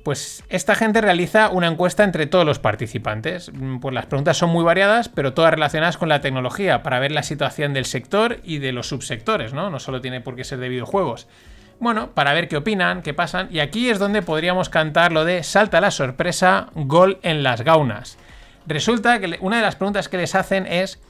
pues 0.05 0.43
esta 0.49 0.75
gente 0.75 1.01
realiza 1.01 1.49
una 1.51 1.69
encuesta 1.69 2.03
entre 2.05 2.27
todos 2.27 2.45
los 2.45 2.59
participantes. 2.59 3.53
Mm, 3.53 3.79
pues 3.79 3.95
las 3.95 4.07
preguntas 4.07 4.37
son 4.37 4.51
muy 4.51 4.65
variadas, 4.65 5.09
pero 5.09 5.35
todas 5.35 5.53
relacionadas 5.53 5.97
con 5.97 6.09
la 6.09 6.21
tecnología, 6.21 6.83
para 6.83 6.99
ver 6.99 7.13
la 7.13 7.23
situación 7.23 7.73
del 7.73 7.85
sector 7.85 8.39
y 8.43 8.59
de 8.59 8.73
los 8.73 8.89
subsectores, 8.89 9.53
¿no? 9.53 9.71
No 9.71 9.79
solo 9.79 10.01
tiene 10.01 10.21
por 10.21 10.35
qué 10.35 10.45
ser 10.45 10.59
de 10.59 10.69
videojuegos. 10.69 11.29
Bueno, 11.79 12.11
para 12.13 12.33
ver 12.33 12.49
qué 12.49 12.57
opinan, 12.57 13.03
qué 13.03 13.13
pasan. 13.13 13.49
Y 13.51 13.61
aquí 13.61 13.91
es 13.91 13.99
donde 13.99 14.23
podríamos 14.23 14.69
cantar 14.69 15.13
lo 15.13 15.25
de 15.25 15.43
salta 15.43 15.81
la 15.81 15.91
sorpresa, 15.91 16.69
gol 16.75 17.19
en 17.23 17.43
las 17.43 17.63
gaunas. 17.63 18.19
Resulta 18.67 19.19
que 19.19 19.39
una 19.41 19.57
de 19.57 19.63
las 19.63 19.77
preguntas 19.77 20.09
que 20.09 20.17
les 20.17 20.35
hacen 20.35 20.67
es, 20.67 21.01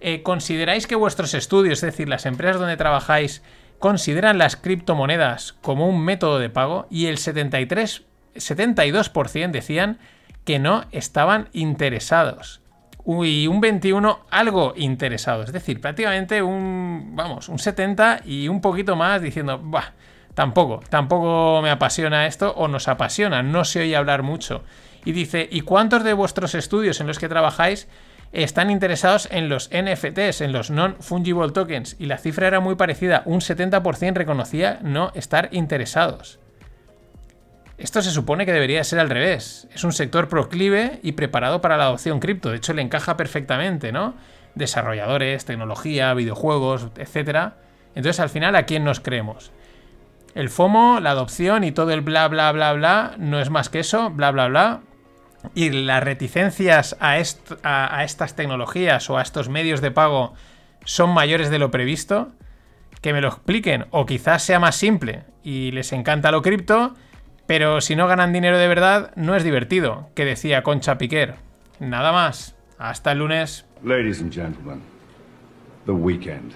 eh, 0.00 0.22
¿consideráis 0.22 0.86
que 0.86 0.94
vuestros 0.94 1.34
estudios, 1.34 1.82
es 1.82 1.92
decir, 1.92 2.08
las 2.08 2.26
empresas 2.26 2.60
donde 2.60 2.76
trabajáis, 2.76 3.42
consideran 3.84 4.38
las 4.38 4.56
criptomonedas 4.56 5.52
como 5.60 5.86
un 5.86 6.02
método 6.02 6.38
de 6.38 6.48
pago 6.48 6.86
y 6.88 7.04
el 7.04 7.18
73, 7.18 8.02
72% 8.34 9.50
decían 9.50 9.98
que 10.46 10.58
no 10.58 10.86
estaban 10.90 11.50
interesados. 11.52 12.62
Y 13.04 13.46
un 13.46 13.60
21 13.60 14.20
algo 14.30 14.72
interesado. 14.74 15.42
Es 15.42 15.52
decir, 15.52 15.82
prácticamente 15.82 16.42
un, 16.42 17.12
vamos, 17.14 17.50
un 17.50 17.58
70 17.58 18.22
y 18.24 18.48
un 18.48 18.62
poquito 18.62 18.96
más 18.96 19.20
diciendo, 19.20 19.60
bah, 19.62 19.92
tampoco, 20.32 20.80
tampoco 20.88 21.60
me 21.60 21.68
apasiona 21.68 22.26
esto 22.26 22.54
o 22.56 22.68
nos 22.68 22.88
apasiona, 22.88 23.42
no 23.42 23.66
se 23.66 23.82
oye 23.82 23.96
hablar 23.96 24.22
mucho. 24.22 24.64
Y 25.04 25.12
dice, 25.12 25.46
¿y 25.52 25.60
cuántos 25.60 26.04
de 26.04 26.14
vuestros 26.14 26.54
estudios 26.54 27.02
en 27.02 27.06
los 27.06 27.18
que 27.18 27.28
trabajáis 27.28 27.86
están 28.42 28.70
interesados 28.70 29.28
en 29.30 29.48
los 29.48 29.70
NFTs, 29.70 30.40
en 30.40 30.52
los 30.52 30.70
non-fungible 30.70 31.52
tokens, 31.52 31.96
y 31.98 32.06
la 32.06 32.18
cifra 32.18 32.48
era 32.48 32.60
muy 32.60 32.74
parecida, 32.74 33.22
un 33.26 33.40
70% 33.40 34.14
reconocía 34.14 34.80
no 34.82 35.12
estar 35.14 35.48
interesados. 35.52 36.40
Esto 37.78 38.02
se 38.02 38.10
supone 38.10 38.46
que 38.46 38.52
debería 38.52 38.84
ser 38.84 39.00
al 39.00 39.10
revés. 39.10 39.68
Es 39.74 39.82
un 39.82 39.92
sector 39.92 40.28
proclive 40.28 41.00
y 41.02 41.12
preparado 41.12 41.60
para 41.60 41.76
la 41.76 41.84
adopción 41.84 42.20
cripto. 42.20 42.50
De 42.50 42.58
hecho, 42.58 42.72
le 42.72 42.82
encaja 42.82 43.16
perfectamente, 43.16 43.90
¿no? 43.90 44.14
Desarrolladores, 44.54 45.44
tecnología, 45.44 46.14
videojuegos, 46.14 46.88
etc. 46.96 47.52
Entonces, 47.96 48.20
al 48.20 48.28
final, 48.28 48.54
¿a 48.54 48.64
quién 48.64 48.84
nos 48.84 49.00
creemos? 49.00 49.50
El 50.34 50.50
FOMO, 50.50 51.00
la 51.00 51.10
adopción 51.10 51.64
y 51.64 51.72
todo 51.72 51.90
el 51.90 52.00
bla, 52.00 52.28
bla, 52.28 52.52
bla, 52.52 52.72
bla, 52.72 53.14
no 53.18 53.40
es 53.40 53.50
más 53.50 53.68
que 53.68 53.80
eso, 53.80 54.10
bla, 54.10 54.30
bla, 54.30 54.48
bla. 54.48 54.80
Y 55.54 55.70
las 55.70 56.02
reticencias 56.02 56.96
a, 57.00 57.18
estas 57.18 58.36
tecnologías 58.36 59.08
o 59.10 59.18
a 59.18 59.22
estos 59.22 59.48
medios 59.48 59.80
de 59.80 59.90
pago 59.90 60.34
son 60.84 61.10
mayores 61.10 61.50
de 61.50 61.58
lo 61.58 61.70
previsto. 61.70 62.32
Que 63.00 63.12
me 63.12 63.20
lo 63.20 63.28
expliquen. 63.28 63.86
O 63.90 64.06
quizás 64.06 64.42
sea 64.42 64.58
más 64.58 64.76
simple 64.76 65.24
y 65.42 65.70
les 65.72 65.92
encanta 65.92 66.30
lo 66.30 66.42
cripto 66.42 66.94
pero 67.46 67.80
si 67.80 67.94
no 67.94 68.06
ganan 68.06 68.32
dinero 68.32 68.58
de 68.58 68.68
verdad, 68.68 69.12
no 69.16 69.36
es 69.36 69.44
divertido, 69.44 70.08
que 70.14 70.24
decía 70.24 70.62
Concha 70.62 70.96
Piquer. 70.96 71.36
Nada 71.78 72.12
más. 72.12 72.56
Hasta 72.78 73.12
el 73.12 73.18
lunes. 73.18 73.66
Ladies 73.82 74.20
and 74.20 74.32
gentlemen, 74.32 74.80
the 75.86 75.92
weekend. 75.92 76.54